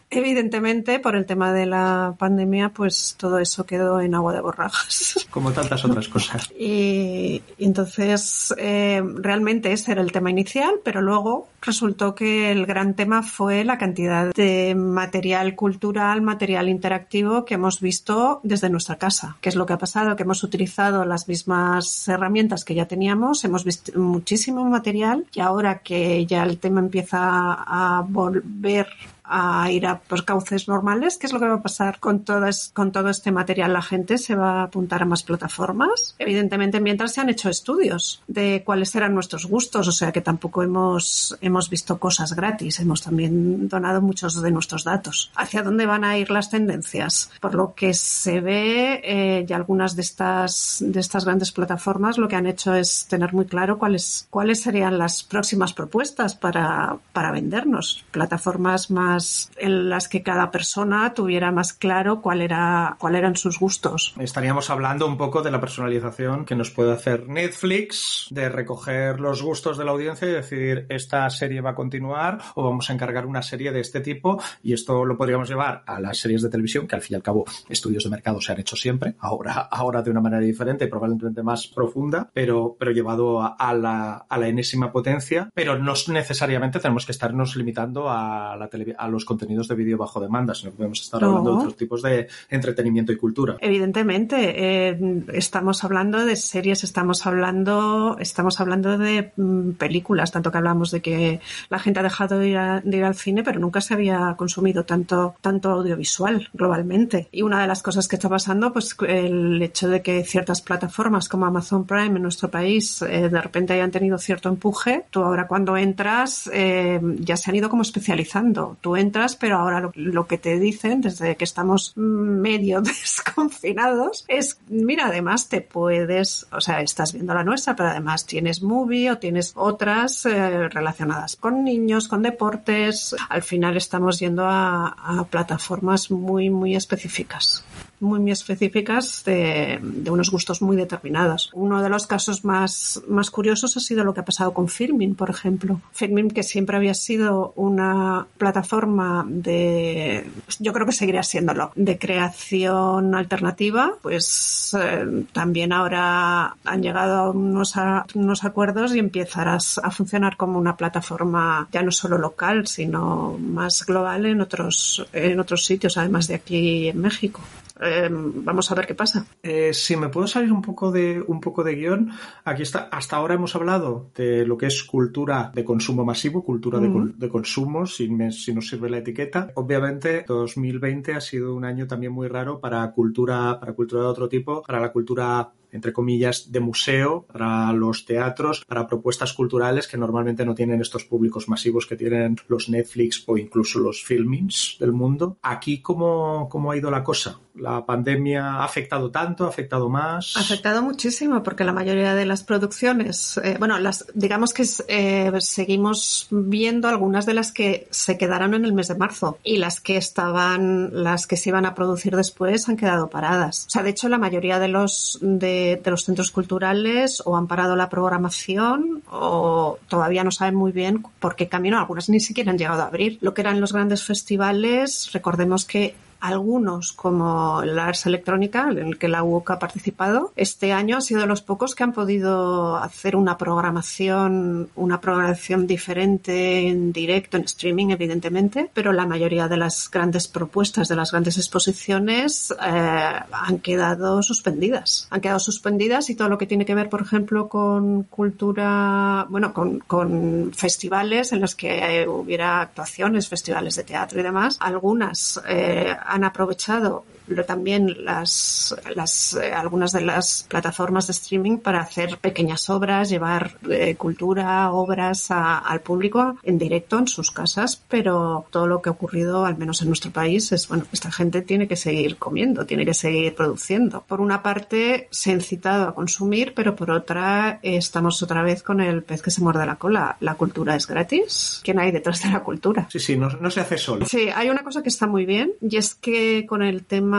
Evidentemente, 0.10 1.00
por 1.00 1.16
el 1.16 1.26
tema 1.26 1.49
de 1.54 1.66
la 1.66 2.16
pandemia, 2.18 2.70
pues 2.70 3.16
todo 3.18 3.40
eso 3.40 3.66
quedó 3.66 4.02
en 4.02 4.16
agua 4.16 4.34
de 4.34 4.42
borrajas. 4.42 5.28
Como 5.30 5.52
tantas 5.52 5.84
otras 5.86 6.08
cosas. 6.08 6.50
Y, 6.60 7.42
y 7.58 7.66
entonces, 7.66 8.54
eh, 8.58 9.02
realmente 9.16 9.72
ese 9.72 9.94
era 9.94 10.02
el 10.02 10.12
tema 10.12 10.30
inicial, 10.30 10.76
pero 10.84 11.02
luego 11.02 11.48
resultó 11.62 12.16
que 12.16 12.52
el 12.52 12.66
gran 12.66 12.94
tema 12.94 13.24
fue 13.24 13.64
la 13.64 13.78
cantidad 13.78 14.34
de 14.34 14.76
material 14.76 15.56
cultural, 15.56 16.22
material 16.22 16.70
interactivo 16.70 17.46
que 17.46 17.56
hemos 17.56 17.80
visto 17.80 18.40
desde 18.44 18.70
nuestra 18.70 18.98
casa. 18.98 19.38
¿Qué 19.42 19.50
es 19.50 19.56
lo 19.56 19.66
que 19.66 19.74
ha 19.74 19.78
pasado? 19.78 20.16
Que 20.16 20.24
hemos 20.24 20.44
utilizado 20.44 21.06
las 21.06 21.28
mismas 21.28 22.08
herramientas 22.08 22.66
que 22.66 22.76
ya 22.76 22.88
teníamos, 22.88 23.44
hemos 23.44 23.64
visto 23.64 23.98
muchísimo 24.00 24.64
material 24.66 25.26
y 25.34 25.40
ahora 25.40 25.80
que 25.80 26.26
ya 26.26 26.44
el 26.44 26.58
tema 26.60 26.80
empieza 26.80 27.20
a 27.20 28.06
volver 28.08 28.88
a 29.30 29.70
ir 29.72 29.86
a 29.86 30.00
pues, 30.00 30.24
cauces 30.24 30.68
normales. 30.68 31.18
¿Qué 31.18 31.28
es 31.28 31.34
lo 31.34 31.40
que 31.40 31.48
va 31.48 31.56
a 31.56 31.62
pasar 31.62 32.00
con 32.00 32.22
todo, 32.26 32.46
es- 32.48 32.72
con 32.74 32.92
todo 32.92 33.10
este 33.10 33.32
material? 33.32 33.74
La 33.74 33.82
gente 33.82 34.18
se 34.18 34.36
va 34.36 34.62
a 34.62 34.64
apuntar 34.64 35.04
a 35.04 35.06
más 35.06 35.24
plataformas. 35.24 36.16
Evidentemente, 36.20 36.80
mientras 36.80 37.14
se 37.14 37.22
han 37.22 37.30
hecho 37.30 37.50
estudios 37.50 38.22
de 38.28 38.64
cuáles 38.66 38.94
eran 38.96 39.14
nuestros 39.14 39.46
gustos, 39.46 39.88
o 39.88 39.92
sea 39.92 40.12
que 40.12 40.22
tampoco 40.22 40.64
hemos, 40.64 41.38
hemos 41.42 41.70
visto 41.70 42.00
cosas 42.00 42.34
gratis, 42.36 42.80
hemos 42.80 43.02
también 43.02 43.68
donado 43.70 44.02
muchos 44.02 44.42
de 44.42 44.52
nuestros 44.52 44.84
datos. 44.84 45.32
¿Hacia 45.36 45.62
dónde 45.64 45.86
van 45.86 46.04
a 46.04 46.18
ir 46.18 46.32
las 46.32 46.50
tendencias? 46.50 47.30
Por 47.40 47.54
lo 47.56 47.74
que 47.76 47.94
se 47.94 48.42
ve, 48.42 49.02
eh, 49.04 49.46
ya 49.48 49.56
algunas 49.56 49.96
de 49.96 50.02
estas, 50.02 50.78
de 50.80 51.00
estas 51.00 51.26
grandes 51.26 51.52
plataformas 51.52 52.18
lo 52.18 52.28
que 52.28 52.36
han 52.36 52.48
hecho 52.48 52.74
es 52.74 53.06
tener 53.08 53.34
muy 53.34 53.46
claro 53.46 53.78
cuáles, 53.78 54.28
cuáles 54.30 54.62
serían 54.62 54.98
las 54.98 55.24
próximas 55.24 55.74
propuestas 55.74 56.36
para, 56.36 56.98
para 57.14 57.32
vendernos. 57.32 58.04
Plataformas 58.12 58.90
más 58.90 59.19
en 59.58 59.90
las 59.90 60.08
que 60.08 60.24
cada 60.24 60.52
persona 60.52 61.14
tuviera 61.14 61.52
más 61.52 61.74
claro 61.74 62.22
cuál 62.22 62.42
era, 62.42 62.96
cuál 63.00 63.16
eran 63.16 63.36
sus 63.36 63.60
gustos. 63.60 64.14
Estaríamos 64.20 64.70
hablando 64.70 65.08
un 65.08 65.18
poco 65.18 65.42
de 65.42 65.52
la 65.52 65.60
personalización 65.60 66.46
que 66.46 66.56
nos 66.56 66.70
puede 66.72 66.94
hacer 66.94 67.28
Netflix, 67.28 68.28
de 68.30 68.50
recoger 68.50 69.20
los 69.20 69.42
gustos 69.42 69.78
de 69.78 69.86
la 69.86 69.92
audiencia 69.92 70.28
y 70.28 70.32
decir 70.32 70.86
esta 70.90 71.30
serie 71.30 71.62
va 71.62 71.72
a 71.72 71.76
continuar 71.76 72.40
o 72.56 72.64
vamos 72.64 72.90
a 72.90 72.94
encargar 72.94 73.26
una 73.26 73.42
serie 73.42 73.72
de 73.72 73.80
este 73.82 74.00
tipo 74.02 74.42
y 74.64 74.74
esto 74.74 75.04
lo 75.06 75.18
podríamos 75.18 75.50
llevar 75.50 75.84
a 75.86 76.00
las 76.00 76.18
series 76.18 76.42
de 76.42 76.50
televisión 76.50 76.88
que 76.88 76.96
al 76.96 77.02
fin 77.02 77.14
y 77.14 77.18
al 77.18 77.24
cabo 77.24 77.46
estudios 77.68 78.04
de 78.04 78.10
mercado 78.10 78.40
se 78.42 78.52
han 78.52 78.60
hecho 78.60 78.76
siempre, 78.76 79.16
ahora, 79.20 79.68
ahora 79.72 80.02
de 80.02 80.12
una 80.12 80.22
manera 80.22 80.42
diferente, 80.42 80.88
probablemente 80.88 81.44
más 81.44 81.68
profunda, 81.68 82.30
pero, 82.34 82.76
pero 82.80 82.92
llevado 82.92 83.42
a, 83.42 83.56
a 83.58 83.74
la, 83.74 84.26
a 84.30 84.38
la 84.38 84.48
enésima 84.48 84.92
potencia, 84.92 85.50
pero 85.54 85.78
no 85.78 85.94
necesariamente 86.08 86.80
tenemos 86.80 87.06
que 87.06 87.12
estarnos 87.12 87.56
limitando 87.56 88.10
a, 88.10 88.56
la 88.58 88.70
televi- 88.70 88.96
a 88.98 89.08
los 89.10 89.26
contenidos 89.26 89.68
de 89.68 89.76
vídeo 89.76 89.98
bajo 89.98 90.20
demanda, 90.20 90.54
sino 90.56 90.72
que 90.72 90.78
podemos 90.78 91.02
estar 91.02 91.22
No. 91.22 91.28
hablando 91.30 91.52
de 91.52 91.58
otros 91.58 91.76
tipos 91.76 92.02
de 92.02 92.28
entretenimiento 92.50 93.12
y 93.12 93.18
cultura. 93.18 93.58
Evidentemente, 93.62 94.90
eh, 94.90 95.24
estamos 95.34 95.84
hablando 95.84 96.26
de 96.26 96.36
series, 96.36 96.84
estamos 96.84 97.26
hablando, 97.26 98.18
estamos 98.20 98.60
hablando 98.60 98.98
de 98.98 99.32
mm, 99.36 99.72
películas, 99.72 100.32
tanto 100.32 100.52
que 100.52 100.58
hablamos 100.58 100.92
de 100.92 101.02
que 101.02 101.40
la 101.70 101.80
gente 101.80 102.00
ha 102.00 102.04
dejado 102.04 102.40
de 102.40 102.50
ir, 102.50 102.58
a- 102.58 102.82
de 102.82 102.98
ir 102.98 103.04
al 103.04 103.16
cine, 103.16 103.44
pero 103.44 103.60
nunca 103.60 103.82
se 103.82 103.94
había 103.94 104.36
consumido 104.38 104.84
tanto, 104.86 105.36
tanto 105.42 105.70
audiovisual 105.72 106.48
globalmente. 106.54 107.28
Y 107.32 107.42
una 107.42 107.62
de 107.62 107.68
las 107.68 107.82
cosas 107.84 108.08
que 108.08 108.16
está 108.16 108.30
pasando, 108.30 108.72
pues 108.74 108.96
el 109.08 109.62
hecho 109.62 109.88
de 109.90 110.02
que 110.02 110.24
ciertas 110.24 110.62
plataformas 110.62 111.30
como 111.30 111.46
Amazon 111.46 111.86
Prime 111.86 112.16
en 112.18 112.22
nuestro 112.24 112.50
país 112.50 113.02
eh, 113.02 113.30
de 113.30 113.42
repente 113.42 113.74
hayan 113.74 113.92
tenido 113.92 114.18
cierto 114.18 114.50
empuje, 114.50 115.06
tú 115.10 115.22
ahora 115.24 115.48
cuando 115.48 115.78
entras 115.78 116.50
eh, 116.54 117.00
ya 117.20 117.38
se 117.38 117.50
han 117.50 117.56
ido 117.56 117.70
como 117.70 117.82
especializando. 117.82 118.78
Tú 118.82 118.96
entras, 119.00 119.36
pero 119.36 119.58
ahora 119.58 119.80
lo, 119.80 119.92
lo 119.96 120.28
que 120.28 120.38
te 120.38 120.60
dicen 120.60 121.02
desde 121.02 121.36
que 121.36 121.44
estamos 121.44 121.94
medio 121.96 122.82
desconfinados 122.82 124.26
es, 124.28 124.60
mira, 124.68 125.08
además 125.08 125.50
te 125.50 125.62
puedes, 125.62 126.48
o 126.52 126.62
sea, 126.62 126.82
estás 126.82 127.14
viendo 127.14 127.34
la 127.34 127.44
nuestra, 127.44 127.76
pero 127.76 127.90
además 127.90 128.26
tienes 128.26 128.62
movie 128.62 129.12
o 129.12 129.18
tienes 129.18 129.54
otras 129.56 130.26
eh, 130.26 130.70
relacionadas 130.70 131.36
con 131.36 131.64
niños, 131.64 132.08
con 132.08 132.22
deportes. 132.22 133.16
Al 133.30 133.44
final 133.44 133.78
estamos 133.78 134.20
yendo 134.20 134.46
a, 134.46 134.88
a 134.88 135.24
plataformas 135.26 136.12
muy, 136.12 136.50
muy 136.50 136.76
específicas 136.76 137.64
muy, 138.00 138.20
muy 138.20 138.32
específicas 138.32 139.24
de, 139.26 139.80
unos 140.10 140.32
gustos 140.32 140.62
muy 140.62 140.76
determinados. 140.78 141.50
Uno 141.54 141.82
de 141.82 141.90
los 141.90 142.08
casos 142.08 142.46
más, 142.46 143.02
más 143.08 143.30
curiosos 143.32 143.76
ha 143.78 143.80
sido 143.80 144.04
lo 144.04 144.14
que 144.14 144.22
ha 144.22 144.26
pasado 144.26 144.54
con 144.54 144.68
Filmin, 144.68 145.16
por 145.16 145.30
ejemplo. 145.30 145.82
Filmin, 145.92 146.30
que 146.30 146.44
siempre 146.44 146.78
había 146.78 146.94
sido 146.94 147.54
una 147.56 148.28
plataforma 148.38 149.26
de, 149.28 150.28
yo 150.60 150.74
creo 150.74 150.86
que 150.86 150.92
seguirá 150.92 151.24
siéndolo, 151.24 151.72
de 151.76 151.98
creación 151.98 153.16
alternativa, 153.16 153.94
pues 154.02 154.76
eh, 154.80 155.26
también 155.34 155.74
ahora 155.74 156.56
han 156.64 156.82
llegado 156.82 157.18
a 157.18 157.30
unos, 157.32 157.74
unos 158.16 158.44
acuerdos 158.44 158.96
y 158.96 159.00
empezarás 159.00 159.80
a 159.80 159.92
funcionar 159.92 160.38
como 160.38 160.60
una 160.60 160.78
plataforma 160.78 161.68
ya 161.72 161.82
no 161.82 161.92
solo 161.92 162.18
local, 162.18 162.68
sino 162.68 163.38
más 163.40 163.86
global 163.86 164.26
en 164.26 164.42
otros, 164.42 165.06
en 165.14 165.40
otros 165.40 165.66
sitios, 165.66 165.98
además 165.98 166.28
de 166.28 166.36
aquí 166.36 166.90
en 166.90 167.00
México. 167.00 167.42
Eh, 167.82 168.10
vamos 168.12 168.70
a 168.72 168.76
ver 168.76 168.86
qué 168.88 168.96
pasa. 168.96 169.26
Eh, 169.42 169.74
si 169.74 169.96
me 169.96 170.10
puedo 170.10 170.28
salir 170.28 170.52
un 170.52 170.62
poco 170.62 170.92
de 170.92 171.24
un 171.26 171.40
poco 171.40 171.64
de 171.64 171.76
guion, 171.76 172.12
aquí 172.44 172.64
está. 172.64 172.90
Hasta 172.92 173.16
ahora 173.16 173.36
hemos 173.36 173.56
hablado 173.56 174.12
de 174.16 174.46
lo 174.46 174.58
que 174.58 174.66
es 174.66 174.84
cultura 174.84 175.52
de 175.56 175.64
consumo 175.64 176.04
masivo, 176.04 176.44
cultura 176.44 176.80
de, 176.80 176.88
de 177.18 177.30
consumo, 177.30 177.86
si, 177.86 178.10
me- 178.10 178.32
si 178.32 178.54
nos 178.54 178.68
sirve 178.68 178.90
la 178.90 178.98
etiqueta. 178.98 179.52
Obviamente, 179.56 180.26
2020 180.28 181.14
ha 181.14 181.22
sido 181.22 181.56
un 181.56 181.64
año 181.66 181.88
también 181.88 182.12
muy 182.12 182.28
raro 182.28 182.60
para 182.60 182.90
cultura, 182.92 183.60
para 183.60 183.74
cultura 183.74 184.02
de 184.02 184.08
otro 184.08 184.28
tipo, 184.28 184.62
para 184.64 184.80
la 184.80 184.92
cultura 184.92 185.50
entre 185.72 185.94
comillas, 185.94 186.52
de 186.52 186.60
museo, 186.60 187.26
para 187.32 187.72
los 187.74 188.06
teatros, 188.06 188.64
para 188.66 188.88
propuestas 188.88 189.34
culturales 189.34 189.88
que 189.88 189.98
normalmente 189.98 190.46
no 190.46 190.56
tienen 190.56 190.82
estos 190.82 191.06
públicos 191.06 191.48
masivos 191.48 191.86
que 191.86 191.96
tienen 191.96 192.38
los 192.48 192.70
Netflix 192.70 193.24
o 193.28 193.38
incluso 193.38 193.80
los 193.80 194.04
filmings 194.04 194.78
del 194.80 194.92
mundo. 194.92 195.38
Aquí, 195.42 195.82
¿cómo, 195.82 196.48
cómo 196.50 196.72
ha 196.72 196.78
ido 196.78 196.92
la 196.92 197.04
cosa? 197.04 197.40
¿La 197.56 197.86
pandemia 197.86 198.56
ha 198.56 198.64
afectado 198.64 199.12
tanto? 199.12 199.46
¿Ha 199.46 199.50
afectado 199.50 199.90
más? 199.90 200.36
Ha 200.38 200.42
afectado 200.42 200.82
muchísimo 200.82 201.44
porque 201.44 201.64
la 201.64 201.74
mayoría 201.74 202.16
de 202.16 202.26
las 202.26 202.44
producciones, 202.44 203.40
eh, 203.44 203.58
bueno, 203.60 203.80
las, 203.80 204.06
digamos 204.14 204.54
que 204.54 204.66
eh, 204.88 205.32
seguimos 205.40 206.28
viendo 206.30 206.88
algunas 206.88 207.26
de 207.26 207.34
las 207.34 207.52
que 207.52 207.88
se 207.90 208.18
quedaron 208.18 208.54
en 208.54 208.66
el 208.66 208.74
mes 208.74 208.88
de 208.88 208.96
marzo 208.96 209.38
y 209.44 209.58
las 209.58 209.82
que 209.82 209.98
estaban, 209.98 210.90
las 211.04 211.28
que 211.28 211.38
se 211.38 211.50
iban 211.50 211.66
a 211.66 211.76
producir 211.76 212.16
después 212.16 212.70
han 212.70 212.78
quedado 212.78 213.10
paradas. 213.10 213.66
O 213.68 213.70
sea, 213.70 213.84
de 213.84 213.90
hecho, 213.90 214.10
la 214.10 214.18
mayoría 214.18 214.60
de 214.60 214.68
los 214.70 215.20
de, 215.22 215.59
de 215.84 215.92
los 215.92 216.06
centros 216.06 216.32
culturales 216.32 217.22
o 217.26 217.36
han 217.36 217.48
parado 217.48 217.76
la 217.76 217.90
programación 217.90 219.02
o 219.12 219.78
todavía 219.88 220.24
no 220.24 220.32
saben 220.32 220.56
muy 220.56 220.72
bien 220.72 221.04
por 221.20 221.36
qué 221.36 221.48
camino. 221.48 221.80
Algunas 221.80 222.10
ni 222.10 222.20
siquiera 222.20 222.52
han 222.52 222.58
llegado 222.58 222.82
a 222.82 222.88
abrir. 222.88 223.18
Lo 223.22 223.34
que 223.34 223.42
eran 223.42 223.62
los 223.62 223.74
grandes 223.74 224.04
festivales, 224.04 225.10
recordemos 225.14 225.66
que 225.66 225.96
algunos 226.20 226.94
como 226.94 227.62
el 227.62 227.78
Ars 227.78 228.06
Electrónica, 228.06 228.70
en 228.70 228.80
el 228.80 228.98
que 228.98 229.08
la 229.08 229.24
UOC 229.24 229.52
ha 229.52 229.60
participado, 229.60 230.32
este 230.36 230.74
año 230.74 230.98
ha 230.98 231.02
sido 231.02 231.22
de 231.22 231.28
los 231.28 231.42
pocos 231.42 231.76
que 231.76 231.84
han 231.84 231.94
podido 231.94 232.78
hacer 232.78 233.16
una 233.16 233.38
programación, 233.38 234.70
una 234.76 235.02
programación 235.02 235.68
diferente 235.68 236.68
en 236.68 236.92
directo, 236.92 237.38
en 237.38 237.44
streaming, 237.44 237.90
evidentemente, 237.90 238.70
pero 238.74 238.94
la 238.94 239.06
mayoría 239.06 239.48
de 239.48 239.58
las 239.58 239.90
grandes 239.90 240.28
propuestas, 240.28 240.88
de 240.88 240.96
las 240.96 241.12
grandes 241.12 241.38
exposiciones, 241.38 242.52
eh, 242.52 243.14
han 243.32 243.60
quedado 243.60 244.22
suspendidas. 244.24 245.08
Han 245.10 245.22
quedado 245.22 245.40
suspendidas 245.40 246.10
y 246.10 246.16
todo 246.16 246.30
lo 246.30 246.38
que 246.38 246.48
tiene 246.48 246.66
que 246.66 246.76
ver, 246.76 246.90
por 246.90 247.02
ejemplo, 247.02 247.50
con 247.50 248.04
cultura, 248.04 249.26
bueno, 249.30 249.54
con, 249.54 249.80
con 249.80 250.52
festivales 250.54 251.32
en 251.32 251.42
los 251.42 251.56
que 251.56 252.06
hubiera 252.08 252.62
actuaciones, 252.62 253.28
festivales 253.28 253.76
de 253.76 253.84
teatro 253.84 254.20
y 254.20 254.24
demás, 254.24 254.58
algunas 254.60 255.42
eh, 255.48 255.96
han 256.10 256.24
aprovechado 256.24 257.06
también 257.46 258.04
las, 258.04 258.76
las 258.96 259.34
eh, 259.36 259.54
algunas 259.54 259.92
de 259.92 260.02
las 260.02 260.46
plataformas 260.48 261.08
de 261.08 261.12
streaming 261.12 261.58
para 261.58 261.82
hacer 261.82 262.18
pequeñas 262.18 262.70
obras, 262.70 263.10
llevar 263.10 263.58
eh, 263.70 263.96
cultura, 263.96 264.72
obras 264.72 265.28
al 265.30 265.82
público 265.82 266.38
en 266.44 266.58
directo 266.58 266.98
en 266.98 267.08
sus 267.08 267.32
casas, 267.32 267.82
pero 267.88 268.46
todo 268.50 268.68
lo 268.68 268.82
que 268.82 268.90
ha 268.90 268.94
ocurrido, 268.94 269.46
al 269.46 269.58
menos 269.58 269.82
en 269.82 269.88
nuestro 269.88 270.12
país, 270.12 270.52
es 270.52 270.68
bueno, 270.68 270.86
esta 270.92 271.12
gente 271.12 271.42
tiene 271.42 271.68
que 271.68 271.76
seguir 271.76 272.18
comiendo, 272.18 272.66
tiene 272.66 272.86
que 272.86 272.94
seguir 272.94 273.36
produciendo. 273.36 274.04
Por 274.08 274.22
una 274.22 274.42
parte, 274.44 275.08
se 275.12 275.32
ha 275.32 275.34
incitado 275.34 275.88
a 275.88 275.96
consumir, 275.96 276.54
pero 276.56 276.76
por 276.76 276.92
otra, 276.92 277.60
estamos 277.64 278.22
otra 278.24 278.44
vez 278.44 278.64
con 278.64 278.82
el 278.82 279.04
pez 279.04 279.22
que 279.22 279.32
se 279.32 279.42
muerde 279.42 279.66
la 279.66 279.76
cola. 279.76 280.18
La 280.20 280.36
cultura 280.36 280.76
es 280.76 280.88
gratis. 280.88 281.62
¿Quién 281.64 281.80
hay 281.80 281.92
detrás 281.92 282.24
de 282.24 282.30
la 282.30 282.44
cultura? 282.44 282.88
Sí, 282.92 283.00
sí, 283.00 283.18
no, 283.18 283.30
no 283.30 283.52
se 283.52 283.62
hace 283.62 283.78
solo. 283.78 284.06
Sí, 284.06 284.30
hay 284.34 284.50
una 284.50 284.64
cosa 284.64 284.82
que 284.84 284.90
está 284.90 285.08
muy 285.08 285.26
bien 285.26 285.54
y 285.62 285.78
es 285.78 285.96
que 285.96 286.46
con 286.48 286.62
el 286.62 286.86
tema 286.86 287.19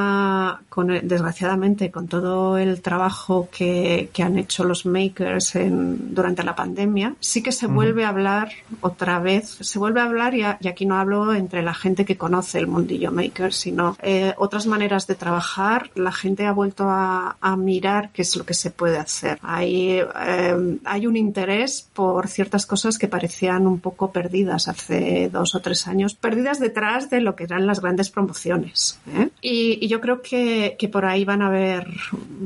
con 0.68 0.88
desgraciadamente, 1.02 1.90
con 1.90 2.08
todo 2.08 2.58
el 2.58 2.80
trabajo 2.80 3.48
que, 3.50 4.10
han 4.20 4.38
hecho 4.38 4.64
los 4.64 4.84
makers 4.84 5.56
en, 5.56 6.14
durante 6.14 6.42
la 6.42 6.54
pandemia, 6.54 7.14
sí 7.20 7.42
que 7.42 7.52
se 7.52 7.66
vuelve 7.66 8.04
a 8.04 8.10
hablar 8.10 8.50
otra 8.82 9.18
vez, 9.18 9.48
se 9.60 9.78
vuelve 9.78 10.00
a 10.00 10.04
hablar, 10.04 10.34
y, 10.34 10.42
aquí 10.42 10.86
no 10.86 10.96
hablo 10.96 11.34
entre 11.34 11.62
la 11.62 11.74
gente 11.74 12.04
que 12.04 12.16
conoce 12.16 12.58
el 12.58 12.66
mundillo 12.66 13.10
maker, 13.10 13.52
sino 13.52 13.96
eh, 14.02 14.34
otras 14.36 14.66
maneras 14.66 15.06
de 15.06 15.14
trabajar. 15.14 15.90
La 15.94 16.12
gente 16.12 16.46
ha 16.46 16.52
vuelto 16.52 16.84
a, 16.88 17.36
mirar 17.56 18.10
qué 18.12 18.22
es 18.22 18.36
lo 18.36 18.46
que 18.46 18.54
se 18.54 18.70
puede 18.70 18.96
hacer. 18.96 19.38
Hay, 19.42 19.98
eh, 19.98 20.78
hay 20.84 21.06
un 21.06 21.16
interés 21.16 21.88
por 21.92 22.28
ciertas 22.28 22.64
cosas 22.64 22.96
que 22.96 23.08
parecían 23.08 23.66
un 23.66 23.80
poco 23.80 24.12
perdidas 24.12 24.68
hace 24.68 25.28
dos 25.30 25.54
o 25.54 25.60
tres 25.60 25.88
años, 25.88 26.14
perdidas 26.14 26.60
detrás 26.60 27.10
de 27.10 27.20
lo 27.20 27.34
que 27.34 27.44
eran 27.44 27.66
las 27.66 27.80
grandes 27.80 28.08
promociones. 28.08 28.98
¿eh? 29.14 29.28
y 29.42 29.89
yo 29.90 30.00
creo 30.00 30.22
que, 30.22 30.76
por 30.90 31.04
ahí 31.04 31.24
van 31.24 31.42
a 31.42 31.48
haber, 31.48 31.88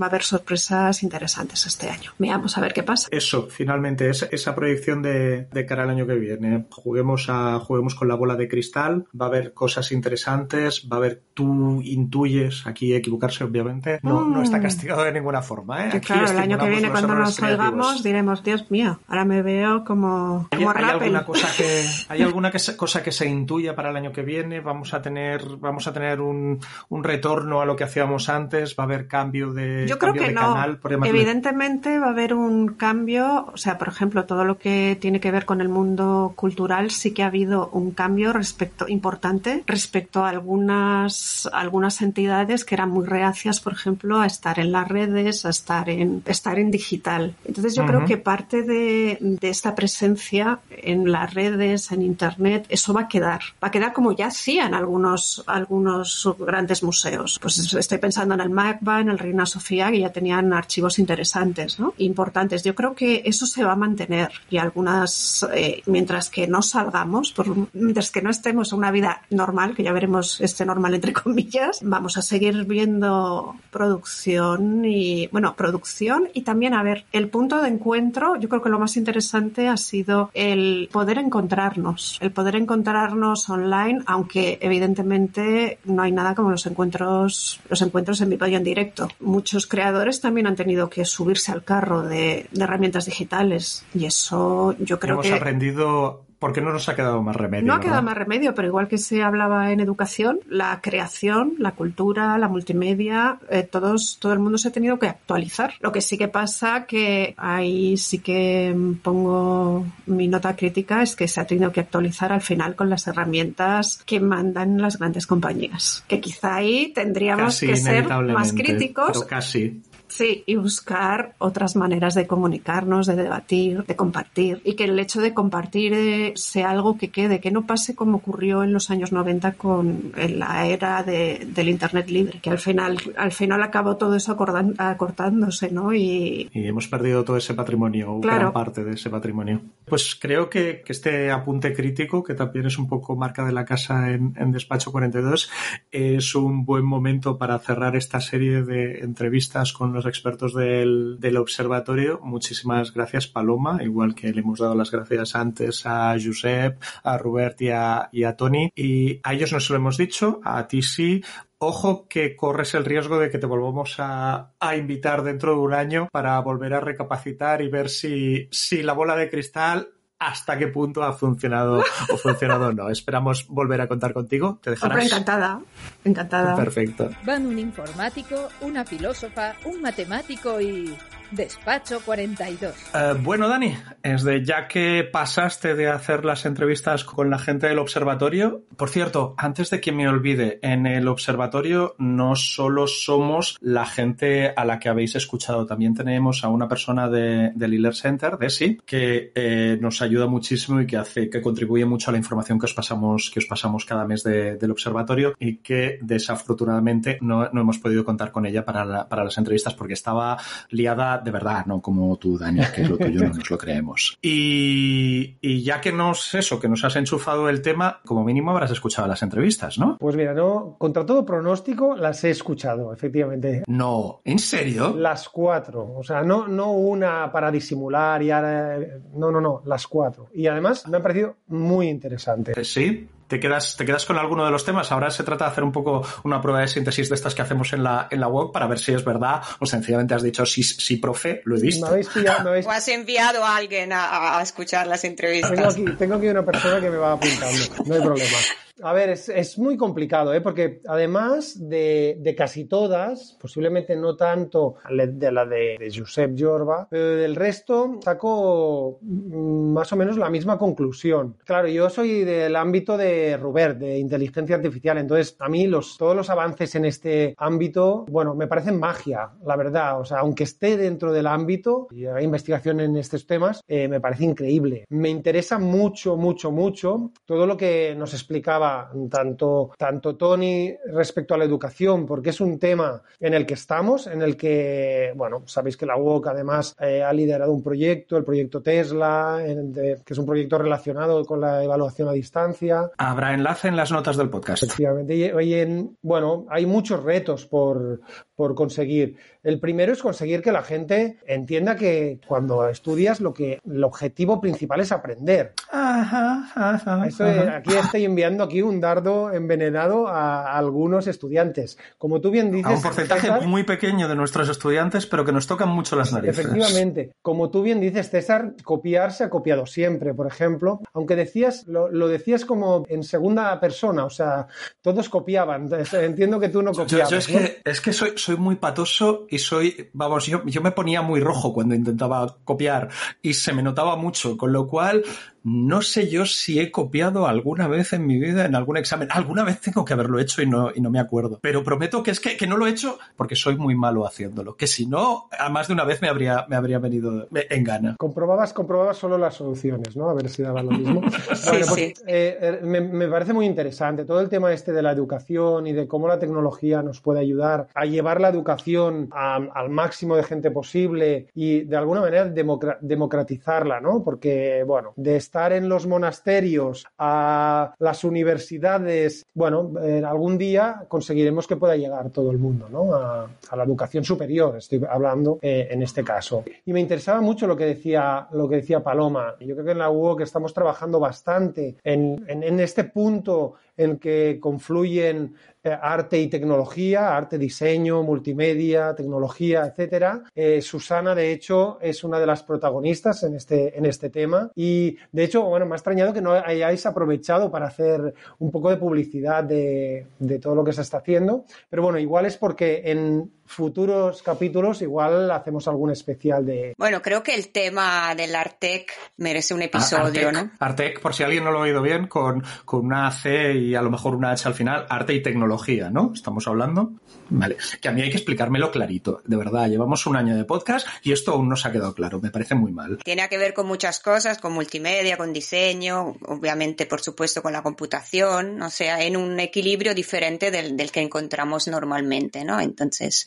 va 0.01 0.07
a 0.07 0.09
haber 0.09 0.22
sorpresas 0.22 1.03
interesantes 1.03 1.66
este 1.66 1.90
año. 1.90 2.12
Veamos 2.18 2.57
a 2.57 2.62
ver 2.62 2.72
qué 2.72 2.82
pasa. 2.82 3.09
Eso, 3.11 3.49
finalmente, 3.51 4.09
es, 4.09 4.26
esa 4.32 4.55
proyección 4.55 5.03
de, 5.03 5.47
cara 5.68 5.82
al 5.82 5.90
año 5.90 6.07
que 6.07 6.14
viene. 6.14 6.64
Juguemos, 6.70 7.26
a, 7.28 7.61
juguemos 7.61 7.95
con 7.95 8.09
la 8.09 8.14
bola 8.14 8.34
de 8.34 8.49
cristal, 8.49 9.05
va 9.18 9.26
a 9.26 9.28
haber 9.28 9.53
cosas 9.53 9.92
interesantes, 9.92 10.88
va 10.90 10.97
a 10.97 11.01
haber, 11.01 11.22
tú 11.34 11.82
intuyes, 11.82 12.66
aquí 12.66 12.95
equivocarse 12.95 13.45
obviamente, 13.45 14.01
no, 14.03 14.24
no 14.24 14.42
está 14.42 14.59
mm. 14.59 14.62
castigado 14.62 15.05
de 15.05 15.12
ninguna 15.12 15.42
forma. 15.42 15.88
¿eh? 15.88 16.01
claro, 16.01 16.30
el 16.30 16.38
año 16.38 16.59
que 16.59 16.68
viene 16.70 16.90
cuando 16.90 17.14
nos 17.14 17.34
salgamos 17.34 18.03
diremos, 18.03 18.42
Dios 18.42 18.70
mío, 18.70 19.01
ahora 19.07 19.26
me 19.26 19.42
veo 19.42 19.84
como, 19.84 20.49
como 20.51 20.70
¿Hay, 20.70 20.84
alguna 20.84 21.24
cosa 21.26 21.49
que 21.55 21.84
¿Hay 22.09 22.22
alguna 22.22 22.51
cosa 22.51 23.03
que 23.03 23.12
se 23.12 23.28
intuya 23.28 23.76
para 23.76 23.90
el 23.90 23.97
año 23.97 24.12
que 24.12 24.22
viene? 24.22 24.61
Vamos 24.61 24.95
a 24.95 25.03
tener, 25.03 25.45
vamos 25.59 25.86
a 25.86 25.92
tener 25.92 26.22
un, 26.22 26.59
un 26.88 27.05
retorno 27.05 27.34
a 27.39 27.64
lo 27.64 27.76
que 27.76 27.85
hacíamos 27.85 28.28
antes? 28.28 28.76
¿Va 28.78 28.85
a 28.85 28.87
haber 28.87 29.07
cambio 29.07 29.53
de, 29.53 29.87
Yo 29.89 29.99
creo 29.99 30.14
que 30.14 30.32
no. 30.32 30.57
Evidentemente 31.05 31.99
va 31.99 32.07
a 32.07 32.11
haber 32.11 32.35
un 32.35 32.68
cambio, 32.68 33.47
o 33.53 33.57
sea, 33.57 33.78
por 33.78 33.89
ejemplo, 33.89 34.24
todo 34.24 34.45
lo 34.45 34.59
que 34.59 34.97
tiene 35.01 35.20
que 35.20 35.30
ver 35.30 35.45
con 35.45 35.61
el 35.61 35.68
mundo 35.68 36.32
cultural 36.37 36.91
sí 36.91 37.12
que 37.12 37.22
ha 37.22 37.26
habido 37.26 37.68
un 37.72 37.91
cambio 37.91 38.32
respecto 38.32 38.87
importante 38.89 39.62
respecto 39.66 40.24
a 40.24 40.30
algunas 40.30 41.49
algunas 41.53 42.03
entidades 42.03 42.64
que 42.64 42.74
eran 42.74 42.91
muy 42.91 43.07
reacias, 43.07 43.61
por 43.61 43.72
ejemplo, 43.72 44.20
a 44.20 44.26
estar 44.26 44.59
en 44.59 44.72
las 44.72 44.89
redes, 44.89 45.45
a 45.45 45.51
estar 45.51 45.89
en 45.89 46.22
estar 46.26 46.59
en 46.59 46.70
digital. 46.70 47.35
Entonces 47.45 47.74
yo 47.74 47.87
creo 47.87 48.05
que 48.05 48.16
parte 48.16 48.62
de, 48.62 49.18
de 49.20 49.49
esta 49.49 49.74
presencia 49.74 50.61
en 50.70 51.11
las 51.11 51.35
redes, 51.35 51.93
en 51.93 52.03
internet, 52.03 52.66
eso 52.68 52.93
va 52.93 53.03
a 53.03 53.09
quedar, 53.09 53.41
va 53.62 53.68
a 53.68 53.70
quedar 53.70 53.93
como 53.93 54.12
ya 54.12 54.26
hacían 54.26 54.74
algunos 54.74 55.43
algunos 55.47 56.28
grandes 56.39 56.82
museos 56.82 57.14
pues 57.41 57.75
estoy 57.75 57.99
pensando 57.99 58.35
en 58.35 58.41
el 58.41 58.51
MACBA, 58.51 59.01
en 59.01 59.09
el 59.09 59.19
Reina 59.19 59.47
Sofía, 59.47 59.91
que 59.91 60.01
ya 60.01 60.12
tenían 60.12 60.53
archivos 60.53 60.99
interesantes, 60.99 61.79
¿no? 61.79 61.95
Importantes. 61.99 62.62
Yo 62.62 62.75
creo 62.75 62.95
que 62.95 63.23
eso 63.25 63.47
se 63.47 63.65
va 63.65 63.73
a 63.73 63.77
mantener 63.77 64.31
y 64.51 64.59
algunas, 64.59 65.47
eh, 65.55 65.83
mientras 65.87 66.31
que 66.31 66.47
no 66.47 66.62
salgamos, 66.62 67.35
mientras 67.73 68.11
que 68.11 68.23
no 68.23 68.31
estemos 68.31 68.73
en 68.73 68.79
una 68.79 68.91
vida 68.91 69.23
normal, 69.31 69.75
que 69.75 69.83
ya 69.83 69.93
veremos 69.93 70.41
este 70.41 70.65
normal 70.65 70.95
entre 70.95 71.12
comillas, 71.25 71.81
vamos 71.83 72.17
a 72.17 72.23
seguir 72.23 72.65
viendo 72.65 73.57
producción 73.71 74.85
y, 74.85 75.29
bueno, 75.29 75.55
producción 75.57 76.29
y 76.35 76.43
también, 76.43 76.75
a 76.75 76.83
ver, 76.83 77.05
el 77.12 77.29
punto 77.29 77.61
de 77.61 77.69
encuentro, 77.69 78.37
yo 78.37 78.49
creo 78.49 78.62
que 78.62 78.71
lo 78.71 78.79
más 78.79 78.97
interesante 78.97 79.69
ha 79.69 79.77
sido 79.77 80.31
el 80.35 80.89
poder 80.93 81.19
encontrarnos, 81.19 82.19
el 82.21 82.31
poder 82.31 82.57
encontrarnos 82.57 83.49
online, 83.49 84.03
aunque 84.07 84.59
evidentemente 84.61 85.79
no 85.85 86.03
hay 86.03 86.12
nada 86.12 86.35
como 86.35 86.51
los 86.51 86.67
encuentros 86.67 87.04
los, 87.05 87.61
encuentros 87.83 88.21
en 88.21 88.31
vivo 88.31 88.47
y 88.47 88.55
en 88.55 88.65
directo. 88.65 89.09
Muchos 89.21 89.67
creadores 89.67 90.21
también 90.21 90.47
han 90.47 90.57
tenido 90.57 90.89
que 90.89 91.05
subirse 91.05 91.53
al 91.53 91.65
carro 91.65 92.03
de, 92.03 92.49
herramientas 92.59 93.07
digitales 93.07 93.85
y 93.95 94.07
eso 94.07 94.75
yo 94.79 94.99
creo 94.99 95.21
que... 95.21 95.29
Hemos 95.29 95.41
aprendido 95.41 96.25
porque 96.45 96.61
no 96.61 96.74
nos 96.74 96.90
ha 96.90 96.95
quedado 96.95 97.22
más 97.22 97.36
remedio. 97.36 97.66
No 97.66 97.72
ha 97.72 97.80
quedado 97.80 98.03
más 98.03 98.18
remedio, 98.18 98.55
pero 98.55 98.68
igual 98.68 98.86
que 98.86 98.99
se 98.99 99.22
hablaba 99.22 99.72
en 99.72 99.80
educación, 99.80 100.40
la 100.47 100.78
creación, 100.82 101.55
la 101.57 101.70
cultura, 101.70 102.36
la 102.36 102.49
multimedia, 102.49 103.38
eh, 103.49 103.62
todos, 103.62 104.18
todo 104.20 104.34
el 104.34 104.40
mundo 104.40 104.59
se 104.59 104.68
ha 104.68 104.70
tenido 104.70 104.99
que 104.99 105.07
actualizar. 105.07 105.72
Lo 105.80 105.90
que 105.90 106.03
sí 106.03 106.18
que 106.18 106.28
pasa 106.28 106.84
que 106.84 107.32
ahí 107.38 107.97
sí 107.97 108.18
que 108.18 108.76
pongo 109.03 109.86
mi 110.05 110.28
nota 110.28 110.55
crítica 110.55 111.01
es 111.01 111.16
que 111.16 111.28
se 111.28 111.40
ha 111.40 111.47
tenido 111.47 111.72
que 111.72 111.80
actualizar 111.80 112.30
al 112.30 112.42
final 112.42 112.76
con 112.76 112.90
las 112.90 113.07
herramientas 113.07 114.03
que 114.05 114.20
mandan 114.20 114.82
las 114.82 114.99
grandes 114.99 115.26
compañías. 115.26 116.05
Que 116.09 116.20
quizá 116.20 116.57
ahí 116.57 116.92
tendríamos 116.95 117.59
que 117.59 117.74
ser 117.74 118.07
más 118.07 118.53
críticos. 118.53 119.12
Pero 119.14 119.26
casi. 119.26 119.80
Sí, 120.15 120.45
y 120.47 120.55
buscar 120.55 121.35
otras 121.39 121.75
maneras 121.75 122.15
de 122.15 122.29
comunicarnos, 122.29 123.09
de 123.09 123.17
debatir, 123.17 123.85
de 123.85 123.97
compartir. 123.97 124.62
Y 124.65 124.75
que 124.75 124.85
el 124.85 124.97
hecho 125.01 125.21
de 125.21 125.35
compartir 125.35 125.93
eh, 125.93 126.33
sea 126.37 126.71
algo 126.71 126.97
que 126.97 127.09
quede, 127.11 127.41
que 127.41 127.51
no 127.51 127.67
pase 127.67 127.97
como 127.97 128.19
ocurrió 128.19 128.62
en 128.62 128.73
los 128.73 128.93
años 128.93 129.11
90 129.11 129.55
con 129.55 130.12
la 130.15 130.69
era 130.69 131.03
del 131.03 131.69
Internet 131.69 132.11
libre, 132.11 132.39
que 132.41 132.51
al 132.51 132.61
final, 132.61 132.97
al 133.17 133.33
final 133.33 133.61
acabó 133.65 133.97
todo 133.97 134.15
eso 134.15 134.37
acortándose, 134.79 135.73
¿no? 135.73 135.93
Y, 135.93 136.49
hemos 136.55 136.87
perdido 136.87 137.25
todo 137.25 137.37
ese 137.37 137.55
patrimonio, 137.55 138.21
gran 138.21 138.53
parte 138.53 138.85
de 138.85 138.93
ese 138.93 139.11
patrimonio. 139.11 139.62
Pues 139.85 140.15
creo 140.15 140.49
que, 140.49 140.85
este 140.87 141.33
apunte 141.33 141.73
crítico, 141.73 142.23
que 142.23 142.35
también 142.35 142.67
es 142.67 142.79
un 142.79 142.87
poco 142.87 143.17
marca 143.17 143.45
de 143.45 143.51
la 143.51 143.65
casa 143.65 144.12
en, 144.12 144.33
en 144.37 144.53
Despacho 144.53 144.93
42, 144.93 145.51
es 145.91 146.37
un 146.37 146.65
buen 146.65 146.85
momento 146.85 147.37
para 147.37 147.59
cerrar 147.59 147.97
esta 147.97 148.21
serie 148.21 148.62
de 148.62 149.01
entrevistas 149.01 149.73
con 149.73 149.93
los 149.93 150.04
expertos 150.07 150.55
del, 150.55 151.37
observatorio. 151.37 152.21
Muchísimas 152.23 152.93
gracias, 152.93 153.27
Paloma, 153.27 153.83
igual 153.83 154.15
que 154.15 154.33
le 154.33 154.41
hemos 154.41 154.59
dado 154.59 154.75
las 154.75 154.91
gracias 154.91 155.35
antes 155.35 155.87
a 155.87 156.15
Josep, 156.23 156.81
a 157.03 157.19
Robert 157.19 157.61
y 157.61 157.71
a, 157.71 158.37
Tony. 158.37 158.71
Y 158.75 159.21
a 159.23 159.35
ellos 159.35 159.53
no 159.53 159.61
se 159.61 159.73
lo 159.73 159.79
hemos 159.79 159.97
dicho, 159.97 160.41
a 160.45 160.67
ti 160.69 160.83
sí 160.83 161.23
ojo 161.59 162.09
que 162.09 162.37
corres 162.37 162.75
el 162.75 162.85
riesgo 162.85 163.19
de 163.19 163.31
que 163.31 163.39
te 163.39 163.47
volvamos 163.47 163.97
a, 163.99 164.53
invitar 164.77 165.23
dentro 165.23 165.53
de 165.53 165.61
un 165.61 165.73
año 165.73 166.09
para 166.13 166.39
volver 166.41 166.75
a 166.75 166.81
recapacitar 166.81 167.63
y 167.63 167.69
ver 167.69 167.89
si 167.89 168.49
la 168.83 168.93
bola 168.93 169.17
de 169.17 169.31
cristal 169.31 169.89
hasta 170.27 170.59
qué 170.59 170.68
punto 170.68 171.03
ha 171.03 171.12
funcionado 171.12 171.83
o 172.11 172.16
funcionado 172.16 172.68
o 172.68 172.72
no. 172.72 172.89
Esperamos 172.89 173.47
volver 173.49 173.81
a 173.81 173.89
contar 173.89 174.12
contigo. 174.12 174.59
Te 174.62 174.70
dejarás. 174.70 175.05
encantada, 175.05 175.61
encantada. 176.05 176.57
Perfecto. 176.57 177.11
Van 177.25 177.47
un 177.47 177.59
informático, 177.59 178.49
una 178.61 178.85
filósofa, 178.85 179.55
un 179.64 179.83
matemático 179.83 180.61
y 180.61 180.97
Despacho 181.35 182.01
42. 182.05 182.74
Eh, 182.95 183.14
bueno, 183.22 183.49
Dani, 183.49 183.74
desde 184.03 184.45
ya 184.45 184.68
que 184.68 185.09
pasaste 185.11 185.74
de 185.74 185.89
hacer 185.89 186.24
las 186.24 186.47
entrevistas 186.47 187.05
con 187.05 187.30
la 187.30 187.39
gente 187.39 187.66
del 187.68 187.78
observatorio, 187.78 188.62
por 188.76 188.89
cierto, 188.91 189.35
antes 189.39 189.70
de 189.70 189.80
que 189.80 189.93
me 189.93 190.09
olvide, 190.09 190.59
en 190.62 190.87
el 190.87 191.09
observatorio 191.09 191.95
no 191.99 192.37
solo 192.37 192.87
somos 192.87 193.57
la 193.61 193.87
gente 193.87 194.53
a 194.57 194.64
la 194.64 194.78
que 194.78 194.89
habéis 194.89 195.14
escuchado, 195.16 195.66
también 195.66 195.95
tenemos 195.95 196.45
a 196.45 196.49
una 196.49 196.68
persona 196.68 197.09
de, 197.09 197.53
del 197.55 197.74
Hiller 197.74 197.95
Center, 197.95 198.39
Desi, 198.39 198.78
que 198.85 199.32
eh, 199.35 199.78
nos 199.80 200.03
ayuda 200.03 200.26
muchísimo 200.26 200.80
y 200.80 200.87
que 200.87 200.97
hace, 200.97 201.28
que 201.30 201.43
contribuye 201.43 201.85
mucho 201.85 202.11
a 202.11 202.12
la 202.12 202.18
información 202.18 202.59
que 202.59 202.66
os 202.66 202.74
pasamos, 202.74 203.30
que 203.30 203.41
os 203.41 203.47
pasamos 203.47 203.85
cada 203.85 204.05
mes 204.05 204.22
de- 204.22 204.57
del 204.57 204.70
observatorio 204.70 205.35
y 205.39 205.57
que 205.59 205.99
desafortunadamente 206.03 207.18
no, 207.20 207.49
no 207.53 207.61
hemos 207.61 207.78
podido 207.78 208.05
contar 208.05 208.30
con 208.32 208.47
ella 208.47 208.64
para, 208.64 209.09
para 209.09 209.24
las 209.24 209.37
entrevistas 209.39 209.74
porque 209.74 209.95
estaba 209.95 210.39
liada 210.70 211.18
de 211.25 211.31
verdad, 211.31 211.66
no 211.66 211.81
como 211.81 212.16
tú, 212.16 212.39
Dani, 212.39 212.61
que 212.75 212.85
lo 212.85 212.97
tuyo 212.99 213.22
no 213.22 213.35
nos 213.35 213.51
lo 213.51 213.59
creemos. 213.59 214.18
Y, 214.22 215.37
y 215.41 215.62
ya 215.62 215.81
que 215.81 215.93
nos, 215.93 216.35
eso, 216.35 216.61
que 216.61 216.68
nos 216.68 216.85
has 216.85 216.97
enchufado 216.97 217.49
el 217.49 217.62
tema, 217.62 218.01
como 218.05 218.25
mínimo 218.25 218.51
habrás 218.51 218.70
escuchado 218.70 219.07
las 219.09 219.22
entrevistas, 219.22 219.79
¿no? 219.79 219.97
Pues 219.99 220.16
mira, 220.16 220.35
no, 220.35 220.77
contra 220.79 221.07
todo 221.07 221.25
pronóstico 221.25 221.95
las 221.97 222.22
he 222.25 222.31
escuchado, 222.31 222.93
efectivamente. 222.93 223.64
No, 223.66 224.20
¿en 224.25 224.39
serio? 224.39 224.95
Las 224.97 225.29
cuatro, 225.29 225.95
o 225.97 226.03
sea, 226.03 226.22
no, 226.22 226.49
no 226.49 226.72
una 226.72 227.31
para 227.33 227.51
disimular 227.51 228.22
y 228.22 228.31
ahora, 228.31 228.79
no, 229.14 229.31
no, 229.31 229.41
no, 229.41 229.62
las 229.64 229.87
cuatro. 229.87 230.29
Y 230.35 230.47
además 230.47 230.87
me 230.89 230.97
han 230.97 231.03
parecido 231.03 231.37
muy 231.49 231.89
interesantes. 231.89 232.57
Eh, 232.57 232.64
Sí. 232.64 233.09
¿Te 233.29 233.41
quedas, 233.41 233.77
¿Te 233.77 233.85
quedas 233.87 234.05
con 234.05 234.18
alguno 234.18 234.45
de 234.45 234.51
los 234.51 234.64
temas? 234.64 234.93
Ahora 234.93 235.11
se 235.11 235.25
trata 235.25 235.47
de 235.47 235.51
hacer 235.53 235.64
un 235.64 235.72
poco 235.72 236.07
una 236.25 236.41
prueba 236.43 236.61
de 236.61 236.68
síntesis 236.68 237.09
de 237.09 237.14
estas 237.14 237.35
que 237.35 237.43
hacemos 237.43 237.72
en 237.72 237.83
la, 237.83 238.07
en 238.11 238.20
la 238.20 238.29
web 238.29 238.53
para 238.53 238.66
ver 238.66 238.79
si 238.79 238.93
es 238.93 239.05
verdad 239.05 239.43
o 239.61 239.66
sencillamente 239.66 240.14
has 240.14 240.22
dicho 240.22 240.45
sí, 240.45 240.62
sí, 240.62 240.97
profe, 240.99 241.41
lo 241.45 241.57
he 241.57 241.61
visto. 241.61 241.87
habéis 241.87 242.09
pillado, 242.09 242.45
me 242.45 242.51
habéis 242.51 242.66
O 242.68 242.70
has 242.70 242.87
enviado 242.89 243.45
a 243.45 243.57
alguien 243.57 243.93
a, 243.93 244.39
a 244.39 244.43
escuchar 244.43 244.87
las 244.87 245.01
Tengo 245.03 245.12
entrevistas. 245.12 245.75
aquí, 245.75 245.85
tengo 245.99 246.14
aquí 246.16 246.29
una 246.29 246.45
persona 246.45 246.81
que 246.81 246.91
me 246.91 246.97
va 246.99 247.12
apuntando, 247.12 247.64
no 247.87 247.95
hay 247.95 248.01
problema. 248.01 248.39
A 248.83 248.93
ver, 248.93 249.11
es, 249.11 249.29
es 249.29 249.57
muy 249.59 249.77
complicado, 249.77 250.35
¿eh? 250.35 250.41
porque 250.41 250.81
además 250.89 251.57
de, 251.61 252.16
de 252.18 252.35
casi 252.35 252.64
todas, 252.64 253.37
posiblemente 253.41 253.95
no 253.95 254.16
tanto 254.16 254.75
de 254.91 255.31
la 255.31 255.47
de, 255.47 255.77
de 255.79 255.93
Josep 255.95 256.35
Jorba, 256.37 256.89
pero 256.91 257.16
del 257.16 257.37
resto 257.37 258.01
saco 258.03 258.99
mm, 259.01 259.72
más 259.72 259.93
o 259.93 259.97
menos 259.97 260.16
la 260.16 260.29
misma 260.29 260.59
conclusión. 260.59 261.37
Claro, 261.45 261.68
yo 261.68 261.89
soy 261.89 262.25
del 262.25 262.57
ámbito 262.57 262.97
de 262.97 263.37
Robert, 263.37 263.79
de 263.79 263.99
inteligencia 263.99 264.57
artificial, 264.57 264.99
entonces 264.99 265.37
a 265.39 265.49
mí 265.49 265.68
los, 265.68 265.97
todos 265.97 266.16
los 266.16 266.29
avances 266.29 266.75
en 266.75 266.85
este 266.85 267.35
ámbito, 267.39 268.05
bueno, 268.11 268.35
me 268.35 268.49
parecen 268.49 268.81
magia, 268.81 269.31
la 269.47 269.57
verdad. 269.57 270.01
O 270.01 270.05
sea, 270.05 270.18
aunque 270.18 270.45
esté 270.45 270.77
dentro 270.77 271.12
del 271.12 271.29
ámbito 271.29 271.87
y 271.93 272.07
hay 272.07 272.25
investigación 272.25 272.81
en 272.81 272.97
estos 272.97 273.27
temas, 273.27 273.61
eh, 273.68 273.87
me 273.87 274.01
parece 274.01 274.25
increíble. 274.25 274.85
Me 274.89 275.11
interesa 275.11 275.59
mucho, 275.59 276.16
mucho, 276.16 276.51
mucho 276.51 277.12
todo 277.25 277.47
lo 277.47 277.57
que 277.57 277.95
nos 277.97 278.14
explicaba 278.14 278.64
tanto, 279.11 279.71
tanto 279.79 280.17
Tony 280.17 280.75
respecto 280.93 281.35
a 281.35 281.39
la 281.39 281.45
educación, 281.45 282.07
porque 282.07 282.31
es 282.31 282.41
un 282.41 282.59
tema 282.59 283.03
en 283.21 283.35
el 283.35 283.47
que 283.47 283.55
estamos, 283.55 284.07
en 284.07 284.23
el 284.23 284.37
que, 284.37 285.12
bueno, 285.17 285.43
sabéis 285.47 285.77
que 285.77 285.87
la 285.87 285.97
UOC 285.97 286.27
además 286.29 286.75
eh, 286.81 287.03
ha 287.03 287.12
liderado 287.12 287.53
un 287.53 287.62
proyecto, 287.62 288.17
el 288.17 288.25
proyecto 288.25 288.61
Tesla, 288.62 289.39
de- 289.45 289.99
que 290.05 290.12
es 290.12 290.19
un 290.19 290.27
proyecto 290.27 290.59
relacionado 290.59 291.25
con 291.25 291.41
la 291.41 291.62
evaluación 291.65 292.09
a 292.09 292.12
distancia. 292.12 292.91
Habrá 292.99 293.35
enlace 293.35 293.69
en 293.69 293.77
las 293.77 293.91
notas 293.93 294.17
del 294.17 294.31
podcast. 294.31 294.62
Efectivamente. 294.62 295.15
Y, 295.15 295.55
en- 295.55 295.97
bueno, 296.03 296.47
hay 296.49 296.67
muchos 296.67 297.03
retos 297.03 297.47
por, 297.47 298.01
por 298.37 298.55
conseguir. 298.55 299.16
El 299.43 299.61
primero 299.61 299.93
es 299.93 300.03
conseguir 300.03 300.43
que 300.43 300.53
la 300.53 300.62
gente 300.62 301.18
entienda 301.26 301.76
que 301.76 302.18
cuando 302.26 302.68
estudias 302.68 303.20
lo 303.20 303.35
que 303.35 303.61
el 303.64 303.85
objetivo 303.85 304.41
principal 304.41 304.80
es 304.80 304.93
aprender. 304.93 305.53
Ajá, 305.70 306.51
ajá, 306.55 307.07
Eso, 307.07 307.26
eh, 307.26 307.41
ajá. 307.41 307.57
aquí 307.59 307.74
estoy 307.74 308.05
enviando 308.05 308.43
aquí 308.45 308.62
un 308.62 308.80
dardo 308.80 309.32
envenenado 309.32 310.09
a, 310.09 310.57
algunos 310.57 311.07
estudiantes. 311.07 311.78
Como 311.99 312.20
tú 312.20 312.30
bien 312.30 312.51
dices, 312.51 312.72
A 312.72 312.76
un 312.76 312.82
porcentaje 312.82 313.20
César, 313.22 313.47
muy 313.47 313.64
pequeño 313.64 314.09
de 314.09 314.16
nuestros 314.16 314.49
estudiantes, 314.49 315.07
pero 315.07 315.24
que 315.24 315.32
nos 315.32 315.47
tocan 315.47 315.68
mucho 315.68 315.97
las 315.97 316.12
narices. 316.12 316.39
Efectivamente, 316.39 317.12
como 317.22 317.51
tú 317.51 317.62
bien 317.62 317.80
dices, 317.80 318.11
César, 318.11 318.55
copiar 318.64 319.12
se 319.12 319.24
ha 319.24 319.30
copiado 319.30 319.66
siempre, 319.66 320.14
por 320.14 320.26
ejemplo, 320.26 320.80
aunque 320.93 321.16
decías, 321.16 321.66
lo, 321.66 321.91
lo 321.91 322.09
decías 322.09 322.45
como 322.45 322.85
en 322.89 323.03
segunda 323.03 323.59
persona, 323.61 324.05
o 324.05 324.11
sea, 324.11 324.47
todos 324.82 325.09
copiaban. 325.09 325.68
Entiendo 325.93 326.41
que 326.41 326.49
tú 326.49 326.62
no 326.62 326.72
Yo, 326.72 326.82
copiabas. 326.82 327.11
yo 327.11 327.18
es 327.18 327.30
¿no? 327.30 327.39
que, 327.39 327.61
es 327.64 327.80
que 327.80 327.93
soy, 327.93 328.12
soy 328.25 328.37
muy 328.39 328.57
patoso 328.57 329.27
y 329.29 329.39
soy, 329.39 329.91
vamos, 329.93 330.27
yo, 330.27 330.43
yo 330.47 330.62
me 330.62 330.70
ponía 330.70 331.03
muy 331.03 331.20
rojo 331.20 331.53
cuando 331.53 331.75
intentaba 331.75 332.39
copiar 332.43 332.89
y 333.20 333.35
se 333.35 333.53
me 333.53 333.62
notaba 333.62 333.97
mucho, 333.97 334.39
con 334.39 334.51
lo 334.51 334.66
cual 334.66 335.05
no 335.45 335.82
sé 335.82 336.09
yo 336.09 336.26
si 336.26 336.59
he 336.59 336.70
copiado 336.70 337.26
alguna 337.26 337.68
vez 337.68 337.92
en 337.92 338.07
mi 338.07 338.18
vida 338.18 338.45
en 338.47 338.55
algún 338.55 338.76
examen. 338.76 339.09
Alguna 339.11 339.45
vez 339.45 339.61
tengo 339.61 339.84
que 339.84 339.92
haberlo 339.92 340.18
hecho 340.18 340.42
y 340.42 340.47
no, 340.47 340.70
y 340.74 340.80
no 340.80 340.90
me 340.90 340.99
acuerdo. 340.99 341.38
Pero 341.42 341.62
prometo 341.62 342.03
que 342.03 342.11
es 342.11 342.20
que, 342.20 342.36
que 342.36 342.47
no 342.47 342.57
lo 342.57 342.66
he 342.66 342.70
hecho 342.70 342.99
porque 343.16 343.36
soy 343.36 343.57
muy 343.57 343.74
malo 343.74 344.07
haciéndolo. 344.07 344.57
Que 344.57 344.66
si 344.66 344.86
no, 344.86 345.28
a 345.38 345.49
más 345.51 345.68
de 345.68 345.74
una 345.74 345.84
vez 345.84 346.01
me 346.03 346.09
habría, 346.09 346.47
me 346.49 346.57
habría 346.57 346.78
venido 346.78 347.26
en 347.32 347.64
gana. 347.64 347.97
Comprobabas, 347.99 348.53
comprobabas 348.53 348.97
solo 348.97 349.18
las 349.18 349.34
soluciones, 349.34 349.97
¿no? 349.97 350.09
A 350.09 350.14
ver 350.14 350.28
si 350.28 350.42
daba 350.42 350.62
lo 350.62 350.70
mismo. 350.70 351.01
Bueno, 351.47 351.66
pues, 351.68 351.74
sí. 351.74 351.95
eh, 352.07 352.38
eh, 352.40 352.61
me, 352.62 352.80
me 352.80 353.07
parece 353.09 353.32
muy 353.32 353.45
interesante 353.47 354.05
todo 354.05 354.20
el 354.20 354.28
tema 354.28 354.53
este 354.53 354.72
de 354.72 354.82
la 354.82 354.92
educación 354.92 355.66
y 355.66 355.72
de 355.72 355.86
cómo 355.86 356.09
la 356.09 356.18
tecnología 356.18 356.82
nos 356.82 357.01
puede 357.01 357.20
ayudar 357.20 357.68
a 357.74 357.84
llevar 357.84 358.20
la 358.20 358.28
educación 358.30 359.09
a- 359.12 359.36
al 359.55 359.68
máximo 359.70 360.16
de 360.16 360.22
gente 360.22 360.51
posible 360.51 361.28
y 361.34 361.61
de 361.64 361.76
alguna 361.76 362.01
manera 362.01 362.26
democra- 362.26 362.78
democratizarla, 362.80 363.80
¿no? 363.80 364.03
Porque, 364.03 364.64
bueno, 364.66 364.92
de 364.97 365.16
estar 365.35 365.53
en 365.53 365.68
los 365.68 365.85
monasterios 365.89 366.87
a 366.97 367.74
las 367.80 368.05
universidades, 368.05 369.24
bueno, 369.35 369.72
eh, 369.82 370.01
algún 370.07 370.39
día 370.39 370.85
conseguiremos 370.87 371.49
que 371.49 371.57
pueda 371.57 371.74
llegar 371.76 372.11
todo 372.11 372.30
el 372.30 372.39
mundo, 372.39 372.68
¿no? 372.70 372.95
A, 372.95 373.28
la 373.57 373.64
educación 373.64 374.05
superior, 374.05 374.57
estoy 374.57 374.80
hablando 374.89 375.41
eh, 375.43 375.66
en 375.72 375.82
este 375.82 376.05
caso. 376.05 376.45
Y 376.64 376.72
me 376.72 376.78
interesaba 376.80 377.20
mucho 377.20 377.49
lo 377.49 377.57
que 377.57 377.64
decía, 377.66 378.28
lo 378.30 378.49
que 378.49 378.57
decía 378.57 378.85
Paloma. 378.85 379.35
Yo 379.41 379.55
creo 379.57 379.64
que 379.64 379.72
en 379.72 379.78
la 379.78 379.91
UOC 379.91 380.20
estamos 380.20 380.55
trabajando 380.55 381.01
bastante 381.01 381.76
en, 381.82 382.24
en- 382.28 382.61
este 382.61 382.85
punto 382.85 383.55
en 383.76 383.99
que 383.99 384.39
confluyen 384.41 385.35
arte 385.73 386.19
y 386.19 386.29
tecnología, 386.29 387.17
arte, 387.17 387.39
diseño, 387.39 388.03
multimedia, 388.03 388.95
tecnología, 388.95 389.67
etcétera. 389.67 390.23
Eh, 390.35 390.61
Susana, 390.61 391.15
de 391.15 391.33
hecho, 391.33 391.79
es 391.81 392.05
una 392.05 392.19
de 392.19 392.27
las 392.27 392.43
protagonistas 392.43 393.23
en 393.23 393.37
este, 393.37 393.77
en 393.77 393.87
este 393.87 394.11
tema. 394.11 394.51
Y, 394.55 394.97
de 395.12 395.25
hecho, 395.25 395.43
bueno, 395.43 395.67
me 395.67 395.73
ha 395.73 395.77
extrañado 395.77 396.12
que 396.12 396.21
no 396.21 396.33
hayáis 396.33 396.85
aprovechado 396.87 397.51
para 397.51 397.67
hacer 397.67 398.15
un 398.39 398.51
poco 398.51 398.71
de 398.71 398.77
publicidad 398.77 399.45
de, 399.45 400.07
de 400.19 400.39
todo 400.39 400.55
lo 400.55 400.65
que 400.65 400.73
se 400.73 400.83
está 400.83 400.99
haciendo. 400.99 401.45
Pero 401.71 401.83
bueno, 401.83 401.99
igual 401.99 402.27
es 402.27 402.37
porque 402.37 402.83
en 402.85 403.31
futuros 403.47 404.22
capítulos 404.22 404.82
igual 404.82 405.30
hacemos 405.30 405.68
algún 405.68 405.90
especial 405.90 406.45
de... 406.45 406.74
Bueno, 406.76 407.03
creo 407.03 407.22
que 407.22 407.34
el 407.34 407.49
tema 407.49 408.14
del 408.14 408.34
Artec 408.34 408.92
merece 409.18 409.55
un 409.55 409.62
episodio, 409.62 410.05
Ah, 410.26 410.28
Artec, 410.28 410.32
¿no? 410.32 410.51
Artec, 410.59 411.01
por 411.01 411.14
si 411.14 411.22
alguien 411.22 411.45
no 411.45 411.51
lo 411.53 411.59
ha 411.59 411.62
oído 411.62 411.82
bien, 411.82 412.07
con, 412.07 412.42
con 412.64 412.84
una 412.86 413.11
C 413.11 413.55
y 413.55 413.74
a 413.74 413.82
lo 413.82 413.90
mejor 413.90 414.14
una 414.14 414.30
H 414.32 414.49
al 414.49 414.55
final, 414.55 414.86
arte 414.88 415.14
y 415.14 415.22
tecnología, 415.22 415.90
¿no? 415.90 416.12
Estamos 416.14 416.47
hablando. 416.49 416.92
Vale. 417.30 417.57
Que 417.80 417.88
a 417.88 417.92
mí 417.92 418.03
hay 418.03 418.11
que 418.11 418.16
explicármelo 418.16 418.70
clarito. 418.70 419.22
De 419.24 419.36
verdad, 419.36 419.68
llevamos 419.68 420.07
un 420.07 420.16
año 420.16 420.36
de 420.36 420.45
podcast 420.45 420.86
y 421.03 421.12
esto 421.12 421.32
aún 421.32 421.49
no 421.49 421.57
se 421.57 421.68
ha 421.68 421.72
quedado 421.72 421.95
claro. 421.95 422.20
Me 422.20 422.30
parece 422.30 422.55
muy 422.55 422.72
mal. 422.72 422.99
Tiene 423.03 423.28
que 423.28 423.38
ver 423.38 423.55
con 423.55 423.66
muchas 423.66 424.01
cosas, 424.01 424.38
con 424.38 424.53
multimedia, 424.53 425.16
con 425.16 425.32
diseño, 425.32 426.16
obviamente, 426.26 426.86
por 426.86 427.01
supuesto, 427.01 427.42
con 427.42 427.53
la 427.53 427.62
computación, 427.62 428.61
o 428.62 428.70
sea, 428.70 429.03
en 429.03 429.16
un 429.16 429.40
equilibrio 429.40 429.95
diferente 429.95 430.51
del, 430.51 430.76
del 430.76 430.90
que 430.90 431.01
encontramos 431.01 431.68
normalmente, 431.68 432.45
¿no? 432.45 432.61
Entonces, 432.61 433.26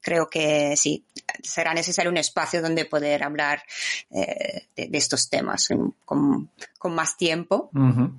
creo 0.00 0.28
que 0.28 0.76
sí, 0.76 1.04
será 1.42 1.74
necesario 1.74 2.10
un 2.10 2.16
espacio 2.16 2.62
donde 2.62 2.84
poder 2.84 3.22
hablar 3.24 3.62
eh, 4.10 4.66
de, 4.76 4.88
de 4.88 4.98
estos 4.98 5.28
temas 5.28 5.68
con, 6.04 6.50
con 6.78 6.94
más 6.94 7.16
tiempo. 7.16 7.70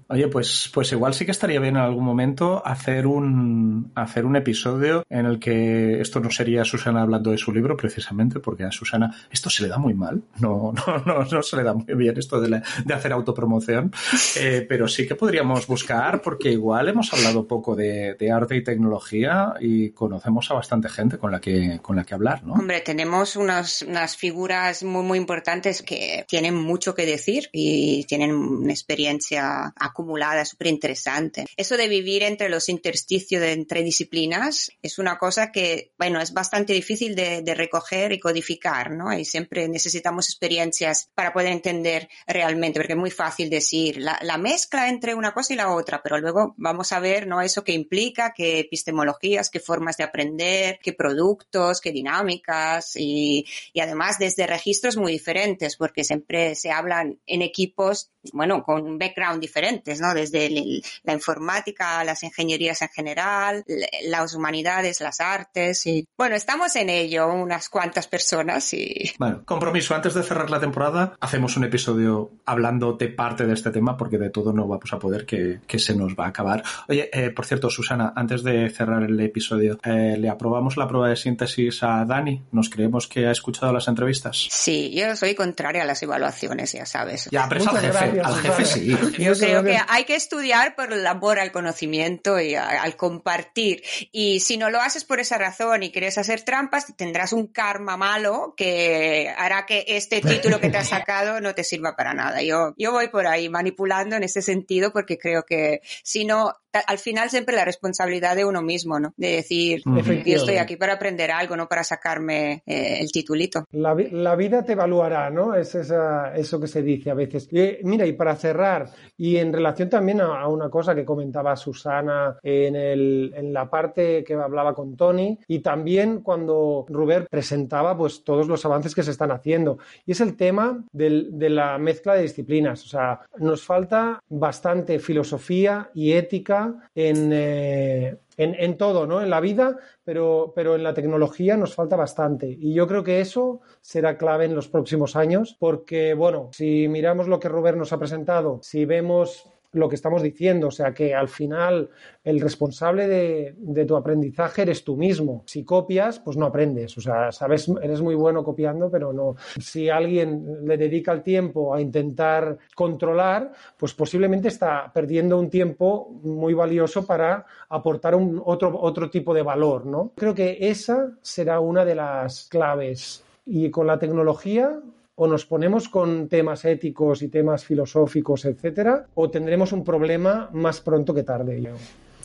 Oye, 0.10 0.28
pues, 0.28 0.70
pues 0.74 0.92
igual 0.92 1.14
sí 1.14 1.26
que 1.26 1.32
estaría 1.32 1.60
bien 1.60 1.76
en 1.78 1.82
algún 1.84 2.04
momento 2.04 2.62
hacer 2.66 3.08
un, 3.08 3.92
hacer 3.96 4.26
un 4.26 4.36
episodio 4.36 5.06
en 5.10 5.26
el 5.26 5.40
que 5.40 6.02
esto 6.02 6.20
no 6.20 6.30
sería 6.32 6.66
Susana 6.66 7.02
hablando 7.02 7.32
de 7.32 7.38
su 7.38 7.52
libro, 7.54 7.78
precisamente, 7.78 8.40
porque 8.40 8.64
a 8.66 8.72
Susana 8.72 9.14
esto 9.32 9.50
se 9.50 9.64
le 9.64 9.70
da 9.70 9.78
muy 9.78 9.94
mal. 9.94 10.22
No, 10.40 10.74
no, 10.88 10.98
no, 11.06 11.24
no 11.24 11.42
se 11.44 11.56
le 11.58 11.64
da 11.64 11.74
muy 11.74 11.94
bien 11.96 12.18
esto 12.18 12.42
de, 12.42 12.50
la- 12.50 12.64
de 12.86 12.94
hacer 12.94 13.12
autopromoción. 13.14 13.92
Eh, 14.40 14.66
pero 14.68 14.88
sí 14.88 15.08
que 15.08 15.16
podríamos 15.16 15.66
buscar, 15.68 16.22
porque 16.22 16.52
igual 16.52 16.90
hemos 16.90 17.12
hablado 17.14 17.48
poco 17.48 17.76
de, 17.76 18.16
de 18.20 18.32
arte 18.32 18.56
y 18.56 18.64
tecnología 18.64 19.54
y 19.60 19.92
conocemos 19.92 20.50
a 20.52 20.54
bastante 20.56 20.90
gente 20.90 21.18
con 21.18 21.32
la 21.32 21.40
que, 21.40 21.80
con 21.82 21.96
la 21.96 22.04
que 22.04 22.14
hablar, 22.14 22.44
¿no? 22.44 22.54
Hombre, 22.54 22.82
tenemos 22.82 23.07
tenemos 23.08 23.38
unas, 23.38 23.84
unas 23.84 24.18
figuras 24.18 24.84
muy, 24.84 25.02
muy 25.02 25.18
importantes 25.18 25.82
que 25.82 26.26
tienen 26.28 26.56
mucho 26.56 26.94
que 26.94 27.06
decir 27.06 27.48
y 27.54 28.04
tienen 28.04 28.36
una 28.36 28.74
experiencia 28.74 29.74
acumulada 29.80 30.44
súper 30.44 30.68
interesante. 30.68 31.46
Eso 31.56 31.78
de 31.78 31.88
vivir 31.88 32.24
entre 32.24 32.50
los 32.50 32.68
intersticios 32.68 33.42
de 33.42 33.54
entre 33.54 33.82
disciplinas 33.82 34.72
es 34.82 35.00
una 35.00 35.18
cosa 35.18 35.54
que, 35.54 35.94
bueno, 35.98 36.20
es 36.20 36.34
bastante 36.34 36.74
difícil 36.74 37.16
de, 37.16 37.44
de 37.44 37.56
recoger 37.56 38.12
y 38.12 38.20
codificar, 38.20 38.92
¿no? 38.92 39.18
Y 39.18 39.24
siempre 39.24 39.70
necesitamos 39.70 40.28
experiencias 40.28 41.10
para 41.16 41.32
poder 41.32 41.54
entender 41.54 42.10
realmente, 42.28 42.82
porque 42.82 42.92
es 42.94 43.00
muy 43.00 43.12
fácil 43.12 43.50
decir 43.50 44.00
la, 44.00 44.20
la 44.22 44.38
mezcla 44.38 44.90
entre 44.90 45.16
una 45.16 45.34
cosa 45.34 45.54
y 45.54 45.56
la 45.56 45.72
otra, 45.72 46.02
pero 46.04 46.20
luego 46.20 46.56
vamos 46.58 46.92
a 46.92 47.00
ver, 47.00 47.26
¿no? 47.26 47.42
Eso 47.42 47.64
que 47.64 47.72
implica, 47.72 48.34
qué 48.36 48.60
epistemologías, 48.60 49.50
qué 49.50 49.62
formas 49.62 49.96
de 49.96 50.04
aprender, 50.04 50.78
qué 50.84 50.92
productos, 50.92 51.80
qué 51.80 51.94
dinámicas 51.94 52.87
y, 52.96 53.46
y 53.74 53.80
además 53.80 54.20
desde 54.20 54.48
registros 54.48 54.98
muy 54.98 55.14
diferentes, 55.14 55.76
porque 55.78 56.04
siempre 56.04 56.56
se 56.56 56.72
hablan 56.72 57.20
en 57.26 57.42
equipos, 57.42 58.12
bueno, 58.34 58.64
con 58.64 58.98
background 58.98 59.42
diferentes, 59.42 60.00
¿no? 60.00 60.14
Desde 60.14 60.48
el, 60.48 60.84
la 61.04 61.14
informática, 61.14 62.04
las 62.04 62.24
ingenierías 62.24 62.82
en 62.82 62.90
general, 62.90 63.66
las 64.06 64.34
humanidades, 64.34 65.02
las 65.02 65.20
artes 65.20 65.86
y 65.86 66.08
bueno, 66.18 66.36
estamos 66.36 66.76
en 66.76 66.90
ello 66.90 67.28
unas 67.28 67.70
cuantas 67.70 68.08
personas 68.08 68.74
y 68.74 69.12
bueno, 69.18 69.44
compromiso 69.46 69.96
antes 69.96 70.14
de 70.14 70.24
cerrar 70.24 70.50
la 70.50 70.60
temporada, 70.60 71.16
hacemos 71.20 71.58
un 71.58 71.64
episodio 71.64 72.32
hablando 72.46 72.94
de 72.94 73.08
parte 73.10 73.46
de 73.46 73.54
este 73.54 73.72
tema 73.72 73.98
porque 73.98 74.18
de 74.18 74.30
todo 74.30 74.54
no 74.54 74.68
vamos 74.68 74.92
a 74.94 75.00
poder 75.00 75.26
que, 75.26 75.60
que 75.68 75.80
se 75.80 75.96
nos 75.96 76.16
va 76.16 76.26
a 76.26 76.30
acabar. 76.30 76.64
Oye, 76.88 77.10
eh, 77.12 77.32
por 77.32 77.46
cierto, 77.46 77.70
Susana, 77.70 78.14
antes 78.16 78.44
de 78.44 78.70
cerrar 78.70 79.04
el 79.04 79.20
episodio, 79.20 79.78
eh, 79.84 80.16
¿le 80.18 80.30
aprobamos 80.30 80.78
la 80.78 80.88
prueba 80.88 81.10
de 81.10 81.16
síntesis 81.16 81.84
a 81.84 82.06
Dani? 82.06 82.44
¿Nos 82.52 82.70
creemos 82.78 83.08
que 83.08 83.26
ha 83.26 83.32
escuchado 83.32 83.74
las 83.74 83.88
entrevistas? 83.88 84.48
Sí, 84.52 84.92
yo 84.94 85.16
soy 85.16 85.34
contraria 85.34 85.82
a 85.82 85.86
las 85.86 86.02
evaluaciones, 86.04 86.72
ya 86.74 86.86
sabes. 86.86 87.28
Ya, 87.32 87.48
pero 87.50 87.68
al 87.68 87.80
jefe, 87.80 87.88
gracias, 87.88 88.28
al 88.28 88.40
jefe 88.42 88.66
sí. 88.66 88.98
Yo 89.18 89.34
creo 89.34 89.64
que 89.64 89.80
hay 89.88 90.04
que 90.06 90.16
estudiar 90.16 90.76
por 90.76 90.94
el 90.94 91.06
amor 91.08 91.40
al 91.40 91.52
conocimiento 91.52 92.40
y 92.40 92.54
al 92.54 92.96
compartir. 92.96 93.84
Y 94.12 94.42
si 94.42 94.58
no 94.58 94.70
lo 94.70 94.80
haces 94.80 95.06
por 95.06 95.20
esa 95.20 95.40
razón 95.40 95.82
y 95.82 95.92
quieres 95.92 96.20
hacer 96.20 96.44
trampas, 96.44 96.96
tendrás 96.96 97.34
un 97.34 97.48
karma 97.48 97.98
malo 97.98 98.54
que 98.56 99.34
hará 99.36 99.66
que 99.66 99.86
este 99.88 100.22
título 100.22 100.60
que 100.60 100.70
te 100.70 100.78
has 100.78 100.90
sacado 100.90 101.42
no 101.42 101.56
te 101.56 101.64
sirva 101.64 101.96
para 101.96 102.14
nada. 102.14 102.44
Yo, 102.44 102.76
yo 102.78 102.92
voy 102.92 103.08
por 103.08 103.26
ahí 103.26 103.50
manipulando 103.50 104.16
en 104.16 104.24
ese 104.24 104.44
sentido 104.44 104.94
porque 104.94 105.18
creo 105.18 105.44
que 105.44 105.82
si 106.04 106.26
no, 106.26 106.54
al 106.86 106.98
final 106.98 107.30
siempre 107.30 107.56
la 107.56 107.66
responsabilidad 107.66 108.36
de 108.36 108.46
uno 108.46 108.62
mismo, 108.62 109.00
¿no? 109.00 109.14
De 109.18 109.38
decir, 109.38 109.82
yo 110.26 110.36
estoy 110.36 110.58
aquí 110.58 110.76
para 110.76 110.94
aprender 110.94 111.32
algo, 111.32 111.56
no 111.56 111.68
para 111.68 111.84
sacarme 111.84 112.64
eh, 112.66 113.00
el 113.00 113.12
titulito. 113.12 113.66
La, 113.72 113.96
la, 114.12 114.36
vida 114.36 114.64
te 114.64 114.74
evaluará, 114.74 115.30
¿no? 115.30 115.56
Es 115.56 115.76
esa, 115.76 116.36
eso 116.36 116.60
que 116.60 116.68
se 116.68 116.82
dice 116.82 117.10
a 117.10 117.14
veces. 117.14 117.48
Y, 117.52 117.78
mira, 117.84 118.06
y 118.06 118.14
para 118.14 118.36
cerrar, 118.36 118.90
y 119.18 119.38
en 119.38 119.54
relación 119.54 119.90
también 119.90 120.22
a, 120.22 120.42
a 120.42 120.48
una 120.48 120.70
cosa 120.70 120.94
que 120.94 121.06
comentaba 121.06 121.56
Susana 121.56 122.38
en, 122.44 122.76
el, 122.76 123.34
en, 123.36 123.54
la 123.54 123.70
parte 123.70 124.24
que 124.24 124.34
hablaba 124.34 124.74
con 124.74 124.96
Tony, 124.96 125.38
y 125.48 125.60
también 125.60 126.22
cuando 126.22 126.86
Rubén 126.90 127.28
presentaba 127.30 127.98
pues 127.98 128.24
todos 128.24 128.48
los 128.48 128.64
avances 128.66 128.94
que 128.94 129.04
se 129.04 129.12
están 129.12 129.32
haciendo, 129.32 129.80
y 130.06 130.12
es 130.12 130.22
el 130.22 130.36
tema 130.36 130.84
del, 130.92 131.38
de 131.40 131.50
la 131.50 131.78
mezcla 131.78 132.14
de 132.14 132.24
disciplinas. 132.24 132.84
O 132.84 132.88
sea, 132.88 133.22
nos 133.38 133.64
falta 133.64 134.22
bastante 134.30 135.00
filosofía 135.00 135.90
y 135.94 136.14
ética 136.14 136.67
en, 136.96 137.32
eh, 137.34 138.18
en, 138.38 138.56
en, 138.56 138.78
todo, 138.78 139.08
¿no? 139.08 139.22
En 139.22 139.30
la 139.30 139.40
vida, 139.40 139.78
pero, 140.04 140.54
pero 140.56 140.76
en 140.76 140.84
la 140.84 140.94
tecnología 140.94 141.58
nos 141.58 141.76
falta 141.76 141.96
bastante. 141.96 142.48
Y 142.48 142.74
yo 142.74 142.88
creo 142.88 143.04
que 143.04 143.22
eso 143.22 143.62
será 143.82 144.18
clave 144.18 144.46
en 144.46 144.56
los 144.56 144.68
próximos 144.68 145.16
años, 145.16 145.56
porque, 145.60 146.14
bueno, 146.14 146.50
si 146.54 146.88
miramos 146.88 147.28
lo 147.28 147.40
que 147.40 147.50
Robert 147.50 147.78
nos 147.78 147.94
ha 147.94 148.00
presentado, 148.00 148.60
si 148.62 148.86
vemos 148.86 149.50
lo 149.78 149.88
que 149.88 149.96
estamos 149.96 150.22
diciendo, 150.22 150.68
o 150.68 150.72
sea 150.72 150.94
que 150.94 151.14
al 151.14 151.28
final 151.28 151.90
el 152.24 152.42
responsable 152.42 153.08
de, 153.08 153.86
tu 153.86 153.96
aprendizaje 153.96 154.64
eres 154.64 154.84
tú 154.84 154.98
mismo. 154.98 155.44
Si 155.46 155.64
copias, 155.64 156.20
pues 156.20 156.36
no 156.36 156.46
aprendes, 156.46 156.98
o 156.98 157.02
sea, 157.02 157.32
sabes, 157.32 157.72
eres 157.82 158.02
muy 158.02 158.16
bueno 158.16 158.44
copiando, 158.44 158.90
pero 158.90 159.14
no. 159.14 159.36
Si 159.60 159.90
alguien 159.90 160.66
le 160.66 160.78
dedica 160.78 161.12
el 161.14 161.24
tiempo 161.24 161.74
a 161.74 161.80
intentar 161.80 162.58
controlar, 162.76 163.52
pues 163.78 163.94
posiblemente 163.94 164.50
está 164.50 164.92
perdiendo 164.94 165.40
un 165.40 165.50
tiempo 165.50 166.10
muy 166.24 166.54
valioso 166.54 167.06
para 167.06 167.46
aportar 167.70 168.16
un 168.16 168.42
otro, 168.44 168.78
otro 168.80 169.10
tipo 169.10 169.34
de 169.34 169.44
valor, 169.44 169.86
¿no? 169.86 170.12
Creo 170.16 170.34
que 170.34 170.58
esa 170.60 171.12
será 171.22 171.60
una 171.60 171.86
de 171.86 171.96
las 171.96 172.48
claves. 172.50 173.24
Y 173.46 173.70
con 173.72 173.88
la 173.88 173.98
tecnología 173.98 174.82
o 175.20 175.28
nos 175.28 175.46
ponemos 175.46 175.90
con 175.90 176.30
temas 176.30 176.64
éticos 176.64 177.24
y 177.24 177.28
temas 177.28 177.66
filosóficos, 177.66 178.46
etcétera, 178.46 179.08
o 179.16 179.32
tendremos 179.32 179.72
un 179.72 179.84
problema 179.84 180.50
más 180.54 180.80
pronto 180.80 181.14
que 181.14 181.24
tarde. 181.24 181.60
Yo. 181.60 181.72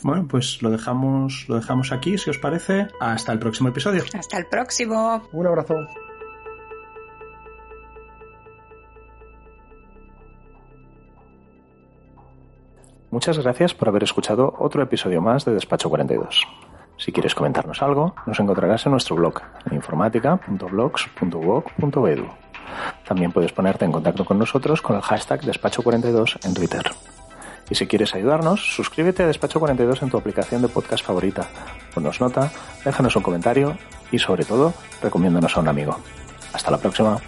Bueno, 0.03 0.27
pues 0.29 0.61
lo 0.61 0.69
dejamos, 0.69 1.45
lo 1.49 1.55
dejamos 1.55 1.91
aquí, 1.91 2.19
si 2.19 2.29
os 2.29 2.37
parece. 2.37 2.87
Hasta 2.99 3.31
el 3.31 3.39
próximo 3.39 3.69
episodio. 3.69 4.03
Hasta 4.13 4.37
el 4.37 4.45
próximo. 4.45 5.23
Un 5.33 5.47
abrazo. 5.47 5.73
Muchas 13.09 13.39
gracias 13.39 13.73
por 13.73 13.89
haber 13.89 14.03
escuchado 14.03 14.53
otro 14.59 14.83
episodio 14.83 15.19
más 15.19 15.45
de 15.45 15.53
Despacho 15.53 15.89
42. 15.89 16.43
Si 16.97 17.11
quieres 17.11 17.33
comentarnos 17.33 17.81
algo, 17.81 18.13
nos 18.27 18.39
encontrarás 18.39 18.85
en 18.85 18.91
nuestro 18.91 19.15
blog, 19.15 19.41
en. 19.71 22.42
También 23.07 23.31
puedes 23.31 23.51
ponerte 23.51 23.85
en 23.85 23.91
contacto 23.91 24.25
con 24.25 24.39
nosotros 24.39 24.81
con 24.81 24.95
el 24.95 25.01
hashtag 25.01 25.41
Despacho42 25.41 26.45
en 26.45 26.53
Twitter. 26.53 26.83
Y 27.69 27.75
si 27.75 27.87
quieres 27.87 28.13
ayudarnos, 28.13 28.75
suscríbete 28.75 29.23
a 29.23 29.29
Despacho42 29.29 30.03
en 30.03 30.09
tu 30.09 30.17
aplicación 30.17 30.61
de 30.61 30.67
podcast 30.67 31.05
favorita. 31.05 31.47
Ponnos 31.93 32.19
nota, 32.19 32.51
déjanos 32.83 33.15
un 33.15 33.23
comentario 33.23 33.77
y 34.11 34.19
sobre 34.19 34.45
todo, 34.45 34.73
recomiéndanos 35.01 35.55
a 35.57 35.61
un 35.61 35.67
amigo. 35.69 35.97
Hasta 36.53 36.71
la 36.71 36.77
próxima. 36.77 37.19